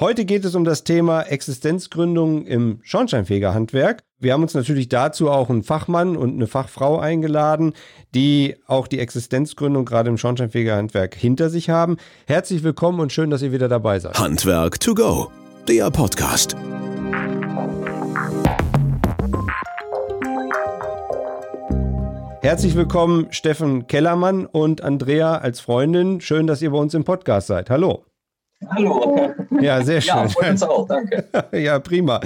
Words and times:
Heute 0.00 0.24
geht 0.24 0.44
es 0.44 0.54
um 0.54 0.62
das 0.62 0.84
Thema 0.84 1.22
Existenzgründung 1.22 2.46
im 2.46 2.78
Schornsteinfegerhandwerk. 2.84 4.04
Wir 4.20 4.32
haben 4.32 4.42
uns 4.42 4.54
natürlich 4.54 4.88
dazu 4.88 5.28
auch 5.28 5.50
einen 5.50 5.64
Fachmann 5.64 6.16
und 6.16 6.34
eine 6.34 6.46
Fachfrau 6.46 7.00
eingeladen, 7.00 7.72
die 8.14 8.54
auch 8.68 8.86
die 8.86 9.00
Existenzgründung 9.00 9.84
gerade 9.84 10.08
im 10.08 10.16
Schornsteinfegerhandwerk 10.16 11.16
hinter 11.16 11.50
sich 11.50 11.68
haben. 11.68 11.96
Herzlich 12.28 12.62
willkommen 12.62 13.00
und 13.00 13.12
schön, 13.12 13.30
dass 13.30 13.42
ihr 13.42 13.50
wieder 13.50 13.66
dabei 13.66 13.98
seid. 13.98 14.16
Handwerk 14.16 14.78
to 14.78 14.94
go, 14.94 15.32
der 15.66 15.90
Podcast. 15.90 16.54
Herzlich 22.40 22.76
willkommen, 22.76 23.26
Steffen 23.30 23.88
Kellermann 23.88 24.46
und 24.46 24.80
Andrea 24.80 25.38
als 25.38 25.58
Freundin. 25.58 26.20
Schön, 26.20 26.46
dass 26.46 26.62
ihr 26.62 26.70
bei 26.70 26.78
uns 26.78 26.94
im 26.94 27.02
Podcast 27.02 27.48
seid. 27.48 27.68
Hallo. 27.68 28.07
Hallo. 28.66 29.34
Ja, 29.60 29.82
sehr 29.82 30.00
schön. 30.00 30.16
Ja, 30.16 30.28
freut 30.28 30.50
uns 30.50 30.62
auch, 30.62 30.86
danke. 30.86 31.24
ja, 31.52 31.78
prima. 31.78 32.20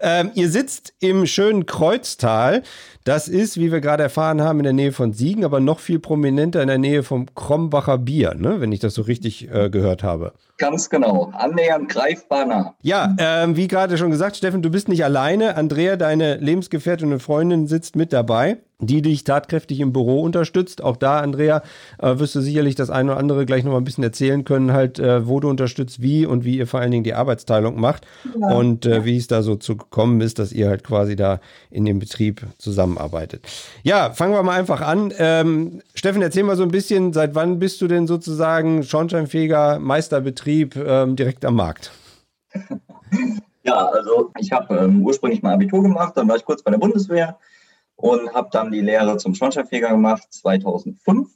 Ähm, 0.00 0.30
ihr 0.34 0.48
sitzt 0.50 0.92
im 1.00 1.26
schönen 1.26 1.66
Kreuztal. 1.66 2.62
Das 3.08 3.26
ist, 3.26 3.58
wie 3.58 3.72
wir 3.72 3.80
gerade 3.80 4.02
erfahren 4.02 4.42
haben, 4.42 4.58
in 4.60 4.64
der 4.64 4.74
Nähe 4.74 4.92
von 4.92 5.14
Siegen, 5.14 5.42
aber 5.42 5.60
noch 5.60 5.78
viel 5.78 5.98
prominenter 5.98 6.60
in 6.60 6.68
der 6.68 6.76
Nähe 6.76 7.02
vom 7.02 7.34
Krombacher 7.34 7.96
Bier, 7.96 8.34
ne? 8.34 8.60
wenn 8.60 8.70
ich 8.70 8.80
das 8.80 8.92
so 8.92 9.00
richtig 9.00 9.50
äh, 9.50 9.70
gehört 9.70 10.02
habe. 10.02 10.34
Ganz 10.58 10.90
genau, 10.90 11.32
annähernd 11.32 11.88
greifbar 11.88 12.44
nah. 12.44 12.74
Ja, 12.82 13.16
ähm, 13.18 13.56
wie 13.56 13.66
gerade 13.66 13.96
schon 13.96 14.10
gesagt, 14.10 14.36
Steffen, 14.36 14.60
du 14.60 14.68
bist 14.68 14.88
nicht 14.88 15.04
alleine. 15.04 15.56
Andrea, 15.56 15.96
deine 15.96 16.36
Lebensgefährtin 16.36 17.10
und 17.10 17.22
Freundin, 17.22 17.66
sitzt 17.66 17.96
mit 17.96 18.12
dabei 18.12 18.58
die 18.80 19.02
dich 19.02 19.24
tatkräftig 19.24 19.80
im 19.80 19.92
Büro 19.92 20.22
unterstützt. 20.22 20.82
Auch 20.82 20.96
da, 20.96 21.20
Andrea, 21.20 21.62
äh, 21.98 22.18
wirst 22.18 22.34
du 22.34 22.40
sicherlich 22.40 22.76
das 22.76 22.90
eine 22.90 23.12
oder 23.12 23.20
andere 23.20 23.44
gleich 23.44 23.64
noch 23.64 23.72
mal 23.72 23.78
ein 23.78 23.84
bisschen 23.84 24.04
erzählen 24.04 24.44
können, 24.44 24.72
halt, 24.72 24.98
äh, 24.98 25.26
wo 25.26 25.40
du 25.40 25.50
unterstützt, 25.50 26.00
wie 26.00 26.26
und 26.26 26.44
wie 26.44 26.58
ihr 26.58 26.66
vor 26.66 26.80
allen 26.80 26.92
Dingen 26.92 27.04
die 27.04 27.14
Arbeitsteilung 27.14 27.80
macht 27.80 28.06
ja. 28.40 28.54
und 28.54 28.86
äh, 28.86 29.04
wie 29.04 29.16
es 29.16 29.26
da 29.26 29.42
so 29.42 29.56
zu 29.56 29.76
gekommen 29.76 30.20
ist, 30.20 30.38
dass 30.38 30.52
ihr 30.52 30.68
halt 30.68 30.84
quasi 30.84 31.16
da 31.16 31.40
in 31.70 31.84
dem 31.84 31.98
Betrieb 31.98 32.46
zusammenarbeitet. 32.58 32.97
Ja, 33.82 34.12
fangen 34.12 34.32
wir 34.32 34.42
mal 34.42 34.58
einfach 34.58 34.80
an. 34.80 35.12
Ähm, 35.18 35.82
Steffen, 35.94 36.22
erzähl 36.22 36.42
mal 36.42 36.56
so 36.56 36.62
ein 36.62 36.70
bisschen, 36.70 37.12
seit 37.12 37.34
wann 37.34 37.58
bist 37.58 37.80
du 37.80 37.88
denn 37.88 38.06
sozusagen 38.06 38.82
schornsteinfähiger 38.82 39.78
Meisterbetrieb 39.78 40.76
ähm, 40.76 41.16
direkt 41.16 41.44
am 41.44 41.56
Markt? 41.56 41.92
Ja, 43.62 43.86
also 43.88 44.32
ich 44.38 44.50
habe 44.50 44.78
ähm, 44.78 45.02
ursprünglich 45.04 45.42
mal 45.42 45.52
Abitur 45.52 45.82
gemacht, 45.82 46.16
dann 46.16 46.26
war 46.26 46.36
ich 46.36 46.44
kurz 46.44 46.62
bei 46.62 46.70
der 46.70 46.78
Bundeswehr 46.78 47.38
und 47.96 48.32
habe 48.32 48.48
dann 48.50 48.70
die 48.70 48.80
Lehre 48.80 49.18
zum 49.18 49.34
Schornsteinfeger 49.34 49.90
gemacht 49.90 50.26
2005. 50.30 51.28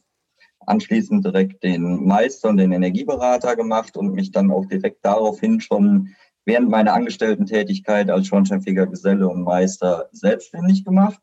Anschließend 0.64 1.24
direkt 1.24 1.62
den 1.62 2.06
Meister 2.06 2.48
und 2.48 2.56
den 2.56 2.72
Energieberater 2.72 3.54
gemacht 3.56 3.97
und 3.97 4.14
mich 4.14 4.30
dann 4.30 4.50
auch 4.50 4.64
direkt 4.64 5.04
daraufhin 5.04 5.60
schon 5.60 6.14
während 6.44 6.70
meiner 6.70 6.94
Angestellten-Tätigkeit 6.94 8.10
als 8.10 8.28
Schornsteinfeger, 8.28 8.86
Geselle 8.86 9.28
und 9.28 9.42
Meister 9.42 10.08
selbstständig 10.12 10.84
gemacht. 10.84 11.20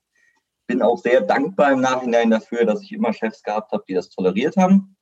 Bin 0.70 0.84
auch 0.84 1.00
sehr 1.00 1.22
dankbar 1.22 1.72
im 1.72 1.82
Nachhinein 1.82 2.30
dafür, 2.30 2.64
dass 2.64 2.84
ich 2.84 2.92
immer 2.92 3.12
Chefs 3.12 3.42
gehabt 3.42 3.72
habe, 3.72 3.84
die 3.90 3.96
das 3.96 4.10
toleriert 4.10 4.56
haben. 4.56 4.96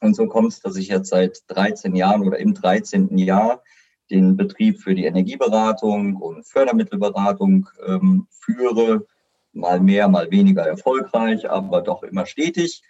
Und 0.00 0.16
so 0.16 0.26
kommt 0.26 0.54
es, 0.54 0.60
dass 0.60 0.76
ich 0.76 0.88
jetzt 0.88 1.10
seit 1.10 1.42
13 1.48 1.94
Jahren 1.94 2.26
oder 2.26 2.38
im 2.38 2.54
13. 2.54 3.18
Jahr 3.18 3.62
den 4.10 4.38
Betrieb 4.38 4.80
für 4.80 4.94
die 4.94 5.04
Energieberatung 5.04 6.16
und 6.16 6.46
Fördermittelberatung 6.46 7.68
ähm, 7.86 8.28
führe 8.30 9.06
mal 9.52 9.78
mehr, 9.78 10.08
mal 10.08 10.30
weniger 10.30 10.66
erfolgreich, 10.66 11.50
aber 11.50 11.82
doch 11.82 12.02
immer 12.02 12.24
stetig. 12.24 12.82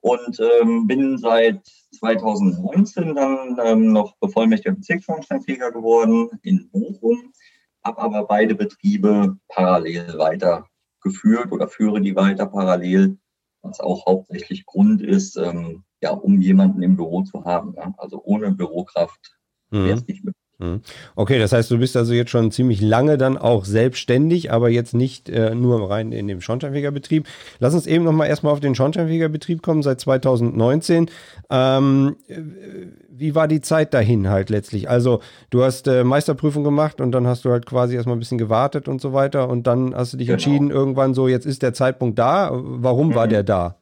Und 0.00 0.38
ähm, 0.38 0.86
bin 0.86 1.18
seit 1.18 1.66
2019 1.98 3.16
dann 3.16 3.58
ähm, 3.60 3.92
noch 3.92 4.14
bevollmächtigter 4.18 4.76
Bezirksschornsteinfeger 4.76 5.72
geworden 5.72 6.30
in 6.42 6.70
Bochum, 6.70 7.32
habe 7.82 8.00
aber 8.00 8.24
beide 8.28 8.54
Betriebe 8.54 9.36
parallel 9.48 10.16
weitergeführt 11.02 11.52
oder 11.52 11.68
führe 11.68 12.00
die 12.00 12.16
weiter 12.16 12.46
parallel, 12.46 13.18
was 13.62 13.80
auch 13.80 14.06
hauptsächlich 14.06 14.66
Grund 14.66 15.02
ist, 15.02 15.36
ähm, 15.36 15.84
ja, 16.00 16.10
um 16.10 16.40
jemanden 16.40 16.82
im 16.82 16.96
Büro 16.96 17.22
zu 17.22 17.44
haben. 17.44 17.74
Ja? 17.76 17.94
Also 17.98 18.22
ohne 18.24 18.52
Bürokraft 18.52 19.36
mhm. 19.70 19.84
wäre 19.84 19.98
es 19.98 20.06
nicht 20.06 20.24
möglich. 20.24 20.41
Hm. 20.60 20.80
Okay, 21.16 21.38
das 21.38 21.52
heißt, 21.52 21.70
du 21.70 21.78
bist 21.78 21.96
also 21.96 22.12
jetzt 22.12 22.30
schon 22.30 22.50
ziemlich 22.50 22.80
lange 22.80 23.18
dann 23.18 23.36
auch 23.36 23.64
selbstständig, 23.64 24.52
aber 24.52 24.68
jetzt 24.68 24.94
nicht 24.94 25.28
äh, 25.28 25.54
nur 25.54 25.90
rein 25.90 26.12
in 26.12 26.28
dem 26.28 26.40
Schornsteinfegerbetrieb. 26.40 27.26
Lass 27.58 27.74
uns 27.74 27.86
eben 27.86 28.04
nochmal 28.04 28.28
erstmal 28.28 28.52
auf 28.52 28.60
den 28.60 28.74
Schornsteinfegerbetrieb 28.74 29.62
kommen, 29.62 29.82
seit 29.82 30.00
2019. 30.00 31.10
Ähm, 31.50 32.16
wie 33.10 33.34
war 33.34 33.48
die 33.48 33.60
Zeit 33.60 33.92
dahin 33.92 34.28
halt 34.28 34.50
letztlich? 34.50 34.88
Also, 34.88 35.20
du 35.50 35.62
hast 35.62 35.88
äh, 35.88 36.04
Meisterprüfung 36.04 36.64
gemacht 36.64 37.00
und 37.00 37.12
dann 37.12 37.26
hast 37.26 37.44
du 37.44 37.50
halt 37.50 37.66
quasi 37.66 37.96
erstmal 37.96 38.16
ein 38.16 38.20
bisschen 38.20 38.38
gewartet 38.38 38.88
und 38.88 39.00
so 39.00 39.12
weiter 39.12 39.48
und 39.48 39.66
dann 39.66 39.94
hast 39.94 40.12
du 40.12 40.16
dich 40.16 40.28
genau. 40.28 40.34
entschieden, 40.34 40.70
irgendwann 40.70 41.14
so, 41.14 41.28
jetzt 41.28 41.46
ist 41.46 41.62
der 41.62 41.72
Zeitpunkt 41.72 42.18
da. 42.18 42.50
Warum 42.52 43.08
mhm. 43.08 43.14
war 43.14 43.26
der 43.26 43.42
da? 43.42 43.81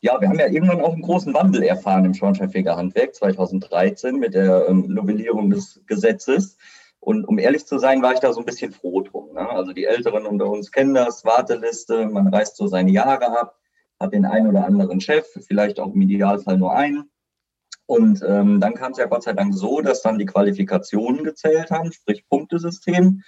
Ja, 0.00 0.20
wir 0.20 0.28
haben 0.28 0.38
ja 0.38 0.48
irgendwann 0.48 0.80
auch 0.80 0.92
einen 0.92 1.02
großen 1.02 1.34
Wandel 1.34 1.62
erfahren 1.62 2.04
im 2.04 2.14
Schornsteinfegerhandwerk 2.14 3.14
2013 3.14 4.16
mit 4.16 4.34
der 4.34 4.68
ähm, 4.68 4.86
Novellierung 4.88 5.50
des 5.50 5.82
Gesetzes. 5.86 6.56
Und 7.00 7.26
um 7.26 7.38
ehrlich 7.38 7.66
zu 7.66 7.78
sein, 7.78 8.02
war 8.02 8.14
ich 8.14 8.20
da 8.20 8.32
so 8.32 8.40
ein 8.40 8.46
bisschen 8.46 8.72
froh 8.72 9.02
drum. 9.02 9.34
Ne? 9.34 9.48
Also 9.48 9.72
die 9.72 9.84
Älteren 9.84 10.26
unter 10.26 10.46
uns 10.46 10.72
kennen 10.72 10.94
das, 10.94 11.24
Warteliste, 11.24 12.06
man 12.06 12.28
reißt 12.28 12.56
so 12.56 12.66
seine 12.66 12.90
Jahre 12.90 13.38
ab, 13.38 13.58
hat 14.00 14.12
den 14.12 14.24
einen 14.24 14.48
oder 14.48 14.64
anderen 14.64 15.00
Chef, 15.00 15.26
vielleicht 15.46 15.78
auch 15.80 15.92
im 15.92 16.00
Idealfall 16.00 16.56
nur 16.56 16.74
einen. 16.74 17.10
Und 17.86 18.22
ähm, 18.26 18.60
dann 18.60 18.74
kam 18.74 18.92
es 18.92 18.98
ja 18.98 19.06
Gott 19.06 19.24
sei 19.24 19.34
Dank 19.34 19.54
so, 19.54 19.82
dass 19.82 20.00
dann 20.00 20.18
die 20.18 20.24
Qualifikationen 20.24 21.24
gezählt 21.24 21.70
haben, 21.70 21.92
sprich 21.92 22.26
Punktesystem. 22.28 23.22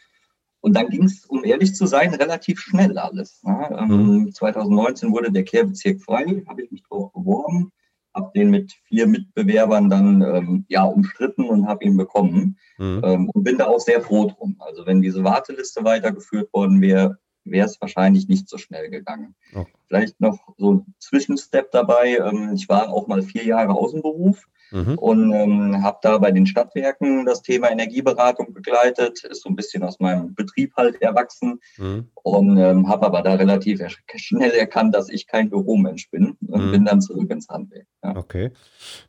Und 0.61 0.75
dann 0.75 0.89
ging 0.89 1.05
es, 1.05 1.25
um 1.27 1.45
ehrlich 1.45 1.75
zu 1.75 1.87
sein, 1.87 2.15
relativ 2.15 2.61
schnell 2.61 2.99
alles. 2.99 3.43
Ne? 3.45 3.87
Mhm. 3.89 4.33
2019 4.33 5.13
wurde 5.13 5.31
der 5.31 5.45
Kehrbezirk 5.45 6.01
frei, 6.03 6.43
habe 6.49 6.63
ich 6.63 6.71
mich 6.71 6.83
drauf 6.83 7.13
beworben, 7.13 7.73
habe 8.15 8.33
den 8.35 8.51
mit 8.51 8.73
vier 8.85 9.07
Mitbewerbern 9.07 9.91
dann 9.91 10.23
ähm, 10.23 10.65
ja 10.69 10.85
umstritten 10.85 11.45
und 11.45 11.69
habe 11.69 11.85
ihn 11.85 11.97
bekommen 11.97 12.59
mhm. 12.79 13.03
ähm, 13.05 13.31
und 13.31 13.45
bin 13.45 13.59
da 13.59 13.67
auch 13.67 13.81
sehr 13.81 14.01
froh 14.01 14.27
drum. 14.27 14.57
Also 14.59 14.87
wenn 14.87 15.03
diese 15.03 15.23
Warteliste 15.23 15.85
weitergeführt 15.85 16.53
worden 16.53 16.81
wäre, 16.81 17.19
wäre 17.45 17.67
es 17.67 17.81
wahrscheinlich 17.81 18.29
nicht 18.29 18.49
so 18.49 18.59
schnell 18.59 18.91
gegangen. 18.91 19.35
Oh. 19.55 19.65
Vielleicht 19.87 20.21
noch 20.21 20.39
so 20.57 20.75
ein 20.75 20.95
Zwischenstep 20.99 21.71
dabei. 21.71 22.17
Ähm, 22.17 22.53
ich 22.55 22.69
war 22.69 22.91
auch 22.91 23.07
mal 23.07 23.23
vier 23.23 23.45
Jahre 23.45 23.73
Außenberuf 23.75 24.49
mhm. 24.71 24.99
und 24.99 25.33
ähm, 25.33 25.83
habe 25.83 25.99
da 26.03 26.19
bei 26.19 26.31
den 26.31 26.47
Stadtwerken 26.47 27.27
das 27.27 27.43
Thema 27.43 27.71
Energieberatung 27.71 28.53
begleitet, 28.53 29.25
ist 29.25 29.43
so 29.43 29.49
ein 29.49 29.57
bisschen 29.57 29.83
aus 29.83 30.01
meinem 30.01 30.35
Betrieb 30.35 30.73
halt 30.77 31.01
erwachsen 31.03 31.61
mhm. 31.77 32.09
und 32.23 32.57
ähm, 32.59 32.89
habe 32.89 33.07
aber 33.07 33.23
da 33.23 33.35
relativ 33.35 33.81
schnell 34.17 34.53
erkannt, 34.53 34.95
dass 34.95 35.09
ich 35.09 35.27
kein 35.27 35.51
Büromensch 35.51 36.11
bin 36.11 36.37
und 36.47 36.67
mhm. 36.67 36.73
bin 36.73 36.85
dann 36.85 37.01
zurück 37.01 37.31
ins 37.31 37.49
Handwerk. 37.49 37.87
Ja. 38.03 38.17
Okay, 38.17 38.51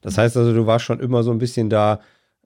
das 0.01 0.17
heißt 0.17 0.37
also, 0.37 0.53
du 0.53 0.65
warst 0.65 0.85
schon 0.85 0.99
immer 0.99 1.23
so 1.23 1.31
ein 1.31 1.39
bisschen 1.39 1.69
da 1.69 1.99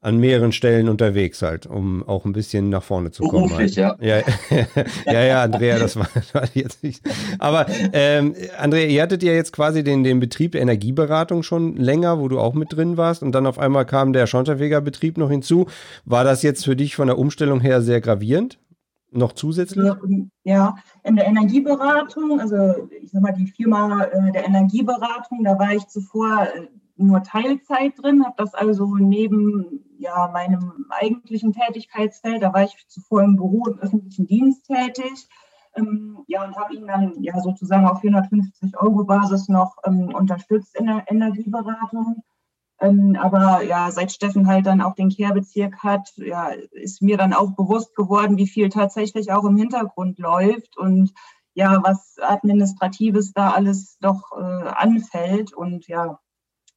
an 0.03 0.17
mehreren 0.17 0.51
Stellen 0.51 0.89
unterwegs 0.89 1.43
halt, 1.43 1.67
um 1.67 2.01
auch 2.07 2.25
ein 2.25 2.33
bisschen 2.33 2.69
nach 2.69 2.81
vorne 2.81 3.11
zu 3.11 3.23
kommen. 3.23 3.47
Beruflich, 3.47 3.77
halt. 3.77 4.01
ja. 4.01 4.17
ja. 4.17 4.23
Ja, 5.05 5.23
ja, 5.23 5.43
Andrea, 5.43 5.77
das 5.77 5.95
war, 5.95 6.07
war 6.33 6.47
jetzt 6.55 6.83
nicht. 6.83 7.03
Aber 7.37 7.67
ähm, 7.93 8.33
Andrea, 8.57 8.87
ihr 8.87 9.01
hattet 9.03 9.21
ja 9.21 9.31
jetzt 9.31 9.53
quasi 9.53 9.83
den, 9.83 10.03
den 10.03 10.19
Betrieb 10.19 10.53
der 10.53 10.61
Energieberatung 10.61 11.43
schon 11.43 11.75
länger, 11.75 12.19
wo 12.19 12.27
du 12.27 12.39
auch 12.39 12.53
mit 12.53 12.73
drin 12.73 12.97
warst 12.97 13.21
und 13.21 13.33
dann 13.33 13.45
auf 13.45 13.59
einmal 13.59 13.85
kam 13.85 14.11
der 14.11 14.25
Schornsteinfegerbetrieb 14.25 15.17
noch 15.19 15.29
hinzu. 15.29 15.67
War 16.03 16.23
das 16.23 16.41
jetzt 16.41 16.65
für 16.65 16.75
dich 16.75 16.95
von 16.95 17.07
der 17.07 17.19
Umstellung 17.19 17.59
her 17.61 17.81
sehr 17.81 18.01
gravierend? 18.01 18.57
Noch 19.11 19.33
zusätzlich? 19.33 19.91
Ja, 20.43 20.75
in 21.03 21.17
der 21.17 21.27
Energieberatung, 21.27 22.39
also 22.39 22.87
ich 23.01 23.11
sag 23.11 23.21
mal, 23.21 23.33
die 23.33 23.47
Firma 23.47 24.05
äh, 24.05 24.31
der 24.31 24.47
Energieberatung, 24.47 25.43
da 25.43 25.59
war 25.59 25.73
ich 25.73 25.85
zuvor 25.87 26.47
äh, 26.55 26.67
nur 26.95 27.23
Teilzeit 27.23 27.93
drin, 27.97 28.25
habe 28.25 28.35
das 28.37 28.53
also 28.53 28.95
neben 28.95 29.85
ja, 29.97 30.29
meinem 30.31 30.85
eigentlichen 30.89 31.53
Tätigkeitsfeld, 31.53 32.41
da 32.41 32.53
war 32.53 32.63
ich 32.63 32.85
zuvor 32.87 33.23
im 33.23 33.35
Büro 33.35 33.67
im 33.67 33.79
öffentlichen 33.79 34.27
Dienst 34.27 34.65
tätig, 34.65 35.27
ähm, 35.75 36.23
ja, 36.27 36.43
und 36.45 36.55
habe 36.57 36.75
ihn 36.75 36.87
dann 36.87 37.21
ja 37.23 37.39
sozusagen 37.39 37.85
auf 37.85 38.01
450 38.01 38.77
Euro 38.77 39.05
Basis 39.05 39.47
noch 39.47 39.77
ähm, 39.85 40.13
unterstützt 40.13 40.75
in 40.77 40.87
der 40.87 41.05
Energieberatung. 41.07 42.23
Ähm, 42.81 43.15
aber 43.21 43.63
ja, 43.63 43.91
seit 43.91 44.11
Steffen 44.11 44.47
halt 44.47 44.65
dann 44.65 44.81
auch 44.81 44.95
den 44.95 45.09
Kehrbezirk 45.09 45.83
hat, 45.83 46.11
ja, 46.17 46.49
ist 46.71 47.01
mir 47.01 47.15
dann 47.15 47.33
auch 47.33 47.51
bewusst 47.51 47.95
geworden, 47.95 48.37
wie 48.37 48.47
viel 48.47 48.69
tatsächlich 48.69 49.31
auch 49.31 49.45
im 49.45 49.55
Hintergrund 49.55 50.17
läuft 50.19 50.77
und 50.77 51.13
ja, 51.53 51.81
was 51.83 52.17
Administratives 52.19 53.33
da 53.33 53.51
alles 53.51 53.97
doch 53.99 54.31
äh, 54.37 54.69
anfällt. 54.69 55.53
Und 55.53 55.87
ja, 55.87 56.19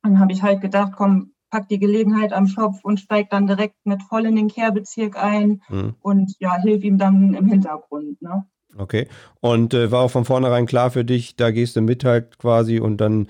dann 0.04 0.20
habe 0.20 0.32
ich 0.32 0.42
halt 0.42 0.60
gedacht, 0.60 0.92
komm, 0.96 1.32
pack 1.50 1.68
die 1.68 1.78
Gelegenheit 1.78 2.32
am 2.32 2.46
Schopf 2.46 2.84
und 2.84 3.00
steig 3.00 3.30
dann 3.30 3.46
direkt 3.46 3.76
mit 3.84 4.02
voll 4.02 4.26
in 4.26 4.36
den 4.36 4.48
Kehrbezirk 4.48 5.16
ein 5.16 5.62
mhm. 5.68 5.94
und 6.00 6.34
ja, 6.38 6.56
hilf 6.60 6.84
ihm 6.84 6.98
dann 6.98 7.34
im 7.34 7.46
Hintergrund. 7.46 8.20
Ne? 8.20 8.44
Okay. 8.76 9.08
Und 9.40 9.72
äh, 9.72 9.90
war 9.90 10.02
auch 10.02 10.10
von 10.10 10.24
vornherein 10.24 10.66
klar 10.66 10.90
für 10.90 11.04
dich, 11.04 11.36
da 11.36 11.50
gehst 11.50 11.76
du 11.76 11.80
mit 11.80 12.04
halt 12.04 12.38
quasi 12.38 12.80
und 12.80 12.98
dann 12.98 13.28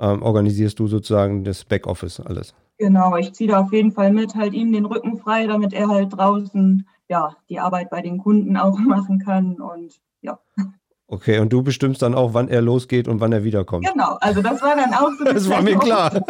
ähm, 0.00 0.22
organisierst 0.22 0.78
du 0.78 0.86
sozusagen 0.86 1.44
das 1.44 1.64
Backoffice 1.64 2.20
alles. 2.20 2.54
Genau, 2.78 3.16
ich 3.16 3.32
ziehe 3.34 3.50
da 3.50 3.60
auf 3.60 3.72
jeden 3.72 3.92
Fall 3.92 4.12
mit, 4.12 4.34
halt 4.34 4.54
ihm 4.54 4.72
den 4.72 4.86
Rücken 4.86 5.18
frei, 5.18 5.46
damit 5.46 5.72
er 5.72 5.88
halt 5.88 6.16
draußen 6.16 6.88
ja 7.08 7.36
die 7.48 7.60
Arbeit 7.60 7.90
bei 7.90 8.00
den 8.00 8.18
Kunden 8.18 8.56
auch 8.56 8.78
machen 8.78 9.18
kann 9.18 9.60
und 9.60 10.00
ja. 10.22 10.38
Okay, 11.06 11.38
und 11.38 11.52
du 11.52 11.62
bestimmst 11.62 12.00
dann 12.02 12.14
auch, 12.14 12.32
wann 12.32 12.48
er 12.48 12.62
losgeht 12.62 13.08
und 13.08 13.20
wann 13.20 13.32
er 13.32 13.44
wiederkommt. 13.44 13.86
Genau, 13.86 14.16
also 14.20 14.40
das 14.40 14.62
war 14.62 14.74
dann 14.74 14.94
auch 14.94 15.10
so. 15.18 15.24
Das 15.32 15.50
war 15.50 15.60
mir 15.60 15.78
klar. 15.78 16.10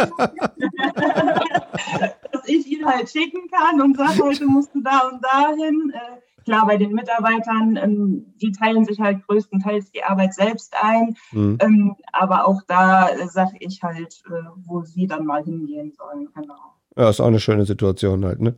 Dass 2.33 2.47
ich 2.47 2.67
ihn 2.67 2.85
halt 2.85 3.09
schicken 3.09 3.49
kann 3.51 3.81
und 3.81 3.97
sage, 3.97 4.21
heute 4.23 4.47
musst 4.47 4.75
du 4.75 4.83
da 4.83 5.09
und 5.13 5.25
dahin. 5.25 5.93
Äh, 5.95 6.43
klar, 6.45 6.67
bei 6.67 6.77
den 6.77 6.93
Mitarbeitern, 6.93 7.77
ähm, 7.77 8.35
die 8.43 8.51
teilen 8.51 8.85
sich 8.85 9.01
halt 9.01 9.25
größtenteils 9.27 9.93
die 9.93 10.03
Arbeit 10.03 10.35
selbst 10.35 10.75
ein. 10.81 11.17
Mhm. 11.31 11.59
Ähm, 11.61 11.97
aber 12.13 12.49
auch 12.49 12.63
da 12.67 13.09
äh, 13.11 13.29
sage 13.29 13.57
ich 13.61 13.81
halt, 13.83 14.23
äh, 14.27 14.33
wo 14.57 14.83
sie 14.83 15.07
dann 15.07 15.25
mal 15.25 15.45
hingehen 15.45 15.93
sollen. 15.93 16.29
Genau. 16.35 16.75
Ja, 16.97 17.11
ist 17.11 17.21
auch 17.21 17.27
eine 17.27 17.41
schöne 17.41 17.67
Situation 17.67 18.25
halt, 18.25 18.41
ne? 18.41 18.55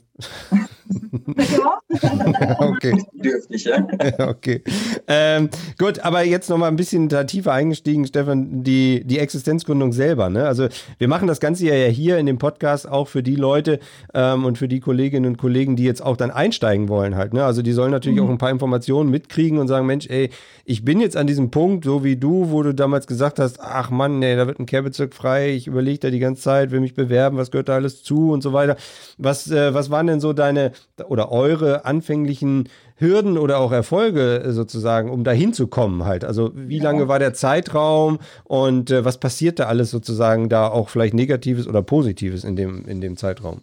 ja. 1.26 1.80
okay. 2.58 3.02
Dürftig, 3.12 3.64
ja. 3.64 3.86
okay. 4.28 4.62
Ähm, 5.08 5.48
gut, 5.78 6.00
aber 6.00 6.22
jetzt 6.22 6.50
nochmal 6.50 6.68
ein 6.68 6.76
bisschen 6.76 7.08
da 7.08 7.24
tiefer 7.24 7.52
eingestiegen, 7.52 8.06
Stefan, 8.06 8.62
die, 8.62 9.04
die 9.04 9.18
Existenzgründung 9.18 9.92
selber. 9.92 10.28
Ne? 10.28 10.46
Also 10.46 10.68
wir 10.98 11.08
machen 11.08 11.28
das 11.28 11.40
Ganze 11.40 11.64
ja 11.66 11.86
hier 11.86 12.18
in 12.18 12.26
dem 12.26 12.36
Podcast 12.36 12.86
auch 12.86 13.08
für 13.08 13.22
die 13.22 13.36
Leute 13.36 13.80
ähm, 14.12 14.44
und 14.44 14.58
für 14.58 14.68
die 14.68 14.80
Kolleginnen 14.80 15.26
und 15.26 15.38
Kollegen, 15.38 15.74
die 15.76 15.84
jetzt 15.84 16.02
auch 16.02 16.18
dann 16.18 16.30
einsteigen 16.30 16.90
wollen 16.90 17.16
halt. 17.16 17.32
Ne? 17.32 17.42
Also 17.42 17.62
die 17.62 17.72
sollen 17.72 17.90
natürlich 17.90 18.20
mhm. 18.20 18.26
auch 18.26 18.30
ein 18.30 18.38
paar 18.38 18.50
Informationen 18.50 19.10
mitkriegen 19.10 19.58
und 19.58 19.68
sagen, 19.68 19.86
Mensch, 19.86 20.08
ey, 20.08 20.28
ich 20.66 20.84
bin 20.84 21.00
jetzt 21.00 21.16
an 21.16 21.26
diesem 21.26 21.50
Punkt, 21.50 21.84
so 21.84 22.04
wie 22.04 22.16
du, 22.16 22.50
wo 22.50 22.62
du 22.62 22.74
damals 22.74 23.06
gesagt 23.06 23.38
hast, 23.38 23.60
ach 23.60 23.90
Mann, 23.90 24.18
nee, 24.18 24.36
da 24.36 24.46
wird 24.46 24.58
ein 24.58 24.66
Kehrbezirk 24.66 25.14
frei, 25.14 25.54
ich 25.54 25.66
überlege 25.68 26.00
da 26.00 26.10
die 26.10 26.18
ganze 26.18 26.42
Zeit, 26.42 26.70
will 26.70 26.80
mich 26.80 26.94
bewerben, 26.94 27.38
was 27.38 27.50
gehört 27.50 27.68
da 27.68 27.74
alles 27.74 28.02
zu 28.02 28.25
und 28.32 28.42
so 28.42 28.52
weiter. 28.52 28.76
Was, 29.18 29.50
äh, 29.50 29.74
was 29.74 29.90
waren 29.90 30.06
denn 30.06 30.20
so 30.20 30.32
deine 30.32 30.72
oder 31.08 31.30
eure 31.32 31.84
anfänglichen 31.84 32.68
Hürden 32.96 33.38
oder 33.38 33.58
auch 33.58 33.72
Erfolge 33.72 34.42
äh, 34.42 34.52
sozusagen, 34.52 35.10
um 35.10 35.24
dahin 35.24 35.52
zu 35.52 35.66
kommen 35.66 36.04
halt? 36.04 36.24
Also 36.24 36.52
wie 36.54 36.78
lange 36.78 37.08
war 37.08 37.18
der 37.18 37.34
Zeitraum 37.34 38.18
und 38.44 38.90
äh, 38.90 39.04
was 39.04 39.18
passiert 39.18 39.58
da 39.58 39.66
alles 39.66 39.90
sozusagen 39.90 40.48
da 40.48 40.68
auch 40.68 40.88
vielleicht 40.88 41.14
Negatives 41.14 41.66
oder 41.66 41.82
Positives 41.82 42.44
in 42.44 42.56
dem, 42.56 42.86
in 42.86 43.00
dem 43.00 43.16
Zeitraum? 43.16 43.60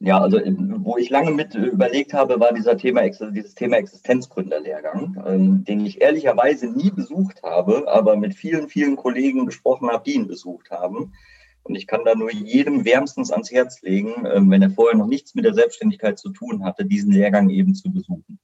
Ja, 0.00 0.20
also 0.20 0.38
wo 0.38 0.96
ich 0.96 1.10
lange 1.10 1.32
mit 1.32 1.56
überlegt 1.56 2.14
habe, 2.14 2.38
war 2.38 2.52
dieser 2.52 2.76
Thema, 2.76 3.02
dieses 3.08 3.54
Thema 3.56 3.78
Existenzgründerlehrgang, 3.78 5.24
ähm, 5.26 5.64
den 5.64 5.84
ich 5.84 6.00
ehrlicherweise 6.00 6.68
nie 6.68 6.90
besucht 6.90 7.42
habe, 7.42 7.88
aber 7.88 8.16
mit 8.16 8.34
vielen, 8.34 8.68
vielen 8.68 8.94
Kollegen 8.94 9.44
gesprochen 9.46 9.90
habe, 9.90 10.04
die 10.06 10.14
ihn 10.14 10.28
besucht 10.28 10.70
haben. 10.70 11.14
Und 11.62 11.74
ich 11.74 11.86
kann 11.86 12.04
da 12.04 12.14
nur 12.14 12.32
jedem 12.32 12.84
wärmstens 12.84 13.30
ans 13.30 13.50
Herz 13.50 13.82
legen, 13.82 14.26
ähm, 14.26 14.50
wenn 14.50 14.62
er 14.62 14.70
vorher 14.70 14.96
noch 14.96 15.06
nichts 15.06 15.34
mit 15.34 15.44
der 15.44 15.54
Selbstständigkeit 15.54 16.18
zu 16.18 16.30
tun 16.30 16.64
hatte, 16.64 16.84
diesen 16.84 17.12
Lehrgang 17.12 17.50
eben 17.50 17.74
zu 17.74 17.92
besuchen. 17.92 18.38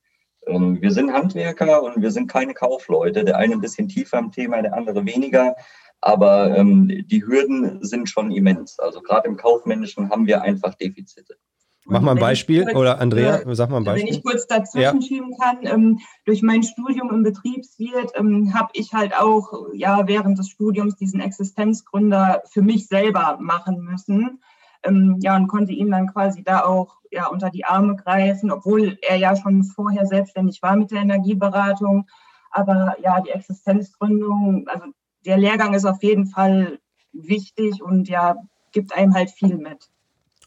Ähm, 0.46 0.81
wir 0.81 0.90
sind 0.90 1.12
Handwerker 1.12 1.82
und 1.82 2.02
wir 2.02 2.11
sind 2.11 2.26
keine 2.26 2.55
Kaufleute. 2.55 3.25
Der 3.25 3.38
eine 3.38 3.55
ein 3.55 3.61
bisschen 3.61 3.88
tiefer 3.88 4.19
im 4.19 4.31
Thema, 4.31 4.61
der 4.62 4.75
andere 4.75 5.06
weniger. 5.06 5.56
Aber 6.00 6.55
ähm, 6.56 6.88
die 7.06 7.25
Hürden 7.25 7.82
sind 7.82 8.11
schon 8.11 8.31
immens. 8.31 8.78
Also 8.78 9.00
gerade 9.00 9.26
im 9.28 9.37
Kaufmännischen 9.37 10.10
haben 10.10 10.26
wir 10.26 10.43
einfach 10.43 10.75
Defizite. 10.75 11.37
Mach 11.86 12.00
mal 12.00 12.12
ein 12.12 12.19
Beispiel 12.19 12.64
kurz, 12.64 12.76
oder 12.76 13.00
Andrea, 13.00 13.40
äh, 13.40 13.54
sag 13.54 13.70
mal 13.70 13.78
ein 13.78 13.84
Beispiel. 13.84 14.08
Wenn 14.08 14.14
ich 14.14 14.25
kurz 14.25 14.46
dazwischen 14.46 15.00
ja. 15.00 15.06
schieben 15.06 15.36
kann, 15.38 15.58
ähm, 15.64 16.00
durch 16.25 16.42
mein 16.42 16.62
Studium 16.62 17.10
im 17.10 17.22
Betriebswirt 17.22 18.12
ähm, 18.14 18.54
habe 18.54 18.70
ich 18.72 18.94
halt 18.94 19.14
auch 19.14 19.69
ja 19.75 20.06
während 20.06 20.38
des 20.38 20.48
Studiums 20.48 20.96
diesen 20.96 21.20
Existenzgründer 21.20 22.42
für 22.50 22.62
mich 22.62 22.86
selber 22.86 23.36
machen 23.40 23.82
müssen. 23.82 24.40
Ähm, 24.82 25.19
ja, 25.20 25.36
und 25.36 25.48
konnte 25.48 25.72
ihm 25.72 25.90
dann 25.90 26.12
quasi 26.12 26.42
da 26.42 26.64
auch 26.64 26.96
ja, 27.10 27.26
unter 27.28 27.50
die 27.50 27.64
Arme 27.64 27.96
greifen, 27.96 28.50
obwohl 28.50 28.98
er 29.02 29.16
ja 29.16 29.36
schon 29.36 29.62
vorher 29.64 30.06
selbstständig 30.06 30.62
war 30.62 30.76
mit 30.76 30.90
der 30.90 31.02
Energieberatung. 31.02 32.06
Aber 32.50 32.96
ja, 33.02 33.20
die 33.20 33.31
Existenzgründung, 33.31 34.66
also 34.69 34.86
der 35.25 35.38
Lehrgang 35.38 35.75
ist 35.75 35.84
auf 35.84 36.02
jeden 36.02 36.26
Fall 36.26 36.78
wichtig 37.12 37.82
und 37.82 38.08
ja, 38.08 38.36
gibt 38.72 38.94
einem 38.94 39.14
halt 39.14 39.31
viel 39.31 39.56
mit. 39.56 39.90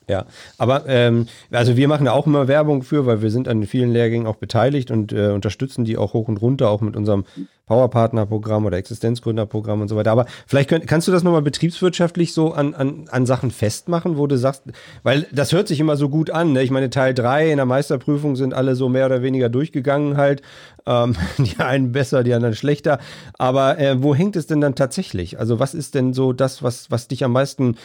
Ja, 0.10 0.26
aber 0.58 0.86
ähm, 0.88 1.28
also 1.52 1.76
wir 1.76 1.90
machen 1.90 2.06
da 2.06 2.14
auch 2.14 2.28
immer 2.28 2.48
Werbung 2.48 2.84
für, 2.84 3.06
weil 3.06 3.22
wir 3.22 3.30
sind 3.30 3.50
an 3.50 3.64
vielen 3.66 3.92
Lehrgängen 3.92 4.26
auch 4.26 4.38
beteiligt 4.38 4.90
und 4.90 5.12
äh, 5.12 5.32
unterstützen 5.32 5.84
die 5.84 5.98
auch 5.98 6.14
hoch 6.14 6.30
und 6.30 6.42
runter, 6.42 6.70
auch 6.70 6.80
mit 6.80 6.96
unserem 6.96 7.26
Powerpartner-Programm 7.68 8.66
oder 8.66 8.78
Existenzgründerprogramm 8.78 9.82
und 9.82 9.90
so 9.90 9.96
weiter. 9.96 10.12
Aber 10.12 10.26
vielleicht 10.48 10.70
könnt, 10.70 10.88
kannst 10.88 11.08
du 11.08 11.12
das 11.12 11.24
nochmal 11.24 11.42
betriebswirtschaftlich 11.42 12.34
so 12.34 12.54
an, 12.54 12.74
an, 12.74 13.08
an 13.12 13.26
Sachen 13.26 13.52
festmachen, 13.52 14.18
wo 14.18 14.26
du 14.26 14.38
sagst, 14.38 14.64
weil 15.04 15.28
das 15.32 15.52
hört 15.52 15.68
sich 15.68 15.80
immer 15.80 15.98
so 15.98 16.10
gut 16.10 16.32
an. 16.32 16.54
Ne? 16.54 16.64
Ich 16.64 16.72
meine, 16.72 16.90
Teil 16.90 17.14
3 17.14 17.52
in 17.52 17.58
der 17.58 17.66
Meisterprüfung 17.66 18.36
sind 18.36 18.54
alle 18.54 18.76
so 18.76 18.90
mehr 18.90 19.06
oder 19.06 19.22
weniger 19.22 19.50
durchgegangen 19.50 20.18
halt. 20.18 20.42
Ähm, 20.86 21.16
die 21.38 21.60
einen 21.60 21.92
besser, 21.92 22.24
die 22.24 22.34
anderen 22.34 22.56
schlechter. 22.56 23.00
Aber 23.38 23.78
äh, 23.78 24.02
wo 24.02 24.16
hängt 24.16 24.38
es 24.38 24.48
denn 24.48 24.62
dann 24.62 24.76
tatsächlich? 24.76 25.38
Also 25.38 25.60
was 25.60 25.74
ist 25.74 25.94
denn 25.94 26.14
so 26.14 26.32
das, 26.32 26.64
was, 26.64 26.90
was 26.90 27.10
dich 27.10 27.26
am 27.26 27.34
meisten 27.34 27.76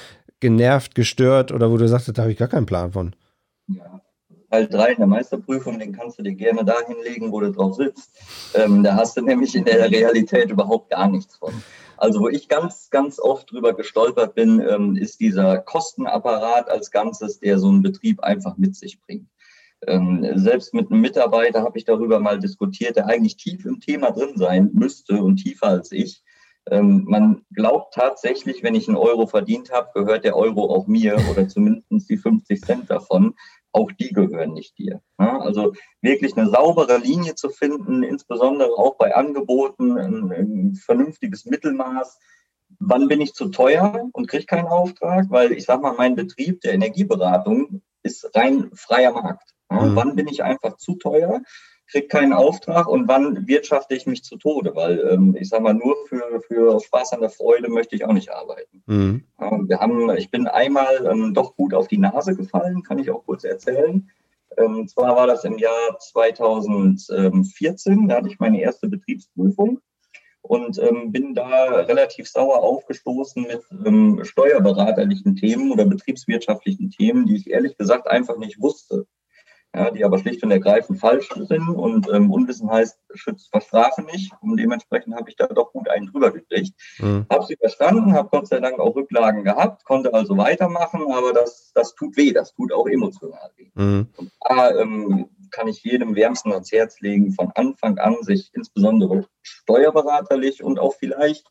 genervt, 0.42 0.94
gestört 0.94 1.52
oder 1.52 1.70
wo 1.70 1.78
du 1.78 1.88
sagst, 1.88 2.10
da 2.16 2.22
habe 2.22 2.32
ich 2.32 2.38
gar 2.38 2.48
keinen 2.48 2.66
Plan 2.66 2.92
von? 2.92 3.14
Ja. 3.68 4.02
Teil 4.50 4.68
3 4.68 4.92
in 4.92 4.98
der 4.98 5.06
Meisterprüfung, 5.06 5.78
den 5.78 5.92
kannst 5.94 6.18
du 6.18 6.22
dir 6.22 6.34
gerne 6.34 6.62
da 6.62 6.74
hinlegen, 6.86 7.32
wo 7.32 7.40
du 7.40 7.50
drauf 7.52 7.76
sitzt. 7.76 8.10
Ähm, 8.54 8.82
da 8.82 8.96
hast 8.96 9.16
du 9.16 9.22
nämlich 9.22 9.54
in 9.54 9.64
der 9.64 9.90
Realität 9.90 10.50
überhaupt 10.50 10.90
gar 10.90 11.08
nichts 11.08 11.36
von. 11.36 11.54
Also 11.96 12.20
wo 12.20 12.28
ich 12.28 12.48
ganz, 12.48 12.90
ganz 12.90 13.18
oft 13.18 13.50
drüber 13.50 13.72
gestolpert 13.72 14.34
bin, 14.34 14.60
ähm, 14.60 14.96
ist 14.96 15.20
dieser 15.20 15.56
Kostenapparat 15.56 16.68
als 16.68 16.90
Ganzes, 16.90 17.40
der 17.40 17.58
so 17.58 17.68
einen 17.68 17.80
Betrieb 17.80 18.20
einfach 18.22 18.58
mit 18.58 18.76
sich 18.76 19.00
bringt. 19.00 19.28
Ähm, 19.86 20.26
selbst 20.34 20.74
mit 20.74 20.90
einem 20.90 21.00
Mitarbeiter 21.00 21.62
habe 21.62 21.78
ich 21.78 21.86
darüber 21.86 22.20
mal 22.20 22.38
diskutiert, 22.38 22.96
der 22.96 23.06
eigentlich 23.06 23.36
tief 23.36 23.64
im 23.64 23.80
Thema 23.80 24.10
drin 24.10 24.36
sein 24.36 24.70
müsste 24.74 25.22
und 25.22 25.36
tiefer 25.36 25.68
als 25.68 25.92
ich. 25.92 26.22
Ähm, 26.70 27.04
man 27.08 27.44
glaubt 27.52 27.94
tatsächlich, 27.94 28.62
wenn 28.62 28.74
ich 28.74 28.88
einen 28.88 28.96
Euro 28.96 29.26
verdient 29.26 29.72
habe, 29.72 29.90
gehört 29.94 30.24
der 30.24 30.36
Euro 30.36 30.72
auch 30.74 30.86
mir 30.86 31.16
oder 31.30 31.48
zumindest 31.48 32.08
die 32.08 32.16
50 32.16 32.62
Cent 32.62 32.90
davon. 32.90 33.34
Auch 33.72 33.90
die 33.90 34.10
gehören 34.10 34.52
nicht 34.52 34.78
dir. 34.78 35.00
Ja, 35.18 35.40
also 35.40 35.72
wirklich 36.02 36.36
eine 36.36 36.48
saubere 36.50 36.98
Linie 36.98 37.34
zu 37.34 37.48
finden, 37.48 38.02
insbesondere 38.02 38.70
auch 38.76 38.96
bei 38.96 39.14
Angeboten, 39.14 39.98
ein, 39.98 40.30
ein 40.30 40.74
vernünftiges 40.74 41.46
Mittelmaß. 41.46 42.18
Wann 42.78 43.08
bin 43.08 43.20
ich 43.20 43.32
zu 43.32 43.48
teuer 43.48 44.08
und 44.12 44.28
kriege 44.28 44.44
keinen 44.44 44.66
Auftrag? 44.66 45.26
Weil 45.30 45.52
ich 45.52 45.64
sage 45.64 45.82
mal, 45.82 45.94
mein 45.94 46.16
Betrieb 46.16 46.60
der 46.60 46.74
Energieberatung 46.74 47.82
ist 48.02 48.30
rein 48.36 48.70
freier 48.74 49.12
Markt. 49.12 49.54
Ja, 49.70 49.82
mhm. 49.82 49.96
Wann 49.96 50.16
bin 50.16 50.28
ich 50.28 50.42
einfach 50.42 50.76
zu 50.76 50.96
teuer? 50.96 51.40
Kriege 51.92 52.08
keinen 52.08 52.32
Auftrag 52.32 52.88
und 52.88 53.06
wann 53.06 53.46
wirtschafte 53.46 53.94
ich 53.94 54.06
mich 54.06 54.24
zu 54.24 54.36
Tode? 54.36 54.74
Weil 54.74 54.98
ähm, 55.10 55.36
ich 55.38 55.50
sage 55.50 55.62
mal, 55.62 55.74
nur 55.74 55.94
für, 56.08 56.40
für 56.40 56.80
Spaß 56.80 57.12
an 57.12 57.20
der 57.20 57.30
Freude 57.30 57.70
möchte 57.70 57.94
ich 57.94 58.04
auch 58.04 58.12
nicht 58.12 58.32
arbeiten. 58.32 58.82
Mhm. 58.86 59.22
Ähm, 59.40 59.68
wir 59.68 59.78
haben, 59.78 60.10
ich 60.16 60.30
bin 60.30 60.48
einmal 60.48 61.06
ähm, 61.06 61.34
doch 61.34 61.54
gut 61.54 61.74
auf 61.74 61.86
die 61.88 61.98
Nase 61.98 62.34
gefallen, 62.34 62.82
kann 62.82 62.98
ich 62.98 63.10
auch 63.10 63.26
kurz 63.26 63.44
erzählen. 63.44 64.08
Ähm, 64.56 64.88
zwar 64.88 65.14
war 65.16 65.26
das 65.26 65.44
im 65.44 65.58
Jahr 65.58 65.98
2014, 65.98 68.08
da 68.08 68.16
hatte 68.16 68.28
ich 68.28 68.40
meine 68.40 68.60
erste 68.60 68.88
Betriebsprüfung 68.88 69.80
und 70.40 70.78
ähm, 70.78 71.12
bin 71.12 71.34
da 71.34 71.82
relativ 71.82 72.26
sauer 72.28 72.62
aufgestoßen 72.62 73.42
mit 73.42 73.60
ähm, 73.86 74.24
steuerberaterlichen 74.24 75.36
Themen 75.36 75.72
oder 75.72 75.84
betriebswirtschaftlichen 75.84 76.90
Themen, 76.90 77.26
die 77.26 77.36
ich 77.36 77.50
ehrlich 77.50 77.76
gesagt 77.76 78.08
einfach 78.08 78.38
nicht 78.38 78.58
wusste 78.60 79.06
ja, 79.74 79.90
die 79.90 80.04
aber 80.04 80.18
schlicht 80.18 80.42
und 80.42 80.50
ergreifend 80.50 81.00
falsch 81.00 81.30
sind 81.34 81.68
und 81.68 82.08
ähm, 82.12 82.30
Unwissen 82.30 82.70
heißt, 82.70 82.98
schützt 83.14 83.50
vor 83.50 83.62
Strafe 83.62 84.02
nicht 84.02 84.32
und 84.42 84.58
dementsprechend 84.58 85.14
habe 85.14 85.30
ich 85.30 85.36
da 85.36 85.46
doch 85.46 85.72
gut 85.72 85.88
einen 85.88 86.06
drüber 86.06 86.30
gekriegt. 86.30 86.74
Mhm. 86.98 87.26
Habe 87.30 87.46
sie 87.46 87.56
verstanden, 87.56 88.12
habe 88.12 88.28
Gott 88.30 88.48
sei 88.48 88.60
Dank 88.60 88.78
auch 88.78 88.94
Rücklagen 88.94 89.44
gehabt, 89.44 89.84
konnte 89.84 90.12
also 90.12 90.36
weitermachen, 90.36 91.00
aber 91.10 91.32
das, 91.32 91.72
das 91.74 91.94
tut 91.94 92.16
weh, 92.16 92.32
das 92.32 92.52
tut 92.52 92.72
auch 92.72 92.86
emotional 92.86 93.50
weh. 93.56 93.70
Mhm. 93.74 94.08
Und 94.16 94.30
da 94.46 94.78
ähm, 94.78 95.30
kann 95.50 95.68
ich 95.68 95.82
jedem 95.82 96.14
wärmsten 96.16 96.52
ans 96.52 96.70
Herz 96.70 97.00
legen, 97.00 97.32
von 97.32 97.50
Anfang 97.54 97.98
an 97.98 98.16
sich 98.22 98.50
insbesondere 98.54 99.26
steuerberaterlich 99.42 100.62
und 100.62 100.78
auch 100.78 100.94
vielleicht 100.94 101.46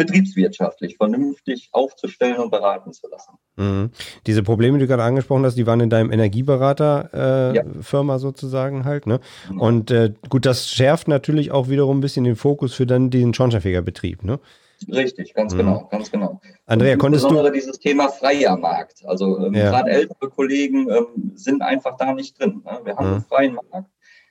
betriebswirtschaftlich 0.00 0.96
vernünftig 0.96 1.68
aufzustellen 1.72 2.38
und 2.38 2.50
beraten 2.50 2.94
zu 2.94 3.06
lassen. 3.10 3.32
Mhm. 3.56 3.90
Diese 4.26 4.42
Probleme, 4.42 4.78
die 4.78 4.84
du 4.84 4.88
gerade 4.88 5.02
angesprochen 5.02 5.44
hast, 5.44 5.56
die 5.56 5.66
waren 5.66 5.80
in 5.80 5.90
deinem 5.90 6.10
Energieberater-Firma 6.10 8.12
äh, 8.12 8.16
ja. 8.16 8.18
sozusagen 8.18 8.86
halt. 8.86 9.06
Ne? 9.06 9.20
Mhm. 9.50 9.60
Und 9.60 9.90
äh, 9.90 10.14
gut, 10.30 10.46
das 10.46 10.70
schärft 10.70 11.06
natürlich 11.06 11.50
auch 11.50 11.68
wiederum 11.68 11.98
ein 11.98 12.00
bisschen 12.00 12.24
den 12.24 12.36
Fokus 12.36 12.72
für 12.72 12.86
dann 12.86 13.10
den 13.10 13.34
Schornsteinfegerbetrieb. 13.34 14.24
Ne? 14.24 14.40
Richtig, 14.90 15.34
ganz 15.34 15.52
mhm. 15.52 15.58
genau, 15.58 15.86
ganz 15.90 16.10
genau. 16.10 16.40
Andrea, 16.64 16.96
konntest 16.96 17.30
du 17.30 17.50
dieses 17.50 17.78
Thema 17.78 18.08
freier 18.08 18.56
Markt. 18.56 19.04
Also 19.04 19.38
ähm, 19.38 19.52
ja. 19.52 19.68
gerade 19.68 19.90
ältere 19.90 20.30
Kollegen 20.30 20.88
ähm, 20.88 21.32
sind 21.34 21.60
einfach 21.60 21.98
da 21.98 22.14
nicht 22.14 22.40
drin. 22.40 22.62
Ne? 22.64 22.80
Wir 22.84 22.96
haben 22.96 23.06
mhm. 23.06 23.12
einen 23.12 23.24
freien 23.24 23.54
Markt 23.54 23.90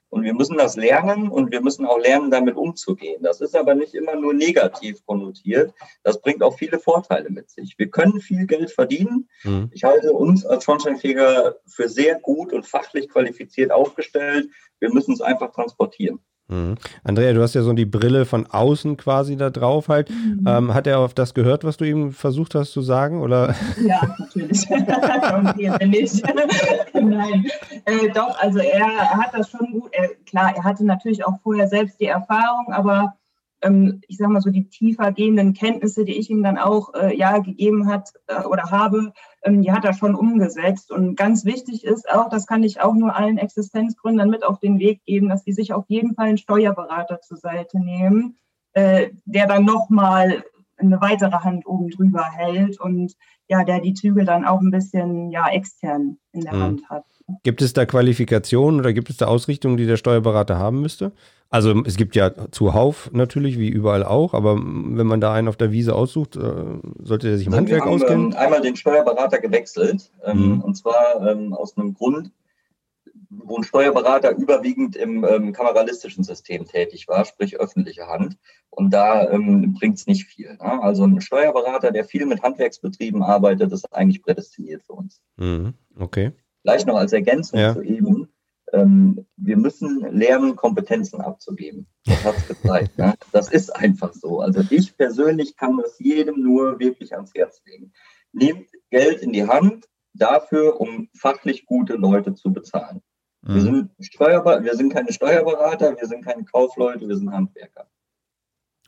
Und 0.09 0.23
wir 0.23 0.33
müssen 0.33 0.57
das 0.57 0.75
lernen 0.75 1.29
und 1.29 1.51
wir 1.51 1.61
müssen 1.61 1.85
auch 1.85 1.99
lernen, 1.99 2.31
damit 2.31 2.55
umzugehen. 2.55 3.21
Das 3.21 3.41
ist 3.41 3.55
aber 3.55 3.75
nicht 3.75 3.93
immer 3.93 4.15
nur 4.15 4.33
negativ 4.33 5.05
konnotiert. 5.05 5.73
Das 6.03 6.19
bringt 6.19 6.41
auch 6.41 6.57
viele 6.57 6.79
Vorteile 6.79 7.29
mit 7.29 7.49
sich. 7.49 7.75
Wir 7.77 7.89
können 7.89 8.19
viel 8.19 8.47
Geld 8.47 8.71
verdienen. 8.71 9.29
Mhm. 9.43 9.69
Ich 9.71 9.83
halte 9.83 10.13
uns 10.13 10.45
als 10.45 10.63
Schornsteinfeger 10.63 11.57
für 11.67 11.89
sehr 11.89 12.19
gut 12.19 12.53
und 12.53 12.65
fachlich 12.65 13.09
qualifiziert 13.09 13.71
aufgestellt. 13.71 14.49
Wir 14.79 14.91
müssen 14.91 15.13
es 15.13 15.21
einfach 15.21 15.51
transportieren. 15.51 16.19
Mhm. 16.49 16.75
Andrea, 17.03 17.33
du 17.33 17.41
hast 17.41 17.53
ja 17.53 17.61
so 17.61 17.73
die 17.73 17.85
Brille 17.85 18.25
von 18.25 18.47
außen 18.47 18.97
quasi 18.97 19.37
da 19.37 19.49
drauf 19.49 19.87
halt. 19.87 20.09
Mhm. 20.09 20.45
Ähm, 20.47 20.73
hat 20.73 20.87
er 20.87 20.99
auf 20.99 21.13
das 21.13 21.33
gehört, 21.33 21.63
was 21.63 21.77
du 21.77 21.85
ihm 21.85 22.11
versucht 22.11 22.55
hast 22.55 22.71
zu 22.71 22.81
sagen? 22.81 23.21
Oder? 23.21 23.55
Ja, 23.85 24.15
natürlich. 24.17 24.67
nicht. 25.87 26.23
Nein. 26.93 27.45
Äh, 27.85 28.09
doch, 28.13 28.37
also 28.39 28.59
er, 28.59 28.85
er, 28.85 29.17
hat 29.17 29.33
das 29.33 29.49
schon 29.49 29.71
gut. 29.71 29.89
Er, 29.93 30.09
klar, 30.25 30.53
er 30.55 30.63
hatte 30.63 30.85
natürlich 30.85 31.25
auch 31.25 31.39
vorher 31.41 31.67
selbst 31.67 31.99
die 31.99 32.07
Erfahrung, 32.07 32.73
aber 32.73 33.13
ähm, 33.61 34.01
ich 34.07 34.17
sage 34.17 34.31
mal 34.31 34.41
so, 34.41 34.49
die 34.49 34.69
tiefer 34.69 35.11
gehenden 35.11 35.53
Kenntnisse, 35.53 36.05
die 36.05 36.17
ich 36.17 36.29
ihm 36.29 36.43
dann 36.43 36.57
auch 36.57 36.93
äh, 36.93 37.15
ja 37.15 37.37
gegeben 37.39 37.87
hat 37.87 38.13
äh, 38.27 38.43
oder 38.43 38.71
habe, 38.71 39.13
ähm, 39.43 39.61
die 39.61 39.71
hat 39.71 39.85
er 39.85 39.93
schon 39.93 40.15
umgesetzt. 40.15 40.91
Und 40.91 41.15
ganz 41.15 41.45
wichtig 41.45 41.83
ist 41.83 42.09
auch, 42.09 42.29
das 42.29 42.47
kann 42.47 42.63
ich 42.63 42.81
auch 42.81 42.93
nur 42.93 43.15
allen 43.15 43.37
Existenzgründern 43.37 44.29
mit 44.29 44.43
auf 44.43 44.59
den 44.59 44.79
Weg 44.79 45.03
geben, 45.05 45.29
dass 45.29 45.43
sie 45.43 45.53
sich 45.53 45.73
auf 45.73 45.85
jeden 45.87 46.15
Fall 46.15 46.27
einen 46.27 46.37
Steuerberater 46.37 47.21
zur 47.21 47.37
Seite 47.37 47.79
nehmen, 47.79 48.37
äh, 48.73 49.09
der 49.25 49.47
dann 49.47 49.65
nochmal 49.65 50.43
eine 50.77 51.01
weitere 51.01 51.31
Hand 51.31 51.65
oben 51.65 51.89
drüber 51.89 52.23
hält 52.23 52.79
und 52.79 53.15
ja, 53.49 53.63
der 53.63 53.81
die 53.81 53.93
Zügel 53.95 54.25
dann 54.25 54.45
auch 54.45 54.61
ein 54.61 54.71
bisschen 54.71 55.31
ja 55.31 55.47
extern 55.49 56.17
in 56.31 56.41
der 56.41 56.53
mhm. 56.53 56.61
Hand 56.61 56.89
hat. 56.89 57.05
Gibt 57.43 57.61
es 57.61 57.73
da 57.73 57.85
Qualifikationen 57.85 58.79
oder 58.79 58.93
gibt 58.93 59.09
es 59.09 59.17
da 59.17 59.25
Ausrichtungen, 59.25 59.77
die 59.77 59.85
der 59.85 59.97
Steuerberater 59.97 60.57
haben 60.57 60.81
müsste? 60.81 61.11
Also 61.51 61.83
es 61.83 61.97
gibt 61.97 62.15
ja 62.15 62.31
zuhauf 62.51 63.09
natürlich, 63.11 63.57
wie 63.57 63.69
überall 63.69 64.03
auch, 64.03 64.35
aber 64.35 64.55
wenn 64.55 65.07
man 65.07 65.19
da 65.19 65.33
einen 65.33 65.47
auf 65.47 65.57
der 65.57 65.71
Wiese 65.71 65.95
aussucht, 65.95 66.35
äh, 66.35 66.41
sollte 67.01 67.27
der 67.27 67.37
sich 67.37 67.47
im 67.47 67.53
also 67.53 67.61
Handwerk 67.61 67.85
wir 67.85 67.91
haben, 67.91 67.95
auskennen? 67.95 68.31
Ähm, 68.31 68.37
einmal 68.37 68.61
den 68.61 68.75
Steuerberater 68.75 69.39
gewechselt 69.39 70.11
ähm, 70.23 70.55
mhm. 70.55 70.61
und 70.61 70.75
zwar 70.75 71.27
ähm, 71.27 71.53
aus 71.53 71.75
einem 71.75 71.95
Grund, 71.95 72.31
wo 73.29 73.57
ein 73.57 73.63
Steuerberater 73.63 74.35
überwiegend 74.35 74.95
im 74.95 75.23
ähm, 75.23 75.53
kameralistischen 75.53 76.23
System 76.23 76.65
tätig 76.65 77.07
war, 77.07 77.25
sprich 77.25 77.59
öffentliche 77.59 78.07
Hand. 78.07 78.37
Und 78.69 78.91
da 78.91 79.29
ähm, 79.29 79.73
bringt 79.73 79.97
es 79.97 80.07
nicht 80.07 80.25
viel. 80.25 80.53
Ne? 80.53 80.81
Also 80.81 81.05
ein 81.05 81.21
Steuerberater, 81.21 81.91
der 81.91 82.05
viel 82.05 82.25
mit 82.25 82.41
Handwerksbetrieben 82.41 83.21
arbeitet, 83.21 83.71
ist 83.71 83.93
eigentlich 83.93 84.23
prädestiniert 84.23 84.83
für 84.83 84.93
uns. 84.93 85.21
Mhm. 85.37 85.73
Okay. 85.97 86.31
Vielleicht 86.61 86.87
noch 86.87 86.97
als 86.97 87.13
Ergänzung 87.13 87.59
ja. 87.59 87.73
zu 87.73 87.81
eben 87.81 88.29
ähm, 88.73 89.25
wir 89.37 89.57
müssen 89.57 89.99
lernen, 90.11 90.55
Kompetenzen 90.55 91.21
abzugeben. 91.21 91.87
Das 92.05 92.23
hat 92.23 92.37
es 92.37 92.47
gezeigt. 92.47 92.97
ne? 92.97 93.15
Das 93.31 93.51
ist 93.51 93.75
einfach 93.75 94.13
so. 94.13 94.41
Also 94.41 94.61
ich 94.69 94.95
persönlich 94.97 95.55
kann 95.55 95.77
das 95.77 95.97
jedem 95.99 96.41
nur 96.41 96.79
wirklich 96.79 97.13
ans 97.15 97.33
Herz 97.33 97.61
legen. 97.65 97.91
Nehmt 98.31 98.69
Geld 98.89 99.21
in 99.21 99.33
die 99.33 99.47
Hand 99.47 99.87
dafür, 100.13 100.79
um 100.79 101.09
fachlich 101.17 101.65
gute 101.65 101.93
Leute 101.93 102.33
zu 102.33 102.51
bezahlen. 102.51 103.01
Mhm. 103.41 103.53
Wir, 103.55 103.61
sind 103.61 103.91
Steuerber 103.99 104.63
wir 104.63 104.75
sind 104.75 104.93
keine 104.93 105.11
Steuerberater, 105.11 105.95
wir 105.97 106.07
sind 106.07 106.25
keine 106.25 106.43
Kaufleute, 106.43 107.07
wir 107.07 107.15
sind 107.15 107.31
Handwerker. 107.31 107.87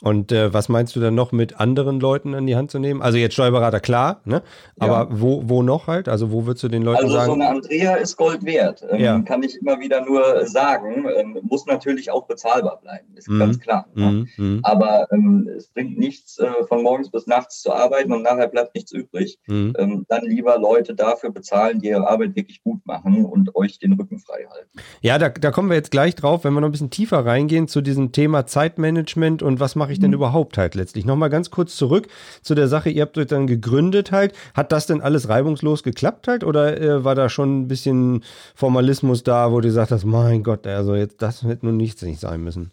Und 0.02 0.32
äh, 0.32 0.54
was 0.54 0.68
meinst 0.68 0.96
du 0.96 1.00
dann 1.00 1.16
noch 1.16 1.32
mit 1.32 1.60
anderen 1.60 2.00
Leuten 2.00 2.34
an 2.34 2.48
die 2.48 2.56
Hand 2.56 2.72
zu 2.72 2.80
nehmen? 2.80 3.02
Also 3.02 3.18
jetzt 3.18 3.34
Steuerberater, 3.34 3.80
klar, 3.80 4.22
ne? 4.26 4.42
Aber 4.80 4.94
ja. 4.94 5.08
wo, 5.12 5.44
wo 5.46 5.62
noch 5.62 5.88
halt? 5.88 6.10
Also 6.10 6.32
wo 6.32 6.46
würdest 6.46 6.64
du 6.64 6.70
den 6.70 6.82
Leuten 6.82 7.04
also 7.04 7.14
sagen? 7.14 7.32
Also 7.32 7.34
so 7.34 7.48
eine 7.48 7.50
Andrea 7.50 7.96
ist 7.96 8.18
Gold 8.18 8.44
wert. 8.44 8.84
Ähm, 8.90 9.00
ja. 9.00 9.20
Kann 9.22 9.44
ich 9.44 9.62
immer 9.62 9.80
wieder 9.80 10.04
nur 10.04 10.48
sagen. 10.48 11.06
Ähm, 11.16 11.38
muss 11.44 11.66
natürlich 11.68 12.12
auch 12.12 12.26
bezahlbar 12.26 12.80
bleiben, 12.82 13.08
ist 13.16 13.30
mhm. 13.30 13.40
ganz 13.40 13.60
klar. 13.60 13.88
Ne? 13.94 14.26
Mhm. 14.38 14.60
Aber 14.64 15.08
ähm, 15.12 15.50
es 15.56 15.68
bringt 15.68 16.00
nichts, 16.00 16.40
äh, 16.40 16.48
von 16.68 16.82
morgens 16.82 17.12
bis 17.12 17.28
nachts 17.28 17.62
zu 17.62 17.72
arbeiten 17.72 18.12
und 18.12 18.24
nachher 18.24 18.48
bleibt 18.48 18.74
nichts 18.74 18.92
übrig. 18.92 19.40
Mhm. 19.48 19.74
Ähm, 19.78 20.06
dann 20.10 20.26
lieber 20.26 20.58
Leute 20.58 20.96
dafür 20.96 21.32
bezahlen, 21.32 21.80
die 21.80 21.90
ihre 21.90 22.08
Arbeit 22.08 22.36
wirklich 22.36 22.64
gut 22.64 22.86
machen 22.86 23.26
und 23.26 23.56
euch 23.56 23.80
den 23.80 23.94
Rücken 23.94 24.20
frei 24.20 24.48
halten. 24.50 24.70
Ja, 25.02 25.18
da, 25.20 25.30
da 25.30 25.52
kommen 25.52 25.70
wir 25.70 25.76
jetzt 25.76 25.92
gleich 25.92 26.16
drauf, 26.16 26.44
wenn 26.44 26.54
wir 26.54 26.62
noch 26.62 26.70
ein 26.70 26.72
bisschen 26.72 26.90
tiefer 26.90 27.26
reingehen 27.26 27.68
zu 27.68 27.82
diesem 27.82 28.12
Thema 28.12 28.46
Zeitmanagement 28.46 29.44
und 29.44 29.60
was 29.60 29.76
mache 29.76 29.91
mache 29.92 29.96
ich 29.96 30.00
denn 30.00 30.12
mhm. 30.12 30.16
überhaupt 30.16 30.58
halt 30.58 30.76
letztlich? 30.76 31.06
Nochmal 31.06 31.30
ganz 31.30 31.52
kurz 31.52 31.76
zurück 31.76 32.08
zu 32.42 32.56
der 32.56 32.68
Sache, 32.68 32.90
ihr 32.90 33.02
habt 33.02 33.18
euch 33.18 33.28
dann 33.28 33.46
gegründet 33.46 34.12
halt. 34.12 34.34
Hat 34.54 34.72
das 34.72 34.88
denn 34.88 35.02
alles 35.02 35.28
reibungslos 35.28 35.84
geklappt 35.84 36.28
halt 36.28 36.44
oder 36.46 36.80
äh, 36.80 37.04
war 37.04 37.16
da 37.16 37.28
schon 37.28 37.62
ein 37.62 37.68
bisschen 37.68 38.24
Formalismus 38.56 39.24
da, 39.24 39.52
wo 39.52 39.60
du 39.60 39.68
gesagt 39.68 39.92
hast, 39.92 40.06
mein 40.06 40.44
Gott, 40.44 40.66
also 40.66 40.96
jetzt 40.96 41.22
das 41.22 41.44
hätte 41.44 41.66
nun 41.66 41.78
nichts 41.78 42.02
nicht 42.04 42.20
sein 42.22 42.42
müssen? 42.42 42.72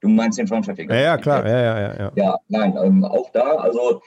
Du 0.00 0.08
meinst 0.08 0.38
den 0.38 0.46
Fronttraffic? 0.46 0.88
Ja, 0.88 0.96
ja, 0.96 1.16
klar, 1.16 1.46
ja, 1.46 1.60
ja, 1.60 1.80
ja. 1.80 1.94
Ja, 1.98 2.12
ja 2.14 2.36
nein, 2.48 2.74
ähm, 2.82 3.04
auch 3.04 3.30
da, 3.32 3.56
also 3.56 4.00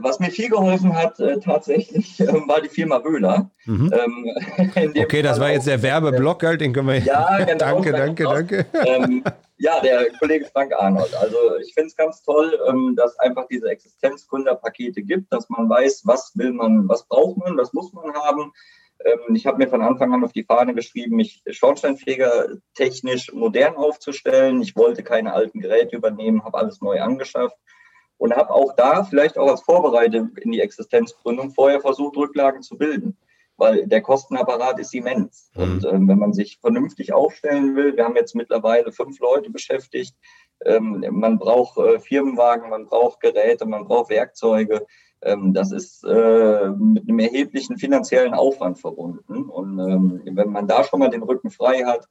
was 0.00 0.18
mir 0.18 0.30
viel 0.30 0.48
geholfen 0.48 0.94
hat, 0.96 1.20
äh, 1.20 1.38
tatsächlich, 1.38 2.18
äh, 2.20 2.26
war 2.26 2.60
die 2.60 2.68
Firma 2.68 3.02
Wöhler. 3.04 3.50
Mhm. 3.66 3.92
Ähm, 3.92 4.92
okay, 4.98 5.22
das 5.22 5.38
war 5.38 5.50
jetzt 5.50 5.66
der 5.66 5.82
Werbeblock, 5.82 6.42
halt, 6.42 6.60
den 6.60 6.72
können 6.72 6.88
wir. 6.88 6.98
Ja, 6.98 7.38
genau. 7.44 7.58
danke, 7.58 7.92
danke, 7.92 8.24
danke. 8.24 8.66
Ähm, 8.86 9.22
ja, 9.58 9.78
der 9.80 10.06
Kollege 10.18 10.46
Frank 10.46 10.72
Arnold. 10.72 11.14
Also 11.14 11.36
ich 11.60 11.74
finde 11.74 11.88
es 11.88 11.96
ganz 11.96 12.22
toll, 12.22 12.58
ähm, 12.68 12.94
dass 12.96 13.18
einfach 13.18 13.46
diese 13.48 13.68
Existenzgründerpakete 13.68 15.02
gibt, 15.02 15.32
dass 15.32 15.48
man 15.50 15.68
weiß, 15.68 16.02
was 16.04 16.32
will 16.34 16.52
man, 16.52 16.88
was 16.88 17.06
braucht 17.06 17.36
man, 17.36 17.58
was 17.58 17.72
muss 17.74 17.92
man 17.92 18.14
haben. 18.14 18.52
Ähm, 19.04 19.34
ich 19.34 19.46
habe 19.46 19.58
mir 19.58 19.68
von 19.68 19.82
Anfang 19.82 20.12
an 20.14 20.24
auf 20.24 20.32
die 20.32 20.44
Fahne 20.44 20.74
geschrieben, 20.74 21.16
mich 21.16 21.42
Schornsteinfeger 21.46 22.56
technisch 22.74 23.32
modern 23.34 23.76
aufzustellen. 23.76 24.62
Ich 24.62 24.76
wollte 24.76 25.02
keine 25.02 25.34
alten 25.34 25.60
Geräte 25.60 25.94
übernehmen, 25.96 26.44
habe 26.44 26.56
alles 26.58 26.80
neu 26.80 27.00
angeschafft 27.00 27.56
und 28.20 28.36
habe 28.36 28.54
auch 28.54 28.74
da 28.76 29.02
vielleicht 29.02 29.38
auch 29.38 29.48
als 29.48 29.62
Vorbereitung 29.62 30.36
in 30.36 30.52
die 30.52 30.60
Existenzgründung 30.60 31.50
vorher 31.50 31.80
versucht, 31.80 32.16
Rücklagen 32.16 32.62
zu 32.62 32.76
bilden 32.76 33.16
weil 33.60 33.86
der 33.86 34.00
Kostenapparat 34.00 34.80
ist 34.80 34.94
immens. 34.94 35.50
Mhm. 35.54 35.62
Und 35.62 35.84
ähm, 35.84 36.08
wenn 36.08 36.18
man 36.18 36.32
sich 36.32 36.58
vernünftig 36.60 37.12
aufstellen 37.12 37.76
will, 37.76 37.94
wir 37.94 38.04
haben 38.04 38.16
jetzt 38.16 38.34
mittlerweile 38.34 38.90
fünf 38.90 39.20
Leute 39.20 39.50
beschäftigt, 39.50 40.16
ähm, 40.64 41.04
man 41.10 41.38
braucht 41.38 41.78
äh, 41.78 42.00
Firmenwagen, 42.00 42.70
man 42.70 42.86
braucht 42.86 43.20
Geräte, 43.20 43.66
man 43.66 43.84
braucht 43.84 44.10
Werkzeuge. 44.10 44.86
Ähm, 45.22 45.52
das 45.52 45.72
ist 45.72 46.04
äh, 46.04 46.70
mit 46.70 47.06
einem 47.06 47.18
erheblichen 47.18 47.76
finanziellen 47.76 48.32
Aufwand 48.32 48.78
verbunden. 48.78 49.44
Und 49.44 49.78
ähm, 49.78 50.22
wenn 50.24 50.50
man 50.50 50.66
da 50.66 50.82
schon 50.82 51.00
mal 51.00 51.10
den 51.10 51.22
Rücken 51.22 51.50
frei 51.50 51.84
hat, 51.84 52.08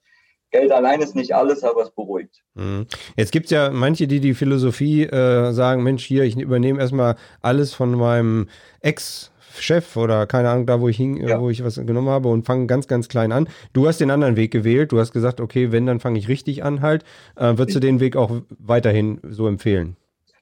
Geld 0.51 0.71
allein 0.71 1.01
ist 1.01 1.15
nicht 1.15 1.35
alles, 1.35 1.63
aber 1.63 1.83
es 1.83 1.91
beruhigt. 1.91 2.41
Mhm. 2.55 2.87
Jetzt 3.15 3.31
gibt 3.31 3.45
es 3.45 3.51
ja 3.51 3.69
manche, 3.71 4.07
die 4.07 4.19
die 4.19 4.33
Philosophie 4.33 5.03
äh, 5.03 5.51
sagen, 5.51 5.83
Mensch, 5.83 6.03
hier, 6.05 6.23
ich 6.23 6.37
übernehme 6.37 6.79
erstmal 6.79 7.15
alles 7.41 7.73
von 7.73 7.91
meinem 7.91 8.47
Ex- 8.81 9.31
Chef 9.57 9.97
oder 9.97 10.25
keine 10.27 10.49
Ahnung, 10.49 10.65
da 10.65 10.79
wo 10.79 10.89
ich 10.89 10.97
hing, 10.97 11.17
ja. 11.17 11.39
wo 11.39 11.49
ich 11.49 11.63
was 11.63 11.75
genommen 11.75 12.09
habe 12.09 12.29
und 12.29 12.45
fange 12.45 12.67
ganz, 12.67 12.87
ganz 12.87 13.09
klein 13.09 13.31
an. 13.31 13.49
Du 13.73 13.87
hast 13.87 13.99
den 13.99 14.11
anderen 14.11 14.35
Weg 14.35 14.51
gewählt. 14.51 14.91
Du 14.91 14.99
hast 14.99 15.11
gesagt, 15.11 15.41
okay, 15.41 15.71
wenn, 15.71 15.85
dann 15.85 15.99
fange 15.99 16.19
ich 16.19 16.27
richtig 16.27 16.63
an 16.63 16.81
halt. 16.81 17.03
Äh, 17.35 17.57
würdest 17.57 17.75
du 17.75 17.79
den 17.79 17.99
Weg 17.99 18.15
auch 18.15 18.41
weiterhin 18.59 19.19
so 19.27 19.47
empfehlen? 19.47 19.95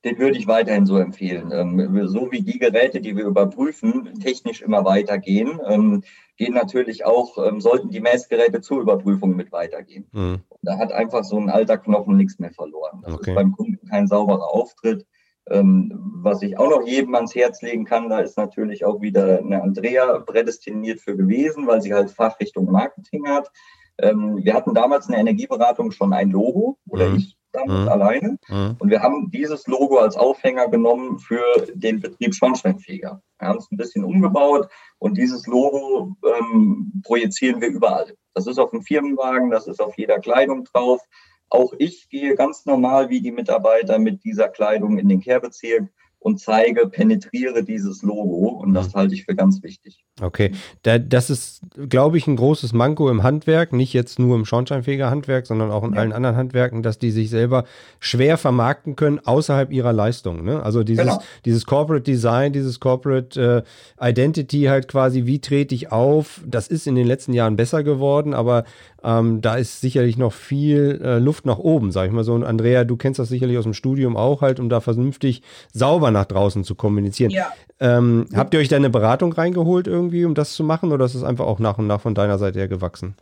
Den 0.04 0.20
würde 0.20 0.38
ich 0.38 0.48
weiterhin 0.48 0.86
so 0.86 0.98
empfehlen. 0.98 1.52
Ähm, 1.52 2.08
so 2.08 2.32
wie 2.32 2.42
die 2.42 2.60
Geräte, 2.60 3.02
die 3.02 3.16
wir 3.16 3.26
überprüfen, 3.26 4.20
technisch 4.20 4.62
immer 4.62 4.86
weitergehen, 4.86 5.60
ähm, 5.66 6.04
gehen 6.38 6.54
natürlich 6.54 7.06
auch, 7.06 7.38
ähm, 7.44 7.62
sollten 7.62 7.90
die 7.90 8.00
Messgeräte 8.00 8.62
zur 8.62 8.82
Überprüfung 8.82 9.36
mit 9.36 9.52
weitergehen. 9.52 10.08
Mhm. 10.12 10.42
Da 10.62 10.78
hat 10.78 10.92
einfach 10.92 11.24
so 11.24 11.38
ein 11.38 11.50
alter 11.50 11.78
Knochen 11.78 12.16
nichts 12.16 12.40
mehr 12.40 12.52
verloren. 12.52 13.02
Das 13.04 13.14
okay. 13.16 13.32
ist 13.32 13.36
beim 13.36 13.52
Kunden 13.54 13.88
kein 13.88 14.08
sauberer 14.08 14.54
Auftritt. 14.54 15.06
Was 15.50 16.42
ich 16.42 16.60
auch 16.60 16.70
noch 16.70 16.86
jedem 16.86 17.16
ans 17.16 17.34
Herz 17.34 17.62
legen 17.62 17.86
kann, 17.86 18.10
da 18.10 18.20
ist 18.20 18.36
natürlich 18.38 18.84
auch 18.84 19.00
wieder 19.00 19.40
eine 19.40 19.64
Andrea 19.64 20.20
prädestiniert 20.20 21.00
für 21.00 21.16
gewesen, 21.16 21.68
weil 21.68 21.82
sie 21.82 21.94
halt 21.94 22.12
Fachrichtung 22.12 22.70
Marketing 22.70 23.30
hat. 23.30 23.50
Wir 23.98 24.54
hatten 24.54 24.74
damals 24.74 25.06
in 25.06 25.14
der 25.14 25.22
Energieberatung 25.22 25.92
schon 25.92 26.12
ein 26.12 26.32
Logo 26.32 26.80
oder 26.86 27.12
mhm. 27.12 27.16
ich 27.16 27.37
damals 27.58 27.82
mhm. 27.82 27.90
alleine. 27.90 28.38
Mhm. 28.48 28.76
Und 28.80 28.90
wir 28.90 29.02
haben 29.02 29.30
dieses 29.32 29.68
Logo 29.68 29.98
als 29.98 30.16
Aufhänger 30.16 30.68
genommen 30.70 31.20
für 31.20 31.44
den 31.74 32.00
Betrieb 32.00 32.34
Schornsteinfeger. 32.34 33.22
Wir 33.40 33.48
haben 33.48 33.60
es 33.60 33.72
ein 33.72 33.78
bisschen 33.78 34.04
umgebaut 34.04 34.70
und 35.00 35.18
dieses 35.18 35.46
Logo 35.48 36.16
ähm, 36.24 37.02
projizieren 37.04 37.62
wir 37.62 37.70
überall. 37.70 38.14
Das 38.34 38.48
ist 38.48 38.60
auf 38.60 38.72
dem 38.72 38.82
Firmenwagen, 38.82 39.50
das 39.50 39.68
ist 39.68 39.82
auf 39.82 39.98
jeder 39.98 40.20
Kleidung 40.20 40.64
drauf. 40.64 41.02
Auch 41.50 41.74
ich 41.78 42.10
gehe 42.10 42.36
ganz 42.36 42.66
normal 42.66 43.10
wie 43.10 43.22
die 43.22 43.32
Mitarbeiter 43.32 44.00
mit 44.00 44.24
dieser 44.24 44.50
Kleidung 44.50 44.98
in 44.98 45.08
den 45.08 45.22
Kehrbezirk 45.22 45.90
und 46.28 46.42
zeige, 46.42 46.88
penetriere 46.90 47.64
dieses 47.64 48.02
Logo. 48.04 48.50
Und 48.50 48.74
das 48.74 48.90
mhm. 48.90 49.00
halte 49.00 49.14
ich 49.16 49.24
für 49.24 49.34
ganz 49.34 49.64
wichtig. 49.64 50.04
Okay, 50.22 50.52
da, 50.84 51.00
das 51.00 51.30
ist, 51.30 51.62
glaube 51.88 52.18
ich, 52.18 52.28
ein 52.28 52.36
großes 52.36 52.74
Manko 52.74 53.10
im 53.10 53.24
Handwerk, 53.24 53.72
nicht 53.72 53.94
jetzt 53.94 54.20
nur 54.20 54.36
im 54.36 54.44
Schornsteinfeger-Handwerk, 54.44 55.48
sondern 55.48 55.72
auch 55.72 55.84
in 55.84 55.94
ja. 55.94 56.02
allen 56.02 56.12
anderen 56.12 56.36
Handwerken, 56.36 56.84
dass 56.84 57.00
die 57.00 57.12
sich 57.12 57.30
selber 57.30 57.64
schwer 58.00 58.38
vermarkten 58.38 58.98
können 58.98 59.20
außerhalb 59.24 59.72
ihrer 59.72 59.94
Leistung. 59.94 60.44
Ne? 60.44 60.62
Also 60.62 60.84
dieses, 60.84 61.06
genau. 61.06 61.22
dieses 61.46 61.66
Corporate 61.66 62.04
Design, 62.04 62.52
dieses 62.52 62.82
Corporate 62.82 63.64
äh, 64.00 64.10
Identity 64.10 64.64
halt 64.64 64.90
quasi, 64.90 65.26
wie 65.26 65.40
trete 65.40 65.74
ich 65.74 65.94
auf, 65.94 66.42
das 66.46 66.68
ist 66.68 66.88
in 66.88 66.96
den 66.96 67.08
letzten 67.08 67.32
Jahren 67.32 67.56
besser 67.56 67.84
geworden, 67.84 68.34
aber 68.34 68.66
ähm, 69.04 69.42
da 69.42 69.56
ist 69.56 69.82
sicherlich 69.82 70.18
noch 70.18 70.34
viel 70.34 71.00
äh, 71.04 71.20
Luft 71.20 71.46
nach 71.46 71.60
oben, 71.60 71.92
sag 71.92 72.08
ich 72.08 72.12
mal 72.12 72.24
so. 72.24 72.34
Und 72.34 72.44
Andrea, 72.44 72.84
du 72.84 72.98
kennst 72.98 73.20
das 73.20 73.30
sicherlich 73.30 73.58
aus 73.58 73.64
dem 73.64 73.74
Studium 73.74 74.18
auch 74.18 74.42
halt, 74.42 74.60
um 74.60 74.70
da 74.70 74.80
vernünftig 74.80 75.44
sauber 75.72 76.12
nach 76.12 76.26
draußen 76.26 76.64
zu 76.64 76.76
kommunizieren. 76.76 77.32
Ja. 77.32 77.52
Ähm. 77.80 78.26
Habt 78.34 78.54
ihr 78.54 78.60
euch 78.60 78.70
da 78.70 78.76
eine 78.76 78.90
Beratung 78.90 79.34
reingeholt 79.34 79.88
irgendwie, 79.88 80.26
um 80.26 80.34
das 80.34 80.54
zu 80.54 80.64
machen, 80.64 80.92
oder 80.92 81.06
ist 81.06 81.16
es 81.16 81.24
einfach 81.24 81.46
auch 81.46 81.60
nach 81.60 81.78
und 81.78 81.88
nach 81.88 82.02
von 82.02 82.16
deiner 82.16 82.38
Seite 82.38 82.60
her 82.60 82.68
gewachsen? 82.68 83.16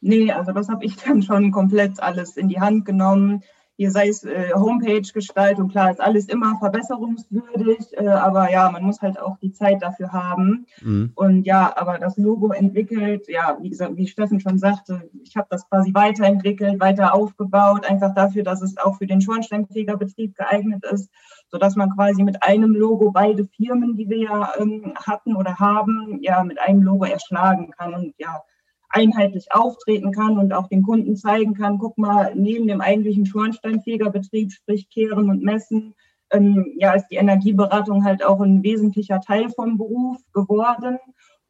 Nee, 0.00 0.32
also 0.32 0.52
das 0.52 0.68
habe 0.68 0.84
ich 0.84 0.96
dann 0.96 1.22
schon 1.22 1.52
komplett 1.52 2.02
alles 2.02 2.36
in 2.36 2.48
die 2.48 2.60
Hand 2.60 2.84
genommen 2.84 3.42
hier 3.80 3.90
sei 3.90 4.08
es 4.08 4.24
äh, 4.24 4.52
Homepage-Gestaltung, 4.54 5.70
klar, 5.70 5.90
ist 5.90 6.02
alles 6.02 6.26
immer 6.26 6.54
verbesserungswürdig, 6.58 7.78
äh, 7.96 8.08
aber 8.08 8.50
ja, 8.52 8.70
man 8.70 8.82
muss 8.82 9.00
halt 9.00 9.18
auch 9.18 9.38
die 9.38 9.52
Zeit 9.52 9.80
dafür 9.80 10.12
haben. 10.12 10.66
Mhm. 10.82 11.12
Und 11.14 11.44
ja, 11.44 11.72
aber 11.78 11.98
das 11.98 12.18
Logo 12.18 12.52
entwickelt, 12.52 13.26
ja, 13.26 13.56
wie 13.58 13.70
gesagt, 13.70 13.96
wie 13.96 14.06
Steffen 14.06 14.38
schon 14.38 14.58
sagte, 14.58 15.08
ich 15.22 15.34
habe 15.34 15.46
das 15.48 15.66
quasi 15.66 15.94
weiterentwickelt, 15.94 16.78
weiter 16.78 17.14
aufgebaut, 17.14 17.86
einfach 17.86 18.14
dafür, 18.14 18.42
dass 18.42 18.60
es 18.60 18.76
auch 18.76 18.98
für 18.98 19.06
den 19.06 19.22
Schornsteinfegerbetrieb 19.22 20.36
geeignet 20.36 20.84
ist, 20.84 21.08
sodass 21.50 21.74
man 21.74 21.88
quasi 21.88 22.22
mit 22.22 22.42
einem 22.42 22.74
Logo 22.74 23.12
beide 23.12 23.46
Firmen, 23.46 23.96
die 23.96 24.10
wir 24.10 24.18
ja 24.18 24.52
ähm, 24.58 24.92
hatten 25.06 25.34
oder 25.36 25.58
haben, 25.58 26.18
ja, 26.20 26.44
mit 26.44 26.60
einem 26.60 26.82
Logo 26.82 27.06
erschlagen 27.06 27.70
kann. 27.70 27.94
Und 27.94 28.12
ja, 28.18 28.42
einheitlich 28.90 29.52
auftreten 29.52 30.12
kann 30.12 30.38
und 30.38 30.52
auch 30.52 30.68
den 30.68 30.82
Kunden 30.82 31.16
zeigen 31.16 31.54
kann, 31.54 31.78
guck 31.78 31.96
mal, 31.96 32.32
neben 32.34 32.66
dem 32.66 32.80
eigentlichen 32.80 33.24
Schornsteinfegerbetrieb, 33.24 34.52
sprich 34.52 34.90
Kehren 34.90 35.30
und 35.30 35.42
Messen, 35.42 35.94
ähm, 36.32 36.74
ja, 36.76 36.92
ist 36.92 37.08
die 37.08 37.16
Energieberatung 37.16 38.04
halt 38.04 38.24
auch 38.24 38.40
ein 38.40 38.62
wesentlicher 38.62 39.20
Teil 39.20 39.48
vom 39.50 39.78
Beruf 39.78 40.18
geworden 40.32 40.98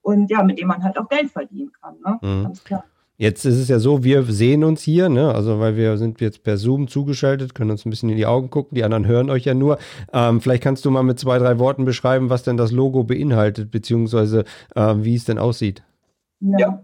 und 0.03 0.31
ja, 0.31 0.43
mit 0.43 0.59
dem 0.59 0.69
man 0.69 0.83
halt 0.83 0.99
auch 0.99 1.09
Geld 1.09 1.31
verdienen 1.31 1.73
kann. 1.81 1.97
Ne? 2.05 2.19
Mhm. 2.23 2.43
Ganz 2.45 2.65
klar. 2.65 2.85
Jetzt 3.17 3.45
ist 3.45 3.59
es 3.59 3.69
ja 3.69 3.79
so, 3.79 4.03
wir 4.03 4.23
sehen 4.23 4.65
uns 4.65 4.81
hier, 4.81 5.11
ne? 5.11 5.35
also 5.35 5.61
weil 5.61 5.77
wir 5.77 5.99
sind 5.99 6.23
jetzt 6.23 6.43
per 6.43 6.57
Zoom 6.57 6.89
zugeschaltet, 6.89 7.55
können 7.55 7.71
uns 7.71 7.85
ein 7.85 7.91
bisschen 7.91 8.09
in 8.09 8.17
die 8.17 8.25
Augen 8.25 8.49
gucken, 8.49 8.75
die 8.75 8.83
anderen 8.83 9.07
hören 9.07 9.29
euch 9.29 9.45
ja 9.45 9.53
nur. 9.53 9.77
Ähm, 10.15 10.41
vielleicht 10.41 10.63
kannst 10.63 10.87
du 10.87 10.91
mal 10.91 11.03
mit 11.03 11.19
zwei, 11.19 11.39
drei 11.39 11.59
Worten 11.59 11.85
beschreiben, 11.85 12.31
was 12.31 12.45
denn 12.45 12.57
das 12.57 12.73
Logo 12.73 13.05
beinhaltet, 13.05 13.71
beziehungsweise 13.71 14.45
äh, 14.75 14.95
wie 14.97 15.17
es 15.17 15.27
denn 15.27 15.39
aussieht. 15.39 15.83
Ja. 16.41 16.83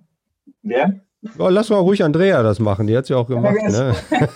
Wer? 0.67 1.01
Oh, 1.39 1.49
lass 1.49 1.71
mal 1.71 1.79
ruhig 1.79 2.03
Andrea 2.05 2.43
das 2.43 2.59
machen, 2.59 2.87
die 2.87 2.97
hat 2.97 3.05
es 3.05 3.09
ja 3.09 3.17
auch 3.17 3.27
gemacht. 3.27 3.57
Ne? 3.57 3.95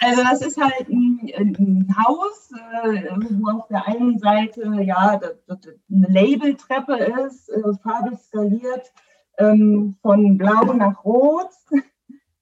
Also 0.00 0.22
das 0.22 0.40
ist 0.40 0.58
halt 0.58 0.88
ein, 0.88 1.20
ein 1.36 1.94
Haus, 1.98 2.50
äh, 2.84 3.10
wo 3.40 3.50
auf 3.50 3.68
der 3.68 3.86
einen 3.86 4.18
Seite 4.18 4.62
ja 4.80 5.20
eine 5.20 6.06
Labeltreppe 6.08 6.96
ist, 7.26 7.50
äh, 7.50 7.62
farbig 7.82 8.18
skaliert, 8.18 8.92
ähm, 9.36 9.96
von 10.00 10.38
blau 10.38 10.72
nach 10.72 11.04
rot. 11.04 11.50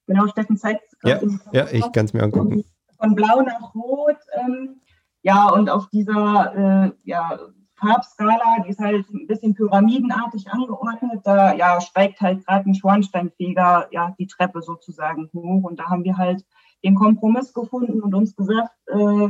Genau, 0.07 0.27
Steffen 0.27 0.55
zeigt 0.55 0.83
es 0.87 0.99
gerade. 0.99 1.27
Ja, 1.51 1.65
ja, 1.65 1.71
ich 1.71 1.91
kann 1.91 2.05
es 2.05 2.13
mir 2.13 2.21
angucken. 2.21 2.63
Von 2.99 3.15
blau 3.15 3.41
nach 3.41 3.73
rot. 3.73 4.17
Ähm, 4.39 4.79
ja, 5.23 5.49
und 5.49 5.67
auf 5.67 5.89
dieser 5.89 6.85
äh, 6.85 6.91
ja, 7.03 7.39
Farbskala, 7.85 8.63
die 8.65 8.69
ist 8.69 8.79
halt 8.79 9.09
ein 9.09 9.27
bisschen 9.27 9.53
pyramidenartig 9.53 10.49
angeordnet. 10.49 11.21
Da 11.23 11.53
ja, 11.53 11.79
steigt 11.81 12.21
halt 12.21 12.45
gerade 12.45 12.69
ein 12.69 12.75
Schornsteinfeger 12.75 13.87
ja, 13.91 14.15
die 14.17 14.27
Treppe 14.27 14.61
sozusagen 14.61 15.29
hoch. 15.33 15.63
Und 15.63 15.79
da 15.79 15.85
haben 15.85 16.03
wir 16.03 16.17
halt 16.17 16.45
den 16.83 16.95
Kompromiss 16.95 17.53
gefunden 17.53 18.01
und 18.01 18.13
uns 18.13 18.35
gesagt, 18.35 18.71
äh, 18.87 19.29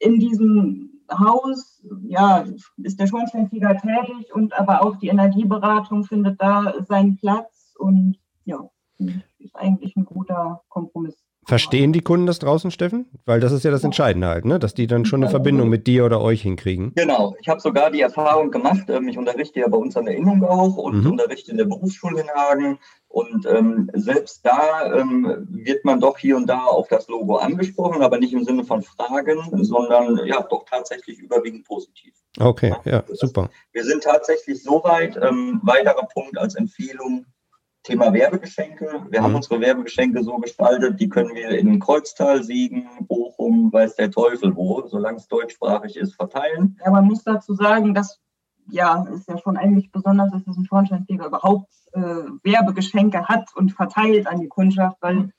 in 0.00 0.18
diesem 0.18 0.90
Haus 1.10 1.82
ja, 2.02 2.44
ist 2.78 2.98
der 2.98 3.06
Schornsteinfeger 3.06 3.76
tätig 3.76 4.34
und 4.34 4.58
aber 4.58 4.82
auch 4.82 4.96
die 4.96 5.08
Energieberatung 5.08 6.04
findet 6.04 6.40
da 6.40 6.74
seinen 6.88 7.16
Platz. 7.16 7.74
Und 7.78 8.18
ja, 8.44 8.68
ist 9.38 9.56
eigentlich 9.56 9.96
ein 9.96 10.04
guter 10.04 10.62
Kompromiss. 10.68 11.23
Verstehen 11.46 11.92
die 11.92 12.00
Kunden 12.00 12.26
das 12.26 12.38
draußen, 12.38 12.70
Steffen? 12.70 13.06
Weil 13.26 13.40
das 13.40 13.52
ist 13.52 13.64
ja 13.64 13.70
das 13.70 13.84
Entscheidende 13.84 14.28
halt, 14.28 14.44
ne? 14.44 14.58
dass 14.58 14.74
die 14.74 14.86
dann 14.86 15.04
schon 15.04 15.22
eine 15.22 15.30
Verbindung 15.30 15.68
mit 15.68 15.86
dir 15.86 16.04
oder 16.04 16.20
euch 16.20 16.42
hinkriegen. 16.42 16.92
Genau, 16.94 17.34
ich 17.40 17.48
habe 17.48 17.60
sogar 17.60 17.90
die 17.90 18.00
Erfahrung 18.00 18.50
gemacht, 18.50 18.88
ähm, 18.88 19.08
ich 19.08 19.18
unterrichte 19.18 19.60
ja 19.60 19.68
bei 19.68 19.76
uns 19.76 19.96
an 19.96 20.06
der 20.06 20.16
Innung 20.16 20.44
auch 20.44 20.76
und 20.76 21.04
mhm. 21.04 21.12
unterrichte 21.12 21.50
in 21.50 21.58
der 21.58 21.64
Berufsschule 21.64 22.20
in 22.20 22.28
Hagen. 22.30 22.78
Und 23.08 23.46
ähm, 23.46 23.90
selbst 23.94 24.44
da 24.44 24.92
ähm, 24.92 25.46
wird 25.48 25.84
man 25.84 26.00
doch 26.00 26.18
hier 26.18 26.36
und 26.36 26.48
da 26.48 26.64
auf 26.64 26.88
das 26.88 27.06
Logo 27.06 27.36
angesprochen, 27.36 28.02
aber 28.02 28.18
nicht 28.18 28.32
im 28.32 28.44
Sinne 28.44 28.64
von 28.64 28.82
Fragen, 28.82 29.64
sondern 29.64 30.26
ja 30.26 30.42
doch 30.42 30.64
tatsächlich 30.68 31.20
überwiegend 31.20 31.64
positiv. 31.64 32.12
Okay, 32.40 32.74
ja, 32.84 32.92
ja 32.92 33.04
super. 33.12 33.50
Wir 33.72 33.84
sind 33.84 34.02
tatsächlich 34.02 34.62
so 34.64 34.82
weit, 34.82 35.16
ähm, 35.16 35.60
weiterer 35.62 36.08
Punkt 36.12 36.36
als 36.38 36.56
Empfehlung, 36.56 37.26
Thema 37.84 38.12
Werbegeschenke. 38.12 39.06
Wir 39.10 39.20
mhm. 39.20 39.24
haben 39.24 39.34
unsere 39.36 39.60
Werbegeschenke 39.60 40.24
so 40.24 40.38
gestaltet, 40.38 40.98
die 40.98 41.08
können 41.08 41.34
wir 41.34 41.50
in 41.50 41.78
Kreuztal, 41.78 42.42
Siegen, 42.42 42.88
Bochum, 43.02 43.72
weiß 43.72 43.96
der 43.96 44.10
Teufel 44.10 44.56
wo, 44.56 44.86
solange 44.88 45.18
es 45.18 45.28
deutschsprachig 45.28 45.96
ist, 45.96 46.14
verteilen. 46.14 46.78
Ja, 46.84 46.90
man 46.90 47.04
muss 47.04 47.22
dazu 47.22 47.54
sagen, 47.54 47.94
dass 47.94 48.20
ja, 48.70 49.06
ist 49.14 49.28
ja 49.28 49.36
schon 49.36 49.58
eigentlich 49.58 49.92
besonders, 49.92 50.30
dass 50.32 50.44
das 50.44 50.56
ein 50.56 50.64
Schornsteinfeger 50.64 51.26
überhaupt 51.26 51.70
äh, 51.92 52.00
Werbegeschenke 52.00 53.28
hat 53.28 53.54
und 53.54 53.72
verteilt 53.72 54.26
an 54.26 54.40
die 54.40 54.48
Kundschaft, 54.48 54.96
weil 55.00 55.30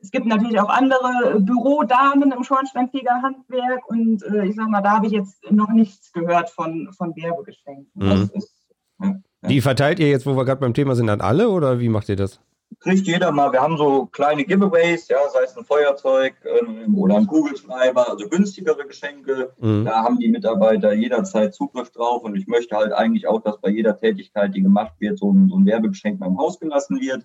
es 0.00 0.10
gibt 0.10 0.26
natürlich 0.26 0.60
auch 0.60 0.68
andere 0.68 1.40
Bürodamen 1.40 2.30
im 2.30 2.44
Schornsteinfegerhandwerk 2.44 3.88
und 3.88 4.22
äh, 4.22 4.44
ich 4.44 4.54
sag 4.54 4.68
mal, 4.68 4.82
da 4.82 4.92
habe 4.92 5.06
ich 5.06 5.12
jetzt 5.12 5.50
noch 5.50 5.70
nichts 5.70 6.12
gehört 6.12 6.50
von, 6.50 6.92
von 6.92 7.16
Werbegeschenken. 7.16 7.90
Mhm. 7.94 8.10
Das 8.10 8.30
ist 8.30 8.68
ja. 9.00 9.14
Die 9.46 9.60
verteilt 9.60 10.00
ihr 10.00 10.08
jetzt, 10.08 10.26
wo 10.26 10.36
wir 10.36 10.44
gerade 10.44 10.60
beim 10.60 10.74
Thema 10.74 10.96
sind, 10.96 11.08
an 11.10 11.20
alle 11.20 11.48
oder 11.48 11.78
wie 11.78 11.88
macht 11.88 12.08
ihr 12.08 12.16
das? 12.16 12.40
Kriegt 12.80 13.06
jeder 13.06 13.32
mal. 13.32 13.52
Wir 13.52 13.60
haben 13.60 13.78
so 13.78 14.06
kleine 14.06 14.44
Giveaways, 14.44 15.08
ja, 15.08 15.18
sei 15.32 15.44
es 15.44 15.56
ein 15.56 15.64
Feuerzeug 15.64 16.34
ähm, 16.44 16.94
oder 16.96 17.16
ein 17.16 17.26
Kugelschreiber, 17.26 18.10
also 18.10 18.28
günstigere 18.28 18.86
Geschenke. 18.86 19.52
Mhm. 19.58 19.84
Da 19.84 20.02
haben 20.02 20.18
die 20.18 20.28
Mitarbeiter 20.28 20.92
jederzeit 20.92 21.54
Zugriff 21.54 21.90
drauf 21.90 22.22
und 22.24 22.36
ich 22.36 22.46
möchte 22.46 22.76
halt 22.76 22.92
eigentlich 22.92 23.26
auch, 23.26 23.40
dass 23.42 23.60
bei 23.60 23.70
jeder 23.70 23.96
Tätigkeit, 23.96 24.54
die 24.54 24.62
gemacht 24.62 24.92
wird, 24.98 25.18
so 25.18 25.32
ein, 25.32 25.48
so 25.48 25.56
ein 25.56 25.66
Werbegeschenk 25.66 26.20
mal 26.20 26.26
im 26.26 26.38
Haus 26.38 26.60
gelassen 26.60 27.00
wird. 27.00 27.24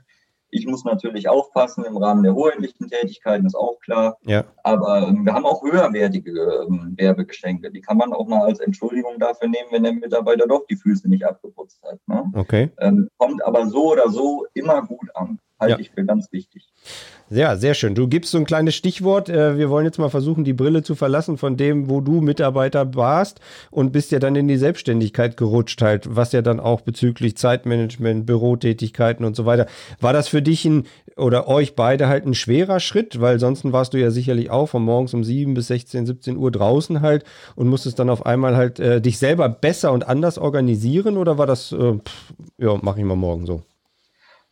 Ich 0.53 0.67
muss 0.67 0.85
natürlich 0.85 1.27
aufpassen 1.27 1.83
im 1.83 1.97
Rahmen 1.97 2.21
der 2.21 2.35
hoheitlichen 2.35 2.87
Tätigkeiten, 2.87 3.47
ist 3.47 3.55
auch 3.55 3.79
klar. 3.79 4.17
Ja. 4.21 4.43
Aber 4.63 5.07
ähm, 5.07 5.25
wir 5.25 5.33
haben 5.33 5.45
auch 5.45 5.63
höherwertige 5.63 6.65
ähm, 6.69 6.93
Werbegeschenke. 6.95 7.71
Die 7.71 7.81
kann 7.81 7.97
man 7.97 8.13
auch 8.13 8.27
mal 8.27 8.41
als 8.41 8.59
Entschuldigung 8.59 9.17
dafür 9.17 9.47
nehmen, 9.47 9.69
wenn 9.71 9.83
der 9.83 9.93
Mitarbeiter 9.93 10.45
doch 10.47 10.65
die 10.67 10.75
Füße 10.75 11.09
nicht 11.09 11.25
abgeputzt 11.25 11.81
hat. 11.83 11.99
Ne? 12.05 12.31
Okay. 12.35 12.69
Ähm, 12.77 13.09
kommt 13.17 13.43
aber 13.43 13.65
so 13.67 13.93
oder 13.93 14.09
so 14.09 14.45
immer 14.53 14.83
gut 14.83 15.09
an. 15.15 15.39
Halte 15.59 15.73
ja. 15.73 15.79
ich 15.79 15.91
für 15.91 16.05
ganz 16.05 16.31
wichtig. 16.31 16.71
Ja, 17.33 17.55
sehr 17.55 17.73
schön. 17.73 17.95
Du 17.95 18.07
gibst 18.07 18.29
so 18.29 18.37
ein 18.37 18.45
kleines 18.45 18.75
Stichwort. 18.75 19.27
Äh, 19.27 19.57
wir 19.57 19.71
wollen 19.71 19.85
jetzt 19.85 19.97
mal 19.97 20.09
versuchen, 20.09 20.43
die 20.43 20.53
Brille 20.53 20.83
zu 20.83 20.93
verlassen 20.93 21.39
von 21.39 21.57
dem, 21.57 21.89
wo 21.89 21.99
du 21.99 22.21
Mitarbeiter 22.21 22.93
warst 22.93 23.39
und 23.71 23.91
bist 23.91 24.11
ja 24.11 24.19
dann 24.19 24.35
in 24.35 24.47
die 24.47 24.57
Selbstständigkeit 24.57 25.35
gerutscht 25.35 25.81
halt, 25.81 26.15
was 26.15 26.31
ja 26.31 26.43
dann 26.43 26.59
auch 26.59 26.81
bezüglich 26.81 27.35
Zeitmanagement, 27.35 28.27
Bürotätigkeiten 28.27 29.25
und 29.25 29.35
so 29.35 29.47
weiter. 29.47 29.65
War 29.99 30.13
das 30.13 30.27
für 30.27 30.43
dich 30.43 30.63
ein 30.65 30.85
oder 31.17 31.47
euch 31.47 31.75
beide 31.75 32.07
halt 32.07 32.27
ein 32.27 32.35
schwerer 32.35 32.79
Schritt? 32.79 33.19
Weil 33.19 33.39
sonst 33.39 33.63
warst 33.71 33.95
du 33.95 33.99
ja 33.99 34.11
sicherlich 34.11 34.51
auch 34.51 34.67
von 34.67 34.83
morgens 34.83 35.15
um 35.15 35.23
7 35.23 35.55
bis 35.55 35.67
16, 35.67 36.05
17 36.05 36.37
Uhr 36.37 36.51
draußen 36.51 37.01
halt 37.01 37.23
und 37.55 37.67
musstest 37.67 37.97
dann 37.97 38.11
auf 38.11 38.27
einmal 38.27 38.55
halt 38.55 38.79
äh, 38.79 39.01
dich 39.01 39.17
selber 39.17 39.49
besser 39.49 39.91
und 39.91 40.07
anders 40.07 40.37
organisieren 40.37 41.17
oder 41.17 41.39
war 41.39 41.47
das, 41.47 41.71
äh, 41.71 41.93
pff, 41.93 42.33
ja, 42.59 42.77
mach 42.79 42.97
ich 42.97 43.03
mal 43.03 43.15
morgen 43.15 43.47
so? 43.47 43.63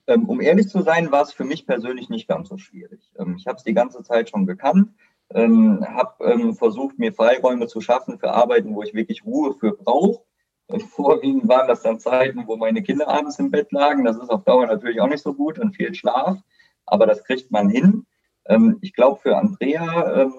Ähm, 0.08 0.28
um 0.28 0.42
ehrlich 0.42 0.68
zu 0.68 0.82
sein, 0.82 1.12
war 1.12 1.22
es 1.22 1.32
für 1.32 1.44
mich 1.44 1.66
persönlich 1.66 2.10
nicht 2.10 2.28
ganz 2.28 2.50
so 2.50 2.58
schwierig. 2.58 3.12
Ähm, 3.18 3.36
ich 3.38 3.48
habe 3.48 3.58
es 3.58 3.64
die 3.64 3.74
ganze 3.74 4.04
Zeit 4.04 4.30
schon 4.30 4.46
gekannt, 4.46 4.90
ähm, 5.30 5.86
habe 5.88 6.56
versucht, 6.56 7.00
mir 7.00 7.14
Freiräume 7.14 7.68
zu 7.68 7.82
schaffen 7.82 8.20
für 8.20 8.32
Arbeiten, 8.32 8.76
wo 8.76 8.84
ich 8.84 8.94
wirklich 8.94 9.24
Ruhe 9.26 9.54
für 9.54 9.72
brauche. 9.72 10.24
Äh, 10.68 10.80
vorwiegend 10.80 11.48
waren 11.48 11.68
das 11.68 11.84
dann 11.84 12.00
Zeiten, 12.00 12.48
wo 12.48 12.58
meine 12.58 12.82
Kinder 12.82 13.08
abends 13.08 13.40
im 13.40 13.52
Bett 13.52 13.72
lagen. 13.72 14.04
Das 14.04 14.18
ist 14.18 14.30
auf 14.30 14.44
Dauer 14.44 14.66
natürlich 14.66 15.00
auch 15.02 15.08
nicht 15.08 15.24
so 15.24 15.34
gut 15.34 15.60
und 15.60 15.76
fehlt 15.76 15.96
Schlaf, 15.96 16.38
aber 16.86 17.06
das 17.06 17.24
kriegt 17.24 17.52
man 17.52 17.70
hin. 17.70 18.06
ich 18.82 18.94
glaube, 18.94 19.20
für 19.22 19.38
Andrea 19.38 20.30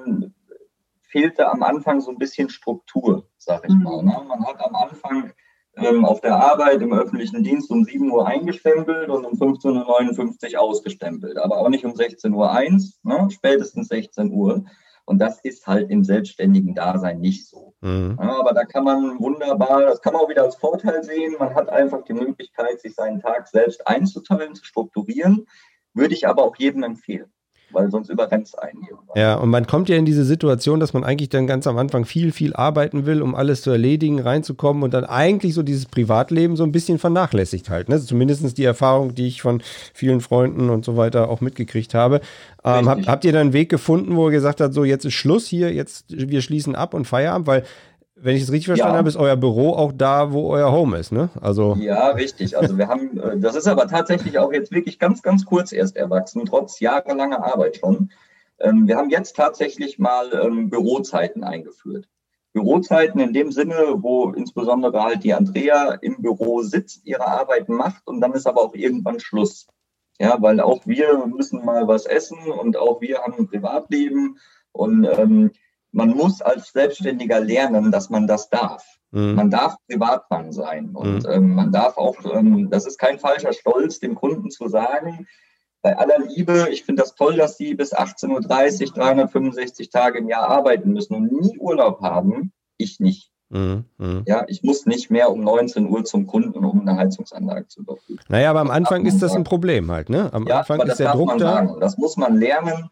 fehlte 1.13 1.49
am 1.49 1.63
Anfang 1.63 2.01
so 2.01 2.11
ein 2.11 2.19
bisschen 2.19 2.49
Struktur, 2.49 3.29
sag 3.39 3.65
ich 3.69 3.75
mal. 3.75 4.03
Ne? 4.03 4.17
Man 4.27 4.45
hat 4.45 4.61
am 4.65 4.75
Anfang 4.75 5.33
ähm, 5.77 6.05
auf 6.05 6.21
der 6.21 6.37
Arbeit 6.37 6.83
im 6.83 6.93
öffentlichen 6.93 7.43
Dienst 7.43 7.71
um 7.71 7.85
7 7.85 8.11
Uhr 8.11 8.27
eingestempelt 8.27 9.09
und 9.09 9.25
um 9.25 9.35
15.59 9.35 10.55
Uhr 10.55 10.61
ausgestempelt, 10.61 11.39
aber 11.39 11.59
auch 11.59 11.69
nicht 11.69 11.85
um 11.85 11.93
16.01 11.93 12.33
Uhr, 13.05 13.19
ne? 13.19 13.29
spätestens 13.31 13.89
16 13.89 14.33
Uhr. 14.33 14.65
Und 15.05 15.19
das 15.19 15.41
ist 15.41 15.67
halt 15.67 15.91
im 15.91 16.05
selbstständigen 16.05 16.75
Dasein 16.75 17.21
nicht 17.21 17.49
so. 17.49 17.75
Mhm. 17.81 18.17
Ja, 18.21 18.39
aber 18.39 18.53
da 18.53 18.65
kann 18.65 18.85
man 18.85 19.19
wunderbar, 19.19 19.83
das 19.83 20.01
kann 20.01 20.13
man 20.13 20.23
auch 20.23 20.29
wieder 20.29 20.45
als 20.45 20.57
Vorteil 20.57 21.03
sehen. 21.03 21.35
Man 21.39 21.55
hat 21.55 21.69
einfach 21.71 22.05
die 22.05 22.13
Möglichkeit, 22.13 22.81
sich 22.81 22.95
seinen 22.95 23.21
Tag 23.21 23.49
selbst 23.49 23.87
einzuteilen, 23.87 24.55
zu 24.55 24.65
strukturieren. 24.65 25.47
Würde 25.93 26.15
ich 26.15 26.29
aber 26.29 26.45
auch 26.45 26.57
jedem 26.57 26.85
empfehlen 26.85 27.33
weil 27.73 27.91
sonst 27.91 28.11
überrennt 28.11 28.47
es 28.47 28.55
einen 28.55 28.83
irgendwann. 28.83 29.17
Ja, 29.17 29.35
und 29.37 29.51
man 29.51 29.67
kommt 29.67 29.89
ja 29.89 29.97
in 29.97 30.05
diese 30.05 30.25
Situation, 30.25 30.81
dass 30.81 30.93
man 30.93 31.05
eigentlich 31.05 31.29
dann 31.29 31.47
ganz 31.47 31.67
am 31.67 31.79
Anfang 31.79 32.05
viel, 32.05 32.33
viel 32.33 32.55
arbeiten 32.55 33.07
will, 33.07 33.23
um 33.23 33.35
alles 33.35 33.63
zu 33.63 33.71
erledigen, 33.71 34.21
reinzukommen 34.21 34.83
und 34.83 34.95
dann 34.95 35.05
eigentlich 35.05 35.55
so 35.55 35.63
dieses 35.63 35.87
Privatleben 35.87 36.57
so 36.57 36.65
ein 36.65 36.73
bisschen 36.73 36.99
vernachlässigt 36.99 37.71
halt. 37.71 37.89
Ne? 37.89 38.01
Zumindest 38.01 38.59
die 38.59 38.65
Erfahrung, 38.65 39.15
die 39.15 39.27
ich 39.27 39.43
von 39.43 39.63
vielen 39.95 40.21
Freunden 40.21 40.71
und 40.71 40.85
so 40.85 40.97
weiter 40.97 41.29
auch 41.29 41.41
mitgekriegt 41.41 41.95
habe. 41.95 42.21
Ähm, 42.65 42.89
habt, 42.89 43.09
habt 43.09 43.25
ihr 43.25 43.33
dann 43.33 43.43
einen 43.43 43.53
Weg 43.53 43.69
gefunden, 43.69 44.17
wo 44.17 44.29
ihr 44.29 44.33
gesagt 44.33 44.61
habt, 44.61 44.75
so 44.75 44.85
jetzt 44.85 45.05
ist 45.05 45.15
Schluss 45.15 45.47
hier, 45.47 45.73
jetzt 45.73 46.07
wir 46.09 46.43
schließen 46.43 46.75
ab 46.75 46.95
und 46.95 47.07
Feierabend, 47.07 47.47
weil 47.47 47.65
wenn 48.23 48.37
ich 48.37 48.43
es 48.43 48.53
richtig 48.53 48.67
verstanden 48.67 48.95
ja. 48.95 48.99
habe, 48.99 49.09
ist 49.09 49.17
euer 49.17 49.37
Büro 49.37 49.73
auch 49.73 49.93
da, 49.93 50.33
wo 50.33 50.49
euer 50.51 50.71
Home 50.71 50.97
ist, 50.97 51.11
ne? 51.11 51.31
Also 51.41 51.77
ja, 51.79 52.09
richtig. 52.11 52.57
Also 52.57 52.79
wir 52.79 52.87
haben, 52.87 53.19
äh, 53.19 53.39
das 53.39 53.57
ist 53.57 53.67
aber 53.67 53.89
tatsächlich 53.89 54.39
auch 54.39 54.53
jetzt 54.53 54.71
wirklich 54.71 55.01
ganz, 55.01 55.23
ganz 55.23 55.45
kurz 55.45 55.73
erst 55.73 55.97
erwachsen, 55.97 56.47
trotz 56.47 56.79
jahrelanger 56.79 57.45
Arbeit 57.45 57.79
schon. 57.79 58.13
Ähm, 58.61 58.87
wir 58.87 58.97
haben 58.97 59.11
jetzt 59.11 59.35
tatsächlich 59.35 59.99
mal 59.99 60.33
ähm, 60.41 60.71
Bürozeiten 60.71 61.43
eingeführt. 61.43 62.09
Bürozeiten 62.53 63.21
in 63.21 63.33
dem 63.33 63.51
Sinne, 63.51 63.97
wo 63.97 64.31
insbesondere 64.31 65.03
halt 65.03 65.25
die 65.25 65.35
Andrea 65.35 65.95
im 65.95 66.23
Büro 66.23 66.63
sitzt, 66.63 67.05
ihre 67.05 67.27
Arbeit 67.27 67.69
macht 67.69 68.07
und 68.07 68.21
dann 68.21 68.35
ist 68.35 68.47
aber 68.47 68.63
auch 68.63 68.75
irgendwann 68.75 69.19
Schluss. 69.19 69.67
Ja, 70.21 70.41
weil 70.41 70.61
auch 70.61 70.87
wir 70.87 71.27
müssen 71.27 71.65
mal 71.65 71.89
was 71.89 72.07
essen 72.07 72.39
und 72.39 72.77
auch 72.77 73.01
wir 73.01 73.19
haben 73.19 73.35
ein 73.37 73.49
Privatleben 73.49 74.39
und 74.71 75.05
ähm, 75.05 75.51
man 75.93 76.11
muss 76.11 76.43
als 76.43 76.73
Selbstständiger 76.73 77.41
lernen, 77.41 77.93
dass 77.93 78.11
man 78.11 78.27
das 78.27 78.49
darf. 78.49 78.85
Mhm. 79.11 79.35
Man 79.35 79.51
darf 79.51 79.77
Privatmann 79.89 80.53
sein 80.53 80.91
und 80.95 81.25
mhm. 81.25 81.31
ähm, 81.31 81.55
man 81.55 81.71
darf 81.73 81.97
auch, 81.99 82.17
ähm, 82.35 82.71
das 82.71 82.87
ist 82.87 82.99
kein 82.99 83.19
falscher 83.19 83.53
Stolz, 83.53 84.01
dem 84.01 84.15
Kunden 84.15 84.51
zu 84.51 84.69
sagen, 84.69 85.27
bei 85.83 85.99
aller 85.99 86.21
Liebe, 86.21 86.69
ich 86.71 86.85
finde 86.85 87.03
das 87.03 87.15
toll, 87.15 87.37
dass 87.37 87.57
Sie 87.57 87.75
bis 87.75 87.93
18.30 87.93 88.31
Uhr 88.31 88.95
365 88.95 89.91
Tage 89.91 90.19
im 90.19 90.29
Jahr 90.29 90.49
arbeiten 90.49 90.93
müssen 90.93 91.15
und 91.15 91.33
nie 91.33 91.59
Urlaub 91.59 92.01
haben. 92.01 92.53
Ich 92.77 93.01
nicht. 93.01 93.33
Mhm, 93.51 93.85
mhm. 93.99 94.23
Ja, 94.27 94.45
ich 94.47 94.63
muss 94.63 94.87
nicht 94.87 95.11
mehr 95.11 95.31
um 95.31 95.43
19 95.43 95.89
Uhr 95.89 96.05
zum 96.05 96.27
Kunden, 96.27 96.65
um 96.65 96.81
eine 96.81 96.97
Heizungsanlage 96.97 97.67
zu 97.67 97.81
überprüfen. 97.81 98.25
Naja, 98.29 98.51
aber 98.51 98.61
am 98.61 98.71
Anfang 98.71 99.05
ist 99.05 99.21
das 99.21 99.35
ein 99.35 99.45
Problem 99.45 99.91
halt, 99.91 100.09
ne? 100.09 100.33
Am 100.33 100.47
ja, 100.47 100.61
Anfang 100.61 100.81
ist 100.83 100.99
der 100.99 101.13
Druck 101.13 101.37
da. 101.37 101.39
Sagen. 101.39 101.81
Das 101.81 101.99
muss 101.99 102.17
man 102.17 102.37
lernen. 102.37 102.89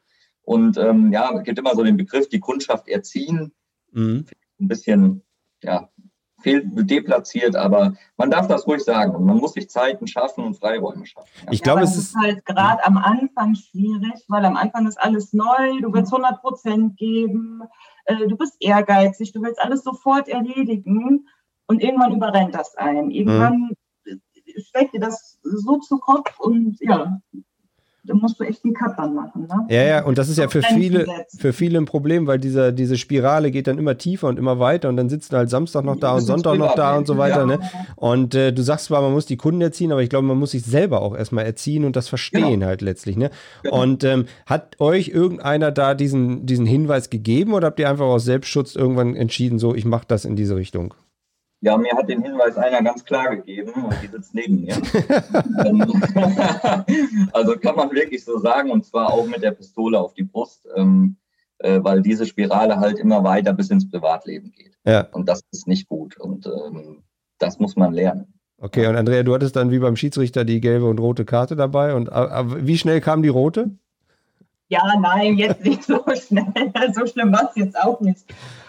Und 0.51 0.77
ähm, 0.79 1.13
ja, 1.13 1.33
es 1.33 1.45
gibt 1.45 1.61
immer 1.61 1.77
so 1.77 1.85
den 1.85 1.97
Begriff, 1.97 2.29
die 2.29 2.41
Kundschaft 2.41 2.89
erziehen. 2.89 3.53
Mhm. 3.93 4.27
Ein 4.59 4.67
bisschen, 4.67 5.23
ja, 5.63 5.89
fehlt 6.41 6.65
deplatziert, 6.91 7.55
aber 7.55 7.95
man 8.17 8.33
darf 8.33 8.49
das 8.49 8.67
ruhig 8.67 8.83
sagen. 8.83 9.15
Und 9.15 9.27
man 9.27 9.37
muss 9.37 9.53
sich 9.53 9.71
Zeiten 9.71 10.09
schaffen 10.09 10.43
und 10.43 10.59
Freiräume 10.59 11.07
schaffen. 11.07 11.31
Ja. 11.45 11.53
Ich 11.53 11.63
glaube, 11.63 11.83
ja, 11.83 11.85
es 11.85 11.97
ist 11.97 12.17
halt 12.17 12.45
gerade 12.47 12.85
am 12.85 12.99
Anfang 12.99 13.55
schwierig, 13.55 14.25
weil 14.27 14.45
am 14.45 14.57
Anfang 14.57 14.89
ist 14.89 15.01
alles 15.01 15.33
neu, 15.33 15.81
du 15.83 15.93
willst 15.93 16.13
100 16.13 16.41
Prozent 16.41 16.97
geben, 16.97 17.63
äh, 18.07 18.27
du 18.27 18.37
bist 18.37 18.57
ehrgeizig, 18.59 19.31
du 19.31 19.43
willst 19.43 19.61
alles 19.61 19.85
sofort 19.85 20.27
erledigen 20.27 21.29
und 21.69 21.81
irgendwann 21.81 22.17
überrennt 22.17 22.57
das 22.57 22.75
ein. 22.75 23.13
Irgendwann 23.13 23.71
mhm. 24.05 24.21
steckt 24.57 24.95
dir 24.95 25.01
das 25.01 25.39
so 25.45 25.79
zu 25.79 25.99
Kopf 25.99 26.41
und 26.41 26.77
ja, 26.81 27.21
da 28.05 28.15
musst 28.15 28.41
du 28.41 28.45
echt 28.45 28.65
einen 28.65 28.75
Cut 28.75 28.99
dann 28.99 29.15
machen. 29.15 29.43
Ne? 29.43 29.67
Ja, 29.69 29.83
ja, 29.83 30.05
und 30.05 30.17
das 30.17 30.29
ist 30.29 30.39
ja 30.39 30.49
für 30.49 30.63
viele, 30.63 31.07
für 31.39 31.53
viele 31.53 31.79
ein 31.79 31.85
Problem, 31.85 32.27
weil 32.27 32.39
dieser, 32.39 32.73
diese 32.73 32.97
Spirale 32.97 33.51
geht 33.51 33.67
dann 33.67 33.79
immer 33.79 33.99
tiefer 33.99 34.29
und 34.29 34.39
immer 34.39 34.59
weiter 34.59 34.89
und 34.89 34.97
dann 34.97 35.09
sitzt 35.09 35.33
du 35.33 35.37
halt 35.37 35.51
Samstag 35.51 35.85
noch 35.85 35.97
da 35.97 36.15
und 36.15 36.23
Sonntag 36.23 36.57
noch 36.57 36.75
da 36.75 36.97
und 36.97 37.07
so 37.07 37.19
weiter. 37.19 37.41
Ja. 37.41 37.47
Ne? 37.47 37.61
Und 37.97 38.35
äh, 38.35 38.53
du 38.53 38.63
sagst 38.63 38.87
zwar, 38.87 39.03
man 39.03 39.13
muss 39.13 39.27
die 39.27 39.37
Kunden 39.37 39.61
erziehen, 39.61 39.93
aber 39.93 40.03
ich 40.03 40.09
glaube, 40.09 40.27
man 40.27 40.39
muss 40.39 40.53
sich 40.53 40.65
selber 40.65 41.03
auch 41.03 41.15
erstmal 41.17 41.45
erziehen 41.45 41.85
und 41.85 41.97
das 41.97 42.09
verstehen 42.09 42.61
genau. 42.61 42.67
halt 42.67 42.81
letztlich. 42.81 43.17
Ne? 43.17 43.31
Genau. 43.63 43.83
Und 43.83 44.05
ähm, 44.05 44.25
hat 44.47 44.81
euch 44.81 45.09
irgendeiner 45.09 45.71
da 45.71 45.95
diesen, 45.95 46.47
diesen 46.47 46.67
Hinweis 46.67 47.11
gegeben 47.11 47.53
oder 47.53 47.67
habt 47.67 47.81
ihr 47.81 47.91
einfach 47.91 48.07
aus 48.07 48.25
Selbstschutz 48.25 48.77
irgendwann 48.77 49.15
entschieden, 49.15 49.59
so, 49.59 49.75
ich 49.75 49.85
mache 49.85 50.07
das 50.09 50.25
in 50.25 50.37
diese 50.37 50.57
Richtung? 50.57 50.95
Ja, 51.63 51.77
mir 51.77 51.93
hat 51.93 52.09
den 52.09 52.23
Hinweis 52.23 52.57
einer 52.57 52.83
ganz 52.83 53.05
klar 53.05 53.37
gegeben 53.37 53.85
und 53.85 53.95
die 54.03 54.07
sitzt 54.07 54.35
neben 54.35 54.63
mir. 54.63 54.75
also 57.33 57.57
kann 57.57 57.77
man 57.77 57.93
wirklich 57.93 58.25
so 58.25 58.39
sagen 58.39 58.71
und 58.71 58.87
zwar 58.87 59.13
auch 59.13 59.27
mit 59.27 59.43
der 59.43 59.51
Pistole 59.51 60.01
auf 60.01 60.15
die 60.15 60.23
Brust, 60.23 60.67
ähm, 60.75 61.17
äh, 61.59 61.79
weil 61.83 62.01
diese 62.01 62.25
Spirale 62.25 62.81
halt 62.81 62.99
immer 62.99 63.23
weiter 63.25 63.53
bis 63.53 63.69
ins 63.69 63.91
Privatleben 63.91 64.53
geht. 64.53 64.73
Ja. 64.87 65.07
Und 65.13 65.29
das 65.29 65.43
ist 65.53 65.69
nicht 65.69 65.87
gut 65.87 66.19
und 66.19 66.47
ähm, 66.47 67.03
das 67.39 67.59
muss 67.59 67.77
man 67.77 67.93
lernen. 67.93 68.33
Okay, 68.57 68.87
und 68.87 68.97
Andrea, 68.97 69.23
du 69.23 69.35
hattest 69.35 69.57
dann 69.57 69.71
wie 69.71 69.79
beim 69.79 69.97
Schiedsrichter 69.97 70.47
die 70.47 70.63
gelbe 70.63 70.87
und 70.87 70.99
rote 70.99 71.27
Karte 71.27 71.57
dabei 71.57 71.95
und 71.95 72.09
äh, 72.09 72.67
wie 72.67 72.79
schnell 72.79 73.03
kam 73.03 73.23
die 73.23 73.29
rote? 73.29 73.71
Ja, 74.71 74.95
nein, 75.01 75.37
jetzt 75.37 75.65
nicht 75.65 75.83
so 75.83 76.05
schnell. 76.15 76.53
So 76.95 77.05
schlimm 77.05 77.33
war 77.33 77.51
es 77.51 77.57
jetzt 77.57 77.77
auch 77.77 78.01
nicht. 78.01 78.25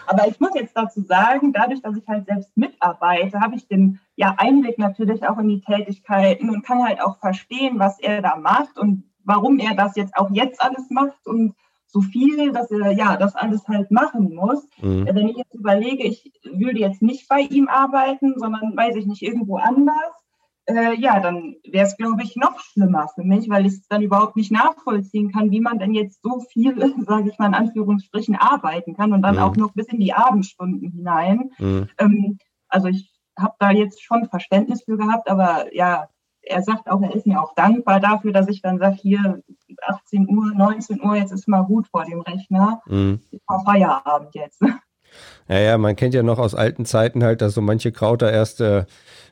Aber 0.08 0.26
ich 0.26 0.40
muss 0.40 0.50
jetzt 0.54 0.76
dazu 0.76 1.00
sagen, 1.00 1.52
dadurch, 1.52 1.80
dass 1.80 1.96
ich 1.96 2.06
halt 2.08 2.26
selbst 2.26 2.50
mitarbeite, 2.56 3.40
habe 3.40 3.54
ich 3.54 3.68
den 3.68 4.00
ja, 4.16 4.34
Einblick 4.36 4.78
natürlich 4.78 5.26
auch 5.26 5.38
in 5.38 5.48
die 5.48 5.60
Tätigkeiten 5.60 6.50
und 6.50 6.66
kann 6.66 6.84
halt 6.84 7.00
auch 7.00 7.18
verstehen, 7.18 7.78
was 7.78 8.00
er 8.00 8.20
da 8.20 8.34
macht 8.34 8.78
und 8.78 9.04
warum 9.24 9.60
er 9.60 9.76
das 9.76 9.94
jetzt 9.94 10.16
auch 10.16 10.28
jetzt 10.32 10.60
alles 10.60 10.90
macht 10.90 11.24
und 11.24 11.54
so 11.86 12.00
viel, 12.00 12.52
dass 12.52 12.70
er 12.72 12.90
ja 12.90 13.16
das 13.16 13.36
alles 13.36 13.68
halt 13.68 13.92
machen 13.92 14.34
muss. 14.34 14.66
Mhm. 14.80 15.06
Wenn 15.06 15.28
ich 15.28 15.36
jetzt 15.36 15.54
überlege, 15.54 16.02
ich 16.02 16.32
würde 16.42 16.80
jetzt 16.80 17.00
nicht 17.00 17.28
bei 17.28 17.42
ihm 17.42 17.68
arbeiten, 17.68 18.34
sondern 18.38 18.76
weiß 18.76 18.96
ich 18.96 19.06
nicht, 19.06 19.22
irgendwo 19.22 19.58
anders, 19.58 20.21
äh, 20.66 20.94
ja, 20.94 21.20
dann 21.20 21.56
wäre 21.64 21.86
es, 21.86 21.96
glaube 21.96 22.22
ich, 22.22 22.36
noch 22.36 22.58
schlimmer 22.60 23.08
für 23.14 23.24
mich, 23.24 23.48
weil 23.48 23.66
ich 23.66 23.74
es 23.74 23.88
dann 23.88 24.02
überhaupt 24.02 24.36
nicht 24.36 24.52
nachvollziehen 24.52 25.32
kann, 25.32 25.50
wie 25.50 25.60
man 25.60 25.78
denn 25.78 25.94
jetzt 25.94 26.22
so 26.22 26.40
viel, 26.40 26.76
sage 27.06 27.30
ich 27.30 27.38
mal 27.38 27.48
in 27.48 27.54
Anführungsstrichen, 27.54 28.36
arbeiten 28.36 28.94
kann 28.94 29.12
und 29.12 29.22
dann 29.22 29.36
mhm. 29.36 29.42
auch 29.42 29.56
noch 29.56 29.72
bis 29.72 29.88
in 29.88 29.98
die 29.98 30.14
Abendstunden 30.14 30.90
hinein. 30.90 31.50
Mhm. 31.58 31.88
Ähm, 31.98 32.38
also 32.68 32.88
ich 32.88 33.12
habe 33.38 33.54
da 33.58 33.70
jetzt 33.70 34.02
schon 34.02 34.28
Verständnis 34.28 34.84
für 34.84 34.96
gehabt, 34.96 35.28
aber 35.28 35.74
ja, 35.74 36.08
er 36.42 36.62
sagt 36.62 36.90
auch, 36.90 37.00
er 37.02 37.14
ist 37.14 37.26
mir 37.26 37.40
auch 37.40 37.54
dankbar 37.54 38.00
dafür, 38.00 38.32
dass 38.32 38.48
ich 38.48 38.62
dann 38.62 38.78
sage, 38.78 38.96
hier 38.96 39.42
18 39.86 40.28
Uhr, 40.28 40.52
19 40.54 41.02
Uhr, 41.02 41.16
jetzt 41.16 41.32
ist 41.32 41.48
mal 41.48 41.62
gut 41.62 41.88
vor 41.88 42.04
dem 42.04 42.20
Rechner. 42.20 42.82
Mhm. 42.86 43.20
Ich 43.30 43.40
Feierabend 43.64 44.34
jetzt. 44.34 44.60
Ja, 45.48 45.58
ja, 45.58 45.78
man 45.78 45.96
kennt 45.96 46.14
ja 46.14 46.22
noch 46.22 46.38
aus 46.38 46.54
alten 46.54 46.84
Zeiten 46.84 47.24
halt, 47.24 47.42
dass 47.42 47.54
so 47.54 47.60
manche 47.60 47.92
Krauter 47.92 48.32
erst 48.32 48.60
äh, 48.60 48.84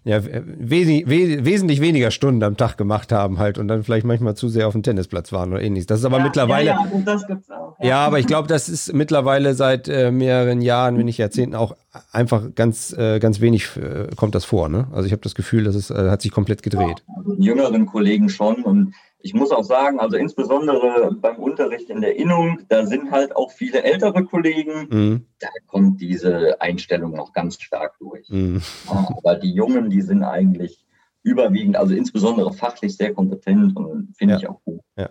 ja, 0.02 0.24
wes 0.24 0.88
wes 0.88 1.44
wesentlich 1.44 1.80
weniger 1.82 2.10
Stunden 2.10 2.42
am 2.42 2.56
Tag 2.56 2.78
gemacht 2.78 3.12
haben 3.12 3.38
halt 3.38 3.58
und 3.58 3.68
dann 3.68 3.82
vielleicht 3.84 4.06
manchmal 4.06 4.34
zu 4.34 4.48
sehr 4.48 4.66
auf 4.66 4.72
dem 4.72 4.82
Tennisplatz 4.82 5.30
waren 5.30 5.52
oder 5.52 5.60
ähnliches. 5.60 5.86
Das 5.86 5.98
ist 5.98 6.06
aber 6.06 6.18
ja, 6.18 6.24
mittlerweile. 6.24 6.66
Ja, 6.70 6.86
ja, 6.90 7.00
das 7.04 7.26
gibt's 7.26 7.50
auch. 7.50 7.76
Ja, 7.80 7.86
ja 7.86 8.06
aber 8.06 8.18
ich 8.18 8.26
glaube, 8.26 8.48
das 8.48 8.70
ist 8.70 8.94
mittlerweile 8.94 9.54
seit 9.54 9.88
äh, 9.88 10.10
mehreren 10.10 10.62
Jahren, 10.62 10.96
wenn 10.96 11.04
nicht 11.04 11.18
Jahrzehnten 11.18 11.54
auch 11.54 11.76
einfach 12.12 12.54
ganz, 12.54 12.94
äh, 12.94 13.18
ganz 13.18 13.42
wenig 13.42 13.76
äh, 13.76 14.08
kommt 14.16 14.34
das 14.34 14.46
vor. 14.46 14.70
Ne? 14.70 14.88
Also 14.90 15.04
ich 15.04 15.12
habe 15.12 15.22
das 15.22 15.34
Gefühl, 15.34 15.64
dass 15.64 15.74
es 15.74 15.90
äh, 15.90 16.08
hat 16.08 16.22
sich 16.22 16.32
komplett 16.32 16.62
gedreht. 16.62 17.02
Also 17.16 17.34
jüngeren 17.38 17.84
Kollegen 17.84 18.30
schon 18.30 18.62
und 18.62 18.94
ich 19.22 19.34
muss 19.34 19.50
auch 19.50 19.64
sagen, 19.64 20.00
also 20.00 20.16
insbesondere 20.16 21.14
beim 21.14 21.36
Unterricht 21.36 21.90
in 21.90 22.00
der 22.00 22.16
Innung, 22.16 22.60
da 22.68 22.86
sind 22.86 23.10
halt 23.10 23.36
auch 23.36 23.50
viele 23.50 23.82
ältere 23.82 24.24
Kollegen, 24.24 24.88
mhm. 24.90 25.26
da 25.38 25.48
kommt 25.66 26.00
diese 26.00 26.60
Einstellung 26.60 27.12
noch 27.12 27.32
ganz 27.32 27.60
stark 27.60 27.98
durch. 27.98 28.28
Mhm. 28.28 28.62
aber 28.88 29.36
die 29.36 29.52
Jungen, 29.52 29.90
die 29.90 30.02
sind 30.02 30.22
eigentlich 30.22 30.84
überwiegend, 31.22 31.76
also 31.76 31.94
insbesondere 31.94 32.52
fachlich 32.54 32.96
sehr 32.96 33.12
kompetent 33.12 33.76
und 33.76 34.14
finde 34.16 34.34
ja. 34.34 34.40
ich 34.40 34.48
auch 34.48 34.62
gut. 34.64 34.80
Ja. 34.96 35.10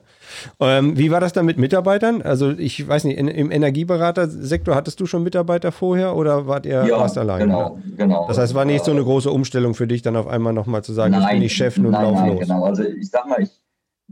Ähm, 0.59 0.97
wie 0.97 1.11
war 1.11 1.19
das 1.19 1.33
dann 1.33 1.45
mit 1.45 1.59
Mitarbeitern? 1.59 2.23
Also 2.23 2.49
ich 2.49 2.87
weiß 2.87 3.03
nicht, 3.03 3.17
in, 3.19 3.27
im 3.27 3.51
Energieberatersektor 3.51 4.73
hattest 4.73 4.99
du 4.99 5.05
schon 5.05 5.21
Mitarbeiter 5.21 5.71
vorher 5.71 6.15
oder 6.15 6.47
wart 6.47 6.65
ihr 6.65 6.83
ja, 6.83 6.97
fast 6.97 7.17
allein? 7.19 7.41
Genau, 7.41 7.79
genau. 7.95 8.27
Das 8.27 8.39
heißt, 8.39 8.55
war 8.55 8.65
nicht 8.65 8.85
so 8.85 8.91
eine 8.91 9.03
große 9.03 9.29
Umstellung 9.29 9.75
für 9.75 9.85
dich, 9.85 10.01
dann 10.01 10.15
auf 10.15 10.25
einmal 10.25 10.53
nochmal 10.53 10.83
zu 10.83 10.93
sagen, 10.93 11.11
nein, 11.11 11.21
ich 11.21 11.29
bin 11.29 11.39
nicht 11.41 11.55
Chef 11.55 11.77
und 11.77 11.91
lauf 11.91 12.25
los. 12.25 12.39
Genau, 12.39 12.63
also 12.63 12.83
ich 12.83 13.09
sag 13.09 13.27
mal, 13.27 13.43
ich 13.43 13.51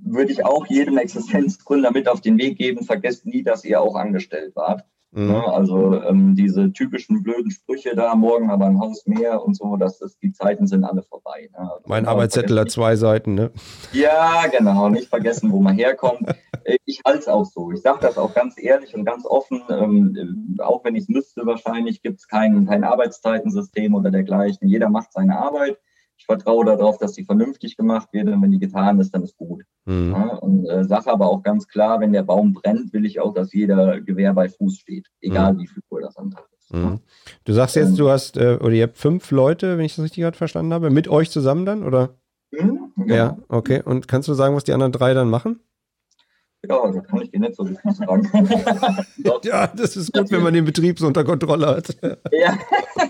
würde 0.04 0.32
ich 0.32 0.46
auch 0.46 0.66
jedem 0.68 0.98
Existenzgründer 0.98 1.92
mit 1.92 2.08
auf 2.08 2.22
den 2.22 2.38
Weg 2.38 2.58
geben, 2.58 2.86
vergesst 2.86 3.26
nie, 3.26 3.44
dass 3.44 3.66
ihr 3.66 3.82
auch 3.82 3.96
angestellt 3.96 4.56
wart. 4.56 4.86
Mhm. 5.12 5.28
Ne, 5.28 5.54
also 5.54 6.02
ähm, 6.04 6.36
diese 6.36 6.74
typischen 6.74 7.24
blöden 7.24 7.50
Sprüche 7.50 7.96
da, 7.96 8.14
morgen 8.16 8.50
aber 8.50 8.66
ein 8.66 8.80
Haus 8.80 9.06
mehr 9.06 9.42
und 9.42 9.56
so, 9.56 9.78
dass 9.78 10.00
das, 10.00 10.20
die 10.20 10.34
Zeiten 10.34 10.68
sind 10.68 10.84
alle 10.84 11.02
vorbei. 11.02 11.50
Ne? 11.54 11.60
Also 11.60 11.84
mein 11.88 12.06
Arbeitszettel 12.06 12.60
hat 12.60 12.72
zwei 12.72 12.98
Seiten, 12.98 13.34
ne? 13.34 13.52
Ja, 13.94 14.46
genau, 14.48 14.90
nicht 14.90 15.08
vergessen, 15.08 15.52
wo 15.52 15.62
man 15.62 15.76
herkommt. 15.76 16.28
Äh, 16.64 16.78
ich 16.86 17.02
halte 17.06 17.20
es 17.20 17.28
auch 17.30 17.46
so. 17.46 17.72
Ich 17.72 17.82
sage 17.82 18.00
das 18.02 18.18
auch 18.18 18.34
ganz 18.34 18.56
ehrlich 18.58 18.94
und 18.94 19.06
ganz 19.06 19.26
offen, 19.26 19.62
ähm, 19.70 20.58
äh, 20.58 20.62
auch 20.62 20.84
wenn 20.84 20.96
ich 20.96 21.04
es 21.04 21.08
müsste, 21.08 21.46
wahrscheinlich 21.46 22.02
gibt 22.02 22.20
es 22.20 22.28
kein, 22.28 22.66
kein 22.66 22.84
Arbeitszeitensystem 22.84 23.94
oder 23.94 24.12
dergleichen. 24.12 24.68
Jeder 24.68 24.90
macht 24.90 25.14
seine 25.14 25.38
Arbeit 25.38 25.78
ich 26.17 26.25
vertraue 26.25 26.65
darauf, 26.65 26.97
dass 26.97 27.13
die 27.13 27.23
vernünftig 27.23 27.77
gemacht 27.77 28.10
wird 28.12 28.27
und 28.27 28.41
wenn 28.41 28.51
die 28.51 28.60
getan 28.60 28.99
ist, 28.99 29.13
dann 29.13 29.23
ist 29.23 29.38
gut. 29.38 29.63
Mhm. 29.86 30.12
Ja, 30.12 30.36
und 30.38 30.67
äh, 30.67 30.84
sage 30.84 31.12
aber 31.12 31.27
auch 31.27 31.43
ganz 31.43 31.67
klar, 31.67 31.99
wenn 31.99 32.12
der 32.12 32.23
Baum 32.23 32.53
brennt, 32.53 32.91
will 32.91 33.06
ich 33.06 33.19
auch, 33.19 33.34
dass 33.34 33.53
jeder 33.53 34.01
Gewehr 34.01 34.34
bei 34.34 34.49
Fuß 34.49 34.77
steht, 34.77 35.08
egal 35.21 35.53
mhm. 35.53 35.60
wie 35.60 35.67
viel 35.67 35.84
Uhr 35.89 36.01
das 36.01 36.17
am 36.17 36.32
Tag 36.32 36.47
ist. 36.58 36.73
Mhm. 36.73 36.99
Du 37.45 37.53
sagst 37.53 37.75
jetzt, 37.75 37.89
ähm, 37.89 37.95
du 37.97 38.10
hast, 38.10 38.38
äh, 38.38 38.58
oder 38.60 38.73
ihr 38.73 38.84
habt 38.84 38.97
fünf 38.97 39.30
Leute, 39.32 39.77
wenn 39.77 39.86
ich 39.86 39.95
das 39.95 40.03
richtig 40.03 40.23
gerade 40.23 40.38
verstanden 40.38 40.73
habe, 40.73 40.89
mit 40.89 41.08
euch 41.08 41.30
zusammen 41.30 41.65
dann, 41.65 41.84
oder? 41.84 42.15
Mhm, 42.51 42.93
genau. 42.95 43.15
Ja, 43.15 43.38
okay. 43.47 43.82
Und 43.84 44.08
kannst 44.08 44.27
du 44.27 44.34
sagen, 44.34 44.56
was 44.56 44.63
die 44.63 44.73
anderen 44.73 44.91
drei 44.91 45.13
dann 45.13 45.30
machen? 45.30 45.60
Ja, 46.67 46.91
da 46.91 46.99
kann 47.01 47.21
ich 47.21 47.30
dir 47.30 47.39
nicht 47.39 47.56
so 47.56 47.65
viel 47.65 47.77
sagen. 47.93 48.27
ja, 49.43 49.67
das 49.67 49.95
ist 49.95 50.12
gut, 50.12 50.32
wenn 50.32 50.41
man 50.41 50.53
den 50.53 50.65
Betrieb 50.65 50.97
so 50.97 51.08
unter 51.08 51.23
Kontrolle 51.23 51.67
hat. 51.67 51.95
ja, 52.32 52.58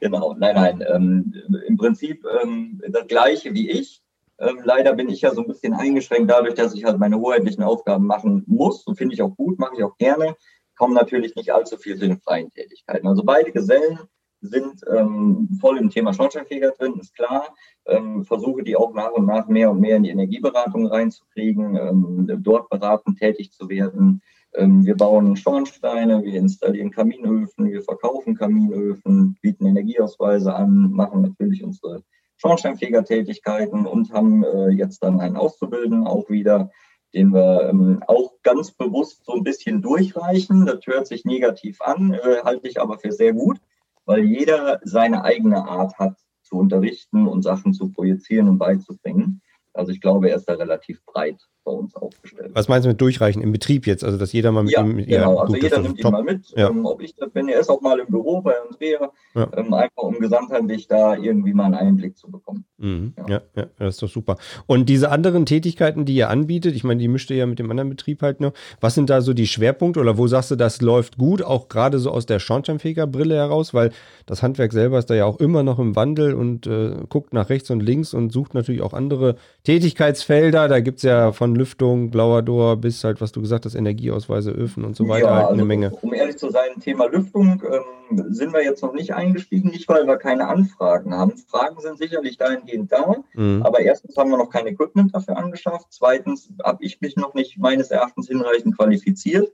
genau. 0.00 0.34
Nein, 0.38 0.54
nein. 0.54 0.84
Ähm, 0.88 1.34
Im 1.66 1.76
Prinzip 1.76 2.24
ähm, 2.42 2.80
das 2.88 3.06
Gleiche 3.06 3.54
wie 3.54 3.70
ich. 3.70 4.02
Ähm, 4.38 4.60
leider 4.64 4.92
bin 4.92 5.08
ich 5.08 5.22
ja 5.22 5.32
so 5.32 5.40
ein 5.42 5.48
bisschen 5.48 5.72
eingeschränkt 5.74 6.30
dadurch, 6.30 6.54
dass 6.54 6.74
ich 6.74 6.84
halt 6.84 6.98
meine 6.98 7.18
hoheitlichen 7.18 7.62
Aufgaben 7.62 8.06
machen 8.06 8.44
muss. 8.46 8.86
Und 8.86 8.96
finde 8.96 9.14
ich 9.14 9.22
auch 9.22 9.34
gut, 9.36 9.58
mache 9.58 9.76
ich 9.76 9.84
auch 9.84 9.96
gerne. 9.96 10.36
Kommen 10.76 10.94
natürlich 10.94 11.34
nicht 11.36 11.52
allzu 11.52 11.78
viel 11.78 11.98
zu 11.98 12.06
den 12.06 12.20
freien 12.20 12.52
Tätigkeiten. 12.52 13.06
Also 13.06 13.22
beide 13.24 13.52
Gesellen 13.52 13.98
sind 14.42 14.82
ähm, 14.94 15.48
voll 15.60 15.78
im 15.78 15.90
Thema 15.90 16.12
Schornsteinfeger 16.12 16.72
drin, 16.72 16.98
ist 17.00 17.14
klar. 17.14 17.54
Ähm, 17.86 18.24
versuche 18.24 18.62
die 18.62 18.76
auch 18.76 18.92
nach 18.92 19.12
und 19.12 19.26
nach 19.26 19.48
mehr 19.48 19.70
und 19.70 19.80
mehr 19.80 19.96
in 19.96 20.02
die 20.02 20.10
Energieberatung 20.10 20.86
reinzukriegen, 20.86 21.76
ähm, 21.76 22.42
dort 22.42 22.68
beratend 22.68 23.18
tätig 23.18 23.52
zu 23.52 23.68
werden. 23.68 24.22
Ähm, 24.54 24.84
wir 24.84 24.96
bauen 24.96 25.36
Schornsteine, 25.36 26.22
wir 26.22 26.34
installieren 26.34 26.90
Kaminöfen, 26.90 27.70
wir 27.70 27.82
verkaufen 27.82 28.34
Kaminöfen, 28.34 29.36
bieten 29.42 29.66
Energieausweise 29.66 30.54
an, 30.54 30.90
machen 30.92 31.22
natürlich 31.22 31.62
unsere 31.62 32.02
Schornsteinfeger-Tätigkeiten 32.38 33.86
und 33.86 34.12
haben 34.12 34.44
äh, 34.44 34.68
jetzt 34.70 35.02
dann 35.02 35.20
einen 35.20 35.36
Auszubildenden 35.36 36.06
auch 36.06 36.28
wieder, 36.28 36.70
den 37.14 37.32
wir 37.32 37.70
ähm, 37.70 38.02
auch 38.06 38.32
ganz 38.42 38.72
bewusst 38.72 39.24
so 39.24 39.32
ein 39.32 39.44
bisschen 39.44 39.82
durchreichen. 39.82 40.66
Das 40.66 40.86
hört 40.86 41.06
sich 41.06 41.24
negativ 41.24 41.80
an, 41.80 42.12
äh, 42.12 42.42
halte 42.44 42.68
ich 42.68 42.80
aber 42.80 42.98
für 42.98 43.12
sehr 43.12 43.32
gut 43.32 43.58
weil 44.06 44.24
jeder 44.24 44.80
seine 44.84 45.24
eigene 45.24 45.68
Art 45.68 45.98
hat 45.98 46.16
zu 46.42 46.56
unterrichten 46.56 47.26
und 47.26 47.42
Sachen 47.42 47.74
zu 47.74 47.90
projizieren 47.90 48.48
und 48.48 48.58
beizubringen. 48.58 49.42
Also 49.74 49.92
ich 49.92 50.00
glaube, 50.00 50.30
er 50.30 50.36
ist 50.36 50.48
da 50.48 50.54
relativ 50.54 51.04
breit 51.04 51.46
bei 51.66 51.72
uns 51.72 51.94
aufgestellt. 51.96 52.52
Was 52.54 52.68
meinst 52.68 52.86
du 52.86 52.88
mit 52.88 53.00
durchreichen 53.00 53.42
im 53.42 53.50
Betrieb 53.50 53.86
jetzt? 53.86 54.04
Also 54.04 54.16
dass 54.16 54.32
jeder 54.32 54.52
mal 54.52 54.62
mit 54.62 54.72
ja, 54.72 54.82
ihm. 54.82 54.96
Genau, 54.96 55.08
ja, 55.08 55.28
also 55.28 55.52
gut, 55.52 55.62
jeder 55.62 55.80
nimmt 55.80 55.98
ihn 55.98 56.10
mal 56.10 56.22
mit. 56.22 56.48
Ja. 56.56 56.70
Ähm, 56.70 56.86
ob 56.86 57.02
ich 57.02 57.14
das 57.16 57.28
bin, 57.30 57.48
er 57.48 57.58
ist 57.58 57.68
auch 57.68 57.80
mal 57.80 57.98
im 57.98 58.06
Büro 58.06 58.40
bei 58.40 58.54
Andrea, 58.66 59.10
ja. 59.34 59.48
ähm, 59.56 59.74
einfach 59.74 60.02
um 60.02 60.18
gesamtheitlich 60.18 60.86
da 60.86 61.16
irgendwie 61.16 61.52
mal 61.52 61.64
einen 61.64 61.74
Einblick 61.74 62.16
zu 62.16 62.30
bekommen. 62.30 62.64
Mhm. 62.78 63.14
Ja. 63.28 63.42
ja. 63.56 63.66
das 63.78 63.94
ist 63.94 64.02
doch 64.02 64.08
super. 64.08 64.36
Und 64.66 64.88
diese 64.88 65.10
anderen 65.10 65.44
Tätigkeiten, 65.44 66.04
die 66.04 66.14
ihr 66.14 66.30
anbietet, 66.30 66.76
ich 66.76 66.84
meine, 66.84 67.00
die 67.00 67.08
mischt 67.08 67.30
ihr 67.30 67.36
ja 67.36 67.46
mit 67.46 67.58
dem 67.58 67.68
anderen 67.68 67.90
Betrieb 67.90 68.22
halt 68.22 68.40
noch. 68.40 68.52
Was 68.80 68.94
sind 68.94 69.10
da 69.10 69.20
so 69.20 69.34
die 69.34 69.48
Schwerpunkte 69.48 69.98
oder 69.98 70.16
wo 70.16 70.28
sagst 70.28 70.52
du, 70.52 70.56
das 70.56 70.80
läuft 70.80 71.18
gut, 71.18 71.42
auch 71.42 71.66
gerade 71.66 71.98
so 71.98 72.12
aus 72.12 72.26
der 72.26 72.38
Schornsteinfegerbrille 72.38 73.34
heraus, 73.34 73.74
weil 73.74 73.90
das 74.24 74.44
Handwerk 74.44 74.72
selber 74.72 74.98
ist 74.98 75.10
da 75.10 75.14
ja 75.14 75.24
auch 75.24 75.40
immer 75.40 75.64
noch 75.64 75.80
im 75.80 75.96
Wandel 75.96 76.34
und 76.34 76.68
äh, 76.68 76.94
guckt 77.08 77.32
nach 77.32 77.50
rechts 77.50 77.70
und 77.70 77.80
links 77.80 78.14
und 78.14 78.32
sucht 78.32 78.54
natürlich 78.54 78.82
auch 78.82 78.92
andere 78.92 79.34
Tätigkeitsfelder. 79.64 80.68
Da 80.68 80.78
gibt 80.78 80.98
es 80.98 81.02
ja 81.02 81.32
von 81.32 81.55
Lüftung, 81.56 82.10
blauer 82.10 82.42
Door 82.42 82.76
bis 82.76 83.02
halt, 83.04 83.20
was 83.20 83.32
du 83.32 83.40
gesagt 83.40 83.64
hast, 83.64 83.74
Energieausweise, 83.74 84.50
Öfen 84.50 84.84
und 84.84 84.96
so 84.96 85.08
weiter, 85.08 85.26
ja, 85.26 85.34
halt 85.34 85.46
eine 85.48 85.52
also, 85.52 85.64
Menge. 85.64 85.90
Um 86.02 86.14
ehrlich 86.14 86.36
zu 86.36 86.50
sein, 86.50 86.78
Thema 86.80 87.06
Lüftung 87.06 87.62
ähm, 87.70 88.32
sind 88.32 88.52
wir 88.52 88.62
jetzt 88.62 88.82
noch 88.82 88.92
nicht 88.92 89.14
eingestiegen, 89.14 89.70
nicht 89.70 89.88
weil 89.88 90.06
wir 90.06 90.16
keine 90.16 90.48
Anfragen 90.48 91.14
haben. 91.14 91.36
Fragen 91.48 91.80
sind 91.80 91.98
sicherlich 91.98 92.38
dahingehend 92.38 92.92
da, 92.92 93.16
mhm. 93.34 93.62
aber 93.64 93.80
erstens 93.80 94.16
haben 94.16 94.30
wir 94.30 94.38
noch 94.38 94.50
kein 94.50 94.66
Equipment 94.66 95.14
dafür 95.14 95.36
angeschafft. 95.36 95.86
Zweitens 95.90 96.50
habe 96.62 96.84
ich 96.84 97.00
mich 97.00 97.16
noch 97.16 97.34
nicht 97.34 97.58
meines 97.58 97.90
Erachtens 97.90 98.28
hinreichend 98.28 98.76
qualifiziert. 98.76 99.52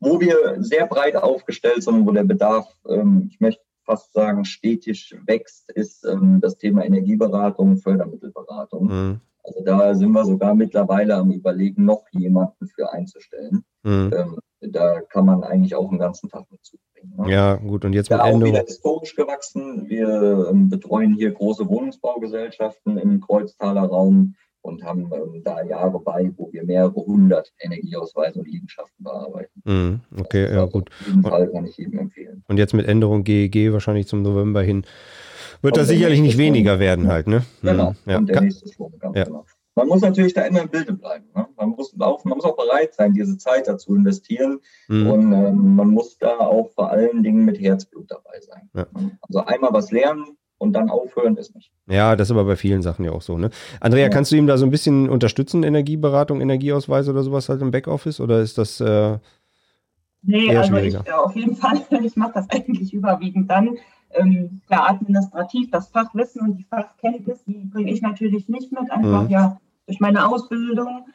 Wo 0.00 0.20
wir 0.20 0.58
sehr 0.60 0.86
breit 0.86 1.16
aufgestellt 1.16 1.82
sind, 1.82 2.06
wo 2.06 2.12
der 2.12 2.22
Bedarf, 2.22 2.68
ähm, 2.88 3.28
ich 3.32 3.40
möchte 3.40 3.62
fast 3.88 4.12
sagen, 4.12 4.44
stetig 4.44 5.16
wächst, 5.26 5.70
ist 5.70 6.04
ähm, 6.04 6.40
das 6.42 6.58
Thema 6.58 6.84
Energieberatung, 6.84 7.78
Fördermittelberatung. 7.78 8.86
Mhm. 8.86 9.20
Also 9.48 9.64
da 9.64 9.94
sind 9.94 10.12
wir 10.12 10.24
sogar 10.24 10.54
mittlerweile 10.54 11.16
am 11.16 11.30
Überlegen, 11.30 11.84
noch 11.84 12.04
jemanden 12.12 12.66
für 12.68 12.92
einzustellen. 12.92 13.64
Mhm. 13.82 14.12
Ähm, 14.14 14.38
da 14.60 15.00
kann 15.00 15.24
man 15.24 15.42
eigentlich 15.42 15.74
auch 15.74 15.88
einen 15.88 15.98
ganzen 15.98 16.28
Tag 16.28 16.44
mit 16.50 16.64
zubringen. 16.64 17.14
Ne? 17.16 17.32
Ja, 17.32 17.54
gut. 17.56 17.84
Und 17.84 17.92
jetzt 17.94 18.10
mit 18.10 18.20
auch 18.20 18.40
wieder 18.40 18.64
historisch 18.66 19.14
gewachsen. 19.14 19.88
Wir 19.88 20.48
ähm, 20.50 20.68
betreuen 20.68 21.14
hier 21.14 21.32
große 21.32 21.68
Wohnungsbaugesellschaften 21.68 22.98
im 22.98 23.20
Kreuztaler 23.20 23.82
Raum 23.82 24.34
und 24.60 24.82
haben 24.84 25.10
ähm, 25.12 25.42
da 25.44 25.62
Jahre 25.62 26.00
bei, 26.00 26.32
wo 26.36 26.52
wir 26.52 26.64
mehrere 26.64 26.94
hundert 26.94 27.52
Energieausweise 27.60 28.40
und 28.40 28.48
Liegenschaften 28.48 29.04
bearbeiten. 29.04 29.62
Mhm. 29.64 30.00
Okay, 30.18 30.46
also 30.46 30.58
ja, 30.58 30.64
gut. 30.66 30.90
Auf 31.00 31.06
jeden 31.06 31.22
Fall 31.22 31.48
kann 31.50 31.66
ich 31.66 31.76
jedem 31.76 31.98
empfehlen. 32.00 32.44
Und 32.48 32.58
jetzt 32.58 32.74
mit 32.74 32.86
Änderung 32.86 33.24
GEG 33.24 33.72
wahrscheinlich 33.72 34.08
zum 34.08 34.22
November 34.22 34.62
hin 34.62 34.84
wird 35.62 35.76
das 35.76 35.88
sicherlich 35.88 36.20
nicht 36.20 36.38
weniger 36.38 36.72
Schwung. 36.72 36.80
werden 36.80 37.08
halt, 37.08 37.26
ne? 37.26 37.44
Genau, 37.62 37.90
mhm. 37.90 37.96
ja. 38.10 38.18
und 38.18 38.28
der 38.28 38.40
nächste 38.40 38.68
Schwung, 38.72 38.92
ganz 38.98 39.16
ja. 39.16 39.24
genau. 39.24 39.44
Man 39.74 39.86
muss 39.86 40.00
natürlich 40.00 40.34
da 40.34 40.42
immer 40.42 40.62
im 40.62 40.68
Bilde 40.68 40.92
bleiben. 40.92 41.26
Ne? 41.36 41.46
Man 41.56 41.68
muss 41.70 41.94
laufen, 41.96 42.28
man 42.28 42.38
muss 42.38 42.44
auch 42.44 42.56
bereit 42.56 42.94
sein, 42.94 43.12
diese 43.12 43.38
Zeit 43.38 43.68
dazu 43.68 43.94
investieren. 43.94 44.58
Mhm. 44.88 45.06
Und 45.06 45.32
ähm, 45.32 45.76
man 45.76 45.90
muss 45.90 46.18
da 46.18 46.36
auch 46.38 46.72
vor 46.74 46.90
allen 46.90 47.22
Dingen 47.22 47.44
mit 47.44 47.60
Herzblut 47.60 48.10
dabei 48.10 48.40
sein. 48.40 48.68
Ja. 48.74 48.86
Also 49.20 49.44
einmal 49.44 49.72
was 49.72 49.92
lernen, 49.92 50.36
und 50.58 50.72
dann 50.72 50.90
aufhören 50.90 51.36
ist 51.36 51.54
nicht. 51.54 51.70
Ja, 51.88 52.16
das 52.16 52.28
ist 52.28 52.32
aber 52.32 52.44
bei 52.44 52.56
vielen 52.56 52.82
Sachen 52.82 53.04
ja 53.04 53.12
auch 53.12 53.22
so. 53.22 53.38
Ne? 53.38 53.50
Andrea, 53.80 54.04
ja. 54.04 54.08
kannst 54.08 54.32
du 54.32 54.36
ihm 54.36 54.46
da 54.46 54.58
so 54.58 54.66
ein 54.66 54.70
bisschen 54.70 55.08
unterstützen, 55.08 55.62
Energieberatung, 55.62 56.40
Energieausweis 56.40 57.08
oder 57.08 57.22
sowas 57.22 57.48
halt 57.48 57.62
im 57.62 57.70
Backoffice? 57.70 58.20
Oder 58.20 58.40
ist 58.40 58.58
das. 58.58 58.80
Äh, 58.80 59.18
nee, 60.22 60.54
also 60.56 60.76
ich, 60.76 60.96
auf 60.98 61.36
jeden 61.36 61.56
Fall, 61.56 61.80
ich 62.04 62.16
mache 62.16 62.32
das 62.34 62.50
eigentlich 62.50 62.92
überwiegend 62.92 63.50
dann, 63.50 63.78
ähm, 64.10 64.60
klar, 64.66 64.90
administrativ 64.90 65.70
das 65.70 65.88
Fachwissen 65.88 66.42
und 66.42 66.56
die 66.56 66.64
Fachkenntnis, 66.64 67.44
die 67.44 67.64
bringe 67.64 67.92
ich 67.92 68.02
natürlich 68.02 68.48
nicht 68.48 68.72
mit, 68.72 68.90
einfach 68.90 69.24
mhm. 69.24 69.30
ja 69.30 69.60
durch 69.86 70.00
meine 70.00 70.28
Ausbildung. 70.28 71.06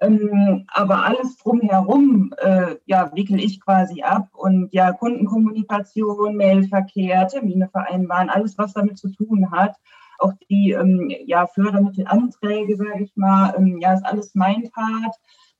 Ähm, 0.00 0.64
aber 0.68 1.04
alles 1.04 1.36
drumherum, 1.38 2.34
äh, 2.38 2.76
ja, 2.84 3.10
wickel 3.14 3.38
ich 3.38 3.60
quasi 3.60 4.02
ab 4.02 4.28
und 4.32 4.72
ja, 4.72 4.92
Kundenkommunikation, 4.92 6.36
Mailverkehr, 6.36 7.28
Termine 7.28 7.68
vereinbaren, 7.68 8.28
alles, 8.28 8.58
was 8.58 8.74
damit 8.74 8.98
zu 8.98 9.10
tun 9.10 9.50
hat. 9.52 9.76
Auch 10.18 10.32
die 10.50 10.72
ähm, 10.72 11.10
ja, 11.26 11.46
Fördermittelanträge, 11.46 12.76
sage 12.76 13.04
ich 13.04 13.16
mal, 13.16 13.54
ähm, 13.56 13.78
ja, 13.78 13.94
ist 13.94 14.04
alles 14.04 14.34
mein 14.34 14.70
Part 14.70 15.14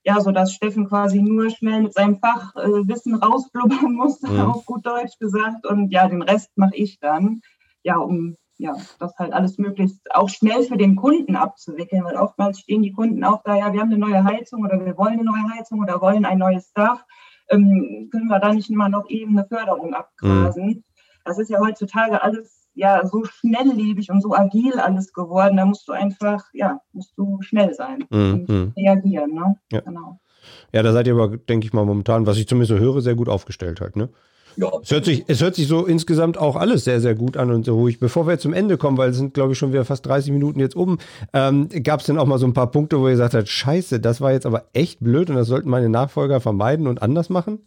ja, 0.05 0.21
so 0.21 0.31
dass 0.31 0.53
Steffen 0.53 0.87
quasi 0.87 1.23
nur 1.23 1.51
schnell 1.51 1.83
mit 1.83 1.95
seinem 1.95 2.19
Fachwissen 2.19 3.15
äh, 3.15 3.25
rausblubbern 3.25 3.93
muss, 3.93 4.21
mhm. 4.23 4.41
auf 4.41 4.67
gut 4.67 4.87
Deutsch 4.87 5.19
gesagt. 5.19 5.67
Und 5.67 5.91
ja, 5.91 6.07
den 6.07 6.23
Rest 6.23 6.51
mache 6.57 6.77
ich 6.77 6.99
dann, 7.01 7.41
ja, 7.83 7.97
um 7.97 8.37
ja, 8.57 8.77
das 9.01 9.17
halt 9.19 9.33
alles 9.33 9.59
möglichst 9.59 10.15
auch 10.15 10.29
schnell 10.29 10.63
für 10.63 10.77
den 10.77 10.95
Kunden 10.95 11.35
abzuwickeln, 11.35 12.05
weil 12.05 12.17
oftmals 12.17 12.61
stehen 12.61 12.83
die 12.83 12.93
Kunden 12.93 13.25
auch 13.25 13.43
da, 13.43 13.57
ja, 13.57 13.73
wir 13.73 13.81
haben 13.81 13.91
eine 13.91 13.99
neue 13.99 14.23
Heizung 14.23 14.63
oder 14.63 14.85
wir 14.85 14.97
wollen 14.97 15.15
eine 15.15 15.25
neue 15.25 15.51
Heizung 15.57 15.81
oder 15.81 16.01
wollen 16.01 16.25
ein 16.25 16.39
neues 16.39 16.73
Dach. 16.73 17.05
Ähm, 17.51 18.09
können 18.13 18.29
wir 18.29 18.39
da 18.39 18.53
nicht 18.53 18.71
immer 18.71 18.89
noch 18.89 19.09
eben 19.09 19.37
eine 19.37 19.47
Förderung 19.49 19.95
abgrasen? 19.95 20.67
Mhm. 20.67 20.85
Das 21.25 21.39
ist 21.39 21.51
ja 21.51 21.59
heutzutage 21.59 22.23
alles 22.23 22.64
ja 22.75 23.07
so 23.07 23.25
schnelllebig 23.25 24.11
und 24.11 24.21
so 24.23 24.35
agil 24.35 24.79
alles 24.79 25.13
geworden. 25.13 25.57
Da 25.57 25.65
musst 25.65 25.89
du 25.89 25.93
einfach, 25.93 26.45
ja, 26.53 26.81
musst 26.93 27.13
du 27.17 27.39
schnell 27.43 27.75
sein 27.75 28.05
mhm. 28.11 28.33
und 28.33 28.49
mhm. 28.49 28.73
reagieren. 28.77 29.35
Ne? 29.35 29.57
Ja. 29.73 29.81
Genau. 29.81 30.21
Ja, 30.73 30.83
da 30.83 30.93
seid 30.93 31.07
ihr 31.07 31.15
aber, 31.15 31.37
denke 31.37 31.67
ich 31.67 31.73
mal, 31.73 31.85
momentan, 31.85 32.27
was 32.27 32.37
ich 32.37 32.47
zumindest 32.47 32.71
so 32.71 32.79
höre, 32.79 33.01
sehr 33.01 33.15
gut 33.15 33.29
aufgestellt 33.29 33.81
halt, 33.81 33.97
ne? 33.97 34.11
Ja. 34.57 34.71
Es 34.83 34.91
hört, 34.93 35.05
sich, 35.05 35.25
es 35.27 35.43
hört 35.43 35.57
sich 35.57 35.67
so 35.67 35.85
insgesamt 35.85 36.39
auch 36.39 36.55
alles 36.55 36.85
sehr, 36.85 37.01
sehr 37.01 37.15
gut 37.15 37.37
an 37.37 37.51
und 37.51 37.65
so 37.65 37.75
ruhig. 37.75 37.99
Bevor 37.99 38.29
wir 38.29 38.39
zum 38.39 38.53
Ende 38.53 38.77
kommen, 38.77 38.97
weil 38.97 39.11
es 39.11 39.17
sind, 39.17 39.35
glaube 39.35 39.53
ich, 39.53 39.59
schon 39.59 39.73
wieder 39.73 39.85
fast 39.85 40.07
30 40.07 40.33
Minuten 40.33 40.61
jetzt 40.61 40.77
um, 40.77 40.99
ähm, 41.33 41.69
gab 41.83 42.01
es 42.01 42.07
denn 42.07 42.19
auch 42.19 42.27
mal 42.27 42.39
so 42.39 42.47
ein 42.47 42.55
paar 42.55 42.71
Punkte, 42.71 43.01
wo 43.01 43.07
ihr 43.07 43.13
gesagt 43.13 43.35
habt, 43.35 43.49
scheiße, 43.49 43.99
das 43.99 44.21
war 44.21 44.33
jetzt 44.33 44.47
aber 44.47 44.67
echt 44.73 45.01
blöd 45.01 45.29
und 45.29 45.37
das 45.37 45.49
sollten 45.49 45.69
meine 45.69 45.89
Nachfolger 45.89 46.41
vermeiden 46.41 46.87
und 46.87 47.03
anders 47.03 47.31
machen? 47.31 47.59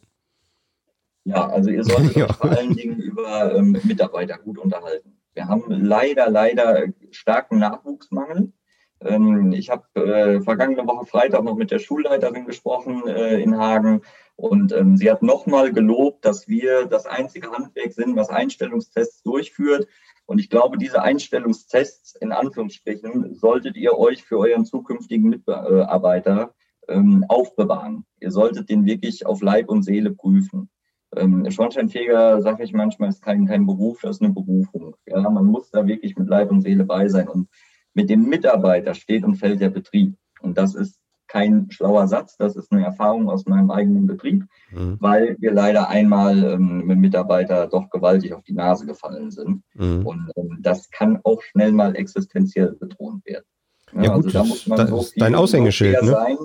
Ja, 1.27 1.49
also 1.49 1.69
ihr 1.69 1.83
solltet 1.83 2.15
ja. 2.15 2.25
euch 2.25 2.35
vor 2.35 2.51
allen 2.51 2.73
Dingen 2.73 2.99
über 2.99 3.53
ähm, 3.53 3.77
Mitarbeiter 3.83 4.37
gut 4.37 4.57
unterhalten. 4.57 5.19
Wir 5.33 5.47
haben 5.47 5.65
leider, 5.69 6.29
leider 6.29 6.85
starken 7.11 7.59
Nachwuchsmangel. 7.59 8.53
Ähm, 9.01 9.51
ich 9.51 9.69
habe 9.69 9.83
äh, 9.95 10.41
vergangene 10.41 10.87
Woche 10.87 11.05
Freitag 11.05 11.43
noch 11.43 11.57
mit 11.57 11.69
der 11.69 11.79
Schulleiterin 11.79 12.45
gesprochen 12.45 13.05
äh, 13.07 13.41
in 13.41 13.57
Hagen 13.57 14.01
und 14.37 14.71
ähm, 14.71 14.95
sie 14.95 15.11
hat 15.11 15.21
nochmal 15.21 15.73
gelobt, 15.73 16.23
dass 16.23 16.47
wir 16.47 16.85
das 16.85 17.05
einzige 17.05 17.51
Handwerk 17.51 17.91
sind, 17.91 18.15
was 18.15 18.29
Einstellungstests 18.29 19.21
durchführt. 19.23 19.87
Und 20.25 20.39
ich 20.39 20.49
glaube, 20.49 20.77
diese 20.77 21.01
Einstellungstests 21.01 22.15
in 22.15 22.31
Anführungsstrichen 22.31 23.35
solltet 23.35 23.75
ihr 23.75 23.97
euch 23.97 24.23
für 24.23 24.39
euren 24.39 24.65
zukünftigen 24.65 25.29
Mitarbeiter 25.29 26.53
ähm, 26.87 27.25
aufbewahren. 27.27 28.05
Ihr 28.19 28.31
solltet 28.31 28.69
den 28.69 28.85
wirklich 28.85 29.25
auf 29.25 29.41
Leib 29.41 29.69
und 29.69 29.83
Seele 29.83 30.11
prüfen. 30.11 30.69
Ähm, 31.15 31.49
Schornsteinfeger, 31.49 32.41
sage 32.41 32.63
ich 32.63 32.73
manchmal, 32.73 33.09
ist 33.09 33.21
kein, 33.21 33.47
kein 33.47 33.65
Beruf, 33.65 34.01
das 34.01 34.17
ist 34.17 34.21
eine 34.21 34.33
Berufung. 34.33 34.95
Ja, 35.05 35.29
man 35.29 35.45
muss 35.45 35.71
da 35.71 35.87
wirklich 35.87 36.17
mit 36.17 36.27
Leib 36.27 36.51
und 36.51 36.61
Seele 36.61 36.83
bei 36.83 37.07
sein. 37.07 37.27
Und 37.27 37.47
mit 37.93 38.09
dem 38.09 38.27
Mitarbeiter 38.27 38.93
steht 38.93 39.23
und 39.23 39.35
fällt 39.35 39.61
der 39.61 39.69
Betrieb. 39.69 40.15
Und 40.41 40.57
das 40.57 40.75
ist 40.75 40.99
kein 41.27 41.69
schlauer 41.69 42.07
Satz, 42.07 42.37
das 42.37 42.55
ist 42.55 42.71
eine 42.71 42.85
Erfahrung 42.85 43.29
aus 43.29 43.45
meinem 43.45 43.69
eigenen 43.69 44.07
Betrieb, 44.07 44.45
mhm. 44.71 44.97
weil 44.99 45.35
wir 45.39 45.51
leider 45.51 45.89
einmal 45.89 46.41
ähm, 46.43 46.85
mit 46.85 46.97
Mitarbeiter 46.97 47.67
doch 47.67 47.89
gewaltig 47.89 48.33
auf 48.33 48.43
die 48.43 48.53
Nase 48.53 48.85
gefallen 48.85 49.29
sind. 49.31 49.63
Mhm. 49.73 50.05
Und 50.05 50.31
ähm, 50.37 50.57
das 50.61 50.89
kann 50.89 51.19
auch 51.23 51.41
schnell 51.41 51.71
mal 51.73 51.95
existenziell 51.95 52.73
bedroht 52.73 53.25
werden. 53.25 53.45
Ja, 53.93 54.03
ja 54.03 54.11
also 54.11 54.23
gut, 54.23 54.35
da 54.35 54.43
muss 54.43 54.67
man 54.67 54.87
so 54.87 55.01
viel, 55.01 55.19
dein 55.19 55.35
Aushängeschild, 55.35 55.99
so 55.99 56.05
ne? 56.05 56.11
sein, 56.11 56.37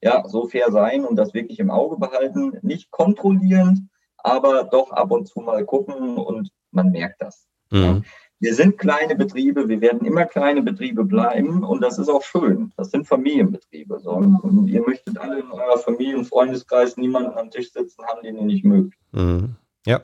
ja, 0.00 0.28
so 0.28 0.46
fair 0.46 0.70
sein 0.70 1.04
und 1.04 1.16
das 1.16 1.34
wirklich 1.34 1.58
im 1.58 1.70
Auge 1.70 1.96
behalten, 1.96 2.58
nicht 2.62 2.90
kontrollierend, 2.90 3.80
aber 4.18 4.64
doch 4.64 4.90
ab 4.92 5.10
und 5.10 5.26
zu 5.28 5.40
mal 5.40 5.64
gucken 5.64 6.16
und 6.16 6.50
man 6.70 6.90
merkt 6.90 7.22
das. 7.22 7.46
Mhm. 7.70 8.04
Wir 8.40 8.54
sind 8.54 8.78
kleine 8.78 9.16
Betriebe, 9.16 9.68
wir 9.68 9.80
werden 9.80 10.06
immer 10.06 10.24
kleine 10.24 10.62
Betriebe 10.62 11.04
bleiben 11.04 11.64
und 11.64 11.80
das 11.80 11.98
ist 11.98 12.08
auch 12.08 12.22
schön. 12.22 12.72
Das 12.76 12.92
sind 12.92 13.06
Familienbetriebe. 13.06 13.98
So. 13.98 14.12
Und 14.12 14.68
ihr 14.68 14.80
möchtet 14.82 15.18
alle 15.18 15.40
in 15.40 15.50
eurer 15.50 15.78
Familie 15.78 16.16
und 16.16 16.24
Freundeskreis 16.24 16.96
niemanden 16.96 17.36
am 17.36 17.50
Tisch 17.50 17.72
sitzen 17.72 18.04
haben, 18.06 18.22
den 18.22 18.36
ihr 18.36 18.44
nicht 18.44 18.64
mögt. 18.64 18.94
Mhm. 19.10 19.56
Ja. 19.86 20.02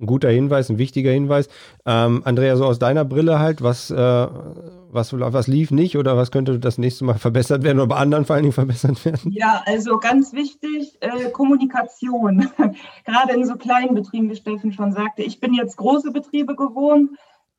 Ein 0.00 0.06
guter 0.06 0.28
Hinweis, 0.28 0.70
ein 0.70 0.78
wichtiger 0.78 1.12
Hinweis. 1.12 1.48
Ähm, 1.86 2.22
Andrea, 2.24 2.56
so 2.56 2.64
aus 2.64 2.80
deiner 2.80 3.04
Brille 3.04 3.38
halt, 3.38 3.62
was, 3.62 3.90
äh, 3.90 3.94
was, 3.96 5.12
was 5.12 5.46
lief 5.46 5.70
nicht 5.70 5.96
oder 5.96 6.16
was 6.16 6.32
könnte 6.32 6.58
das 6.58 6.78
nächste 6.78 7.04
Mal 7.04 7.14
verbessert 7.18 7.62
werden 7.62 7.78
oder 7.78 7.88
bei 7.88 7.96
anderen 7.96 8.24
vor 8.24 8.34
allen 8.34 8.42
Dingen 8.42 8.52
verbessert 8.52 9.04
werden? 9.04 9.30
Ja, 9.32 9.62
also 9.66 9.98
ganz 9.98 10.32
wichtig, 10.32 10.96
äh, 11.00 11.30
Kommunikation. 11.30 12.48
Gerade 13.04 13.34
in 13.34 13.46
so 13.46 13.54
kleinen 13.54 13.94
Betrieben, 13.94 14.30
wie 14.30 14.36
Steffen 14.36 14.72
schon 14.72 14.92
sagte. 14.92 15.22
Ich 15.22 15.38
bin 15.38 15.54
jetzt 15.54 15.76
große 15.76 16.10
Betriebe 16.10 16.56
gewohnt 16.56 17.10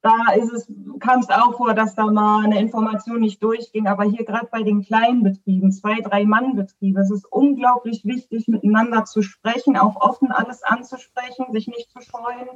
da 0.05 0.33
ist 0.33 0.53
es, 0.53 0.71
kam 0.99 1.21
es 1.21 1.29
auch 1.29 1.57
vor, 1.57 1.73
dass 1.73 1.95
da 1.95 2.05
mal 2.05 2.43
eine 2.43 2.59
Information 2.59 3.21
nicht 3.21 3.41
durchging. 3.41 3.87
Aber 3.87 4.03
hier 4.03 4.23
gerade 4.23 4.47
bei 4.51 4.61
den 4.61 4.83
kleinen 4.83 5.23
Betrieben, 5.23 5.71
zwei, 5.71 5.99
drei 5.99 6.25
Mann-Betriebe, 6.25 7.01
es 7.01 7.09
ist 7.09 7.25
unglaublich 7.25 8.05
wichtig, 8.05 8.47
miteinander 8.47 9.05
zu 9.05 9.23
sprechen, 9.23 9.77
auch 9.77 9.95
offen 9.95 10.31
alles 10.31 10.61
anzusprechen, 10.61 11.47
sich 11.53 11.67
nicht 11.67 11.89
zu 11.89 12.01
scheuen, 12.01 12.49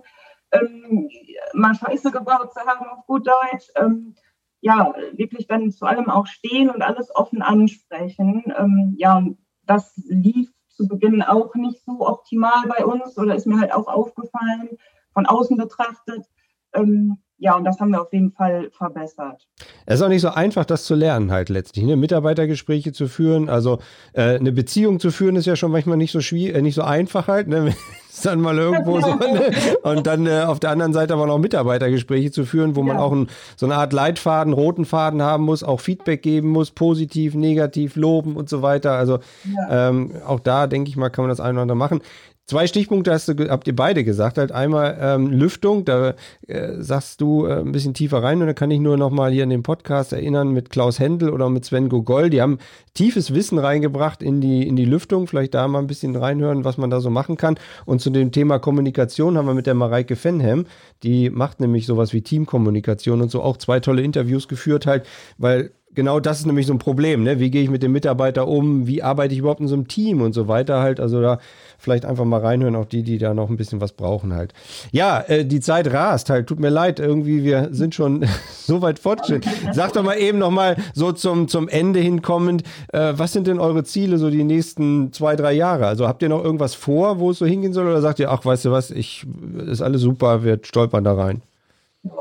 ähm, 0.51 1.09
mal 1.53 1.73
Scheiße 1.73 2.12
gebaut 2.12 2.53
zu 2.53 2.59
haben 2.59 2.85
auf 2.85 3.07
gut 3.07 3.25
Deutsch. 3.25 3.71
Ähm, 3.75 4.15
ja, 4.62 4.93
wirklich 5.13 5.47
dann 5.47 5.71
zu 5.71 5.88
allem 5.88 6.12
auch 6.12 6.27
stehen 6.27 6.69
und 6.69 6.83
alles 6.83 7.09
offen 7.15 7.41
ansprechen. 7.41 8.43
Ähm, 8.59 8.93
ja, 8.99 9.25
das 9.63 9.93
lief 10.05 10.51
zu 10.67 10.88
Beginn 10.88 11.23
auch 11.23 11.55
nicht 11.55 11.83
so 11.83 12.07
optimal 12.07 12.67
bei 12.67 12.85
uns 12.85 13.17
oder 13.17 13.33
ist 13.33 13.47
mir 13.47 13.59
halt 13.59 13.73
auch 13.73 13.88
aufgefallen, 13.88 14.77
von 15.13 15.25
außen 15.25 15.57
betrachtet. 15.57 16.27
Ähm, 16.73 17.17
ja, 17.39 17.56
und 17.56 17.63
das 17.63 17.80
haben 17.80 17.91
wir 17.91 18.02
auf 18.02 18.12
jeden 18.12 18.32
Fall 18.32 18.69
verbessert. 18.71 19.47
Es 19.86 19.95
ist 19.95 20.02
auch 20.02 20.10
nicht 20.10 20.21
so 20.21 20.30
einfach, 20.30 20.65
das 20.65 20.84
zu 20.84 20.93
lernen, 20.93 21.32
halt 21.32 21.49
letztlich. 21.49 21.86
Ne? 21.86 21.95
Mitarbeitergespräche 21.95 22.91
zu 22.91 23.08
führen, 23.08 23.49
also 23.49 23.80
äh, 24.13 24.36
eine 24.36 24.52
Beziehung 24.52 24.99
zu 24.99 25.10
führen, 25.10 25.38
ist 25.38 25.45
ja 25.45 25.56
schon 25.56 25.71
manchmal 25.71 25.97
nicht 25.97 26.12
so 26.12 26.19
schwierig, 26.19 26.56
äh, 26.56 26.62
nicht 26.62 26.75
so 26.75 26.84
einfach 26.84 27.28
halt. 27.28 27.47
Ne? 27.47 27.73
Ist 28.19 28.25
dann 28.25 28.41
mal 28.41 28.58
irgendwo 28.58 28.99
so. 29.01 29.10
Ne? 29.29 29.51
Und 29.84 30.08
dann 30.08 30.25
äh, 30.25 30.43
auf 30.43 30.60
der 30.60 30.71
anderen 30.71 30.93
Seite 30.93 31.13
aber 31.13 31.27
noch 31.27 31.38
Mitarbeitergespräche 31.38 32.32
zu 32.32 32.45
führen, 32.45 32.75
wo 32.75 32.84
man 32.84 32.97
ja. 32.97 33.01
auch 33.01 33.12
ein, 33.12 33.27
so 33.58 33.65
eine 33.65 33.75
Art 33.75 33.93
Leitfaden, 33.93 34.53
roten 34.53 34.86
Faden 34.86 35.21
haben 35.21 35.43
muss, 35.43 35.63
auch 35.63 35.79
Feedback 35.79 36.21
geben 36.21 36.49
muss, 36.49 36.71
positiv, 36.71 37.36
negativ, 37.36 37.95
loben 37.95 38.36
und 38.36 38.49
so 38.49 38.62
weiter. 38.62 38.93
Also 38.93 39.19
ja. 39.43 39.89
ähm, 39.89 40.13
auch 40.25 40.39
da, 40.39 40.67
denke 40.67 40.89
ich 40.89 40.97
mal, 40.97 41.10
kann 41.10 41.23
man 41.23 41.29
das 41.29 41.39
ein 41.39 41.53
oder 41.53 41.63
andere 41.63 41.77
machen. 41.77 42.01
Zwei 42.49 42.65
Stichpunkte 42.65 43.12
hast 43.12 43.27
du, 43.27 43.47
habt 43.47 43.67
ihr 43.67 43.75
beide 43.75 44.03
gesagt. 44.03 44.39
Halt 44.39 44.51
einmal 44.51 44.97
ähm, 44.99 45.27
Lüftung, 45.27 45.86
da 45.86 46.15
äh, 46.47 46.77
sagst 46.79 47.21
du 47.21 47.45
äh, 47.45 47.60
ein 47.60 47.71
bisschen 47.71 47.93
tiefer 47.93 48.23
rein 48.23 48.41
und 48.41 48.47
da 48.47 48.53
kann 48.53 48.71
ich 48.71 48.79
nur 48.79 48.97
noch 48.97 49.12
mal 49.12 49.32
hier 49.32 49.43
in 49.43 49.51
den 49.51 49.62
Podcast 49.62 50.13
erinnern 50.13 50.49
mit 50.49 50.71
Klaus 50.71 50.97
Händel 50.97 51.29
oder 51.29 51.47
mit 51.51 51.63
Sven 51.63 51.89
Gogol. 51.89 52.32
Die 52.32 52.41
haben 52.41 52.58
tiefes 52.95 53.36
Wissen 53.36 53.60
reingebracht 53.60 54.23
in 54.23 54.41
die, 54.41 54.67
in 54.67 54.75
die 54.75 54.86
Lüftung. 54.86 55.27
Vielleicht 55.27 55.53
da 55.53 55.67
mal 55.67 55.77
ein 55.77 55.86
bisschen 55.86 56.15
reinhören, 56.15 56.65
was 56.65 56.79
man 56.79 56.89
da 56.89 57.01
so 57.01 57.12
machen 57.12 57.38
kann. 57.38 57.53
Und 57.86 58.01
zu 58.01 58.08
dem 58.13 58.31
Thema 58.31 58.59
Kommunikation 58.59 59.37
haben 59.37 59.45
wir 59.45 59.53
mit 59.53 59.67
der 59.67 59.73
Mareike 59.73 60.15
Fenham, 60.15 60.65
die 61.03 61.29
macht 61.29 61.59
nämlich 61.59 61.85
sowas 61.85 62.13
wie 62.13 62.21
Teamkommunikation 62.21 63.21
und 63.21 63.31
so 63.31 63.41
auch 63.41 63.57
zwei 63.57 63.79
tolle 63.79 64.01
Interviews 64.01 64.47
geführt 64.47 64.85
halt, 64.85 65.05
weil 65.37 65.71
genau 65.93 66.19
das 66.19 66.39
ist 66.39 66.45
nämlich 66.45 66.67
so 66.67 66.73
ein 66.73 66.79
Problem. 66.79 67.23
Ne? 67.23 67.39
Wie 67.39 67.51
gehe 67.51 67.63
ich 67.63 67.69
mit 67.69 67.83
dem 67.83 67.91
Mitarbeiter 67.91 68.47
um? 68.47 68.87
Wie 68.87 69.03
arbeite 69.03 69.33
ich 69.33 69.39
überhaupt 69.39 69.61
in 69.61 69.67
so 69.67 69.75
einem 69.75 69.87
Team 69.87 70.21
und 70.21 70.33
so 70.33 70.47
weiter 70.47 70.81
halt? 70.81 70.99
Also 70.99 71.21
da 71.21 71.39
vielleicht 71.79 72.05
einfach 72.05 72.25
mal 72.25 72.39
reinhören, 72.39 72.75
auch 72.75 72.85
die, 72.85 73.03
die 73.03 73.17
da 73.17 73.33
noch 73.33 73.49
ein 73.49 73.57
bisschen 73.57 73.81
was 73.81 73.93
brauchen 73.93 74.33
halt. 74.33 74.53
Ja, 74.91 75.21
äh, 75.21 75.45
die 75.45 75.59
Zeit 75.59 75.91
rast 75.91 76.29
halt. 76.29 76.47
Tut 76.47 76.59
mir 76.59 76.69
leid, 76.69 76.99
irgendwie 76.99 77.43
wir 77.43 77.69
sind 77.71 77.95
schon 77.95 78.25
so 78.53 78.81
weit 78.81 78.99
fortgeschritten. 78.99 79.51
Sag 79.73 79.93
doch 79.93 80.03
mal 80.03 80.17
eben 80.17 80.37
noch 80.37 80.51
mal 80.51 80.75
so 80.93 81.11
zum, 81.11 81.47
zum 81.47 81.67
Ende 81.67 81.99
hinkommend, 81.99 82.63
äh, 82.93 83.13
was 83.15 83.33
sind 83.33 83.47
denn 83.47 83.59
eure 83.59 83.83
Ziele 83.83 84.17
so 84.17 84.29
die 84.29 84.43
nächsten 84.43 85.11
zwei, 85.13 85.35
drei 85.35 85.53
Jahre? 85.53 85.87
Also 85.87 86.07
habt 86.07 86.21
ihr 86.21 86.29
noch 86.29 86.43
irgendwas 86.43 86.75
vor, 86.75 87.19
wo 87.19 87.31
es 87.31 87.39
so 87.39 87.45
hingehen 87.45 87.73
soll 87.73 87.87
oder 87.87 88.01
sagt 88.01 88.19
ihr, 88.19 88.31
ach, 88.31 88.45
weißt 88.45 88.65
du 88.65 88.71
was, 88.71 88.91
ich, 88.91 89.25
ist 89.65 89.81
alles 89.81 90.01
super, 90.01 90.43
wir 90.43 90.59
stolpern 90.63 91.03
da 91.03 91.13
rein? 91.13 91.41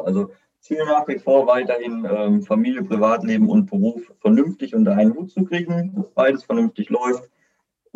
Also 0.04 0.30
Ziel 0.60 0.84
nach 0.86 1.08
wie 1.08 1.18
vor 1.18 1.46
weiterhin 1.46 2.06
ähm, 2.10 2.42
Familie, 2.42 2.82
Privatleben 2.82 3.48
und 3.48 3.70
Beruf 3.70 4.02
vernünftig 4.20 4.74
unter 4.74 4.92
einen 4.92 5.14
Hut 5.14 5.30
zu 5.30 5.44
kriegen, 5.44 5.94
dass 5.96 6.10
beides 6.10 6.44
vernünftig 6.44 6.90
läuft. 6.90 7.28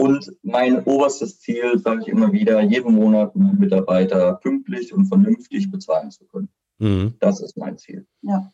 Und 0.02 0.32
mein 0.42 0.82
oberstes 0.82 1.38
Ziel, 1.38 1.78
sage 1.78 2.02
ich 2.02 2.08
immer 2.08 2.32
wieder, 2.32 2.60
jeden 2.60 2.92
Monat 2.92 3.36
einen 3.36 3.56
Mitarbeiter 3.56 4.34
pünktlich 4.42 4.92
und 4.92 5.06
vernünftig 5.06 5.70
bezahlen 5.70 6.10
zu 6.10 6.24
können. 6.26 6.48
Mhm. 6.78 7.14
Das 7.20 7.40
ist 7.40 7.56
mein 7.56 7.78
Ziel. 7.78 8.04
Ja. 8.22 8.50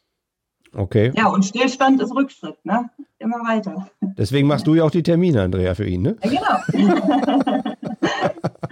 Okay. 0.74 1.10
Ja, 1.16 1.28
und 1.28 1.46
Stillstand 1.46 2.02
ist 2.02 2.14
Rückschritt, 2.14 2.62
ne? 2.66 2.90
Immer 3.18 3.38
weiter. 3.38 3.88
Deswegen 4.18 4.46
machst 4.46 4.66
du 4.66 4.74
ja 4.74 4.84
auch 4.84 4.90
die 4.90 5.02
Termine, 5.02 5.40
Andrea, 5.40 5.74
für 5.74 5.86
ihn, 5.86 6.02
ne? 6.02 6.16
Ja, 6.22 6.62
genau. 6.70 7.62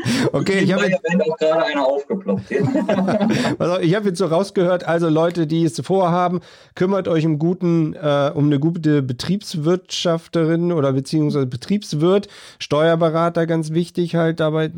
Okay, 0.32 0.60
ich 0.60 0.72
habe 0.72 0.86
jetzt 0.86 1.00
also, 3.58 3.78
ich 3.80 3.94
habe 3.94 4.08
jetzt 4.08 4.18
so 4.18 4.26
rausgehört, 4.26 4.84
also 4.84 5.08
Leute, 5.08 5.46
die 5.46 5.64
es 5.64 5.80
vorhaben, 5.80 6.40
kümmert 6.74 7.08
euch 7.08 7.26
um 7.26 7.38
guten, 7.38 7.94
äh, 7.94 8.30
um 8.34 8.46
eine 8.46 8.58
gute 8.58 9.02
Betriebswirtschafterin 9.02 10.72
oder 10.72 10.92
beziehungsweise 10.92 11.46
Betriebswirt, 11.46 12.28
Steuerberater 12.58 13.46
ganz 13.46 13.70
wichtig 13.70 14.14
halt 14.14 14.40
dabei 14.40 14.70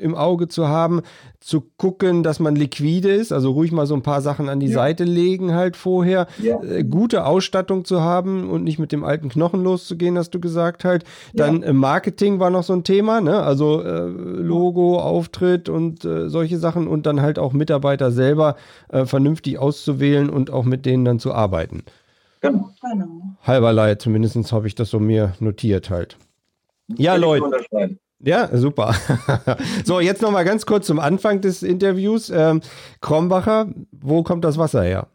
im 0.00 0.14
Auge 0.14 0.48
zu 0.48 0.68
haben, 0.68 1.02
zu 1.40 1.62
gucken, 1.76 2.22
dass 2.22 2.40
man 2.40 2.56
liquide 2.56 3.10
ist, 3.10 3.32
also 3.32 3.52
ruhig 3.52 3.72
mal 3.72 3.86
so 3.86 3.94
ein 3.94 4.02
paar 4.02 4.20
Sachen 4.20 4.48
an 4.48 4.60
die 4.60 4.68
ja. 4.68 4.74
Seite 4.74 5.04
legen 5.04 5.54
halt 5.54 5.76
vorher, 5.76 6.26
ja. 6.42 6.62
äh, 6.62 6.84
gute 6.84 7.24
Ausstattung 7.24 7.84
zu 7.84 8.00
haben 8.00 8.50
und 8.50 8.64
nicht 8.64 8.78
mit 8.78 8.92
dem 8.92 9.04
alten 9.04 9.28
Knochen 9.28 9.62
loszugehen, 9.62 10.18
hast 10.18 10.30
du 10.30 10.40
gesagt 10.40 10.84
halt. 10.84 11.04
Dann 11.34 11.62
ja. 11.62 11.68
äh, 11.68 11.72
Marketing 11.72 12.40
war 12.40 12.50
noch 12.50 12.62
so 12.62 12.72
ein 12.72 12.84
Thema, 12.84 13.20
ne? 13.20 13.42
Also 13.42 13.82
äh, 13.82 14.06
Logo, 14.06 14.98
Auftritt 14.98 15.68
und 15.68 16.04
äh, 16.04 16.28
solche 16.28 16.58
Sachen 16.58 16.86
und 16.88 17.06
dann 17.06 17.22
halt 17.22 17.38
auch 17.38 17.52
Mitarbeiter 17.52 18.10
selber 18.10 18.56
äh, 18.88 19.06
vernünftig 19.06 19.58
auszuwählen 19.58 20.28
und 20.28 20.50
auch 20.50 20.64
mit 20.64 20.84
denen 20.86 21.04
dann 21.04 21.18
zu 21.18 21.32
arbeiten. 21.32 21.84
Genau. 22.40 22.70
Halberlei, 23.42 23.96
zumindest 23.96 24.52
habe 24.52 24.66
ich 24.66 24.74
das 24.74 24.90
so 24.90 24.98
mir 24.98 25.34
notiert 25.40 25.90
halt. 25.90 26.16
Ja, 26.96 27.16
Leute. 27.16 27.44
Ja, 28.22 28.54
super. 28.56 28.94
so, 29.84 30.00
jetzt 30.00 30.20
noch 30.20 30.30
mal 30.30 30.44
ganz 30.44 30.66
kurz 30.66 30.86
zum 30.86 30.98
Anfang 30.98 31.40
des 31.40 31.62
Interviews. 31.62 32.30
Ähm, 32.30 32.60
Krombacher, 33.00 33.68
wo 33.92 34.22
kommt 34.22 34.44
das 34.44 34.58
Wasser 34.58 34.82
her? 34.82 35.08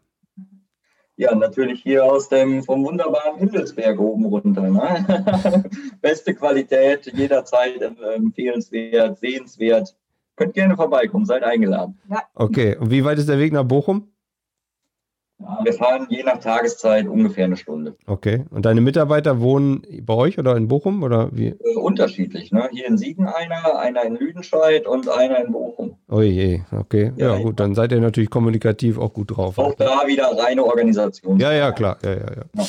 Ja, 1.18 1.34
natürlich 1.34 1.82
hier 1.82 2.04
aus 2.04 2.28
dem 2.28 2.62
vom 2.62 2.84
wunderbaren 2.84 3.38
Himmelsberg 3.38 3.98
oben 3.98 4.26
runter. 4.26 4.68
Ne? 4.68 5.64
Beste 6.02 6.34
Qualität, 6.34 7.10
jederzeit 7.14 7.80
empfehlenswert, 7.80 9.18
sehenswert. 9.18 9.96
Könnt 10.34 10.52
gerne 10.52 10.76
vorbeikommen, 10.76 11.24
seid 11.24 11.42
eingeladen. 11.42 11.98
Ja. 12.10 12.22
Okay, 12.34 12.76
und 12.76 12.90
wie 12.90 13.02
weit 13.04 13.18
ist 13.18 13.30
der 13.30 13.38
Weg 13.38 13.52
nach 13.54 13.64
Bochum? 13.64 14.08
Wir 15.38 15.74
fahren 15.74 16.06
je 16.08 16.22
nach 16.22 16.38
Tageszeit 16.38 17.06
ungefähr 17.06 17.44
eine 17.44 17.58
Stunde. 17.58 17.94
Okay. 18.06 18.44
Und 18.50 18.64
deine 18.64 18.80
Mitarbeiter 18.80 19.40
wohnen 19.40 19.82
bei 20.02 20.14
euch 20.14 20.38
oder 20.38 20.56
in 20.56 20.66
Bochum 20.66 21.02
oder 21.02 21.28
wie? 21.32 21.48
Äh, 21.48 21.76
unterschiedlich. 21.76 22.52
Ne? 22.52 22.68
Hier 22.72 22.86
in 22.86 22.96
Siegen 22.96 23.26
einer, 23.26 23.78
einer 23.78 24.04
in 24.04 24.16
Lüdenscheid 24.16 24.86
und 24.86 25.08
einer 25.08 25.44
in 25.44 25.52
Bochum. 25.52 25.98
Oh 26.08 26.22
je, 26.22 26.62
okay. 26.72 27.12
Ja, 27.16 27.36
ja 27.36 27.42
gut, 27.42 27.60
dann 27.60 27.74
seid 27.74 27.92
ihr 27.92 28.00
natürlich 28.00 28.30
kommunikativ 28.30 28.98
auch 28.98 29.12
gut 29.12 29.36
drauf. 29.36 29.58
Auch 29.58 29.74
da 29.74 30.06
wieder 30.06 30.36
reine 30.38 30.64
Organisation. 30.64 31.38
Ja, 31.38 31.52
ja, 31.52 31.72
klar. 31.72 31.98
Ja, 32.02 32.12
ja, 32.12 32.18
ja. 32.18 32.44
ja. 32.56 32.64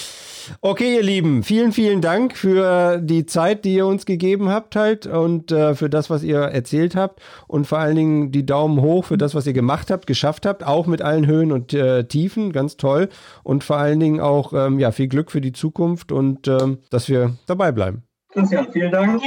Okay, 0.61 0.95
ihr 0.95 1.03
Lieben, 1.03 1.43
vielen, 1.43 1.71
vielen 1.71 2.01
Dank 2.01 2.35
für 2.35 2.99
die 3.01 3.25
Zeit, 3.25 3.65
die 3.65 3.75
ihr 3.75 3.85
uns 3.85 4.05
gegeben 4.05 4.49
habt 4.49 4.75
halt 4.75 5.07
und 5.07 5.51
äh, 5.51 5.75
für 5.75 5.89
das, 5.89 6.09
was 6.09 6.23
ihr 6.23 6.39
erzählt 6.39 6.95
habt 6.95 7.21
und 7.47 7.67
vor 7.67 7.79
allen 7.79 7.95
Dingen 7.95 8.31
die 8.31 8.45
Daumen 8.45 8.81
hoch 8.81 9.05
für 9.05 9.17
das, 9.17 9.35
was 9.35 9.47
ihr 9.47 9.53
gemacht 9.53 9.91
habt, 9.91 10.07
geschafft 10.07 10.45
habt, 10.45 10.65
auch 10.65 10.87
mit 10.87 11.01
allen 11.01 11.27
Höhen 11.27 11.51
und 11.51 11.73
äh, 11.73 12.05
Tiefen, 12.05 12.51
ganz 12.51 12.77
toll 12.77 13.09
und 13.43 13.63
vor 13.63 13.77
allen 13.77 13.99
Dingen 13.99 14.19
auch 14.19 14.53
ähm, 14.53 14.79
ja 14.79 14.91
viel 14.91 15.07
Glück 15.07 15.31
für 15.31 15.41
die 15.41 15.53
Zukunft 15.53 16.11
und 16.11 16.47
ähm, 16.47 16.79
dass 16.89 17.09
wir 17.09 17.35
dabei 17.45 17.71
bleiben. 17.71 18.03
Christian, 18.31 18.67
vielen 18.71 18.91
Dank. 18.91 19.21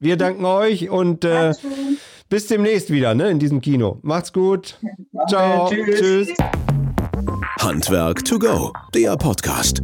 Wir 0.00 0.16
danken 0.16 0.44
euch 0.44 0.90
und 0.90 1.24
äh, 1.24 1.52
bis 2.28 2.46
demnächst 2.46 2.90
wieder 2.90 3.14
ne, 3.14 3.30
in 3.30 3.38
diesem 3.38 3.60
Kino. 3.60 3.98
Macht's 4.02 4.32
gut. 4.32 4.78
Ciao. 5.28 5.70
Tschüss. 5.70 6.28
Handwerk 7.60 8.24
to 8.24 8.38
go, 8.38 8.72
der 8.94 9.16
Podcast. 9.16 9.82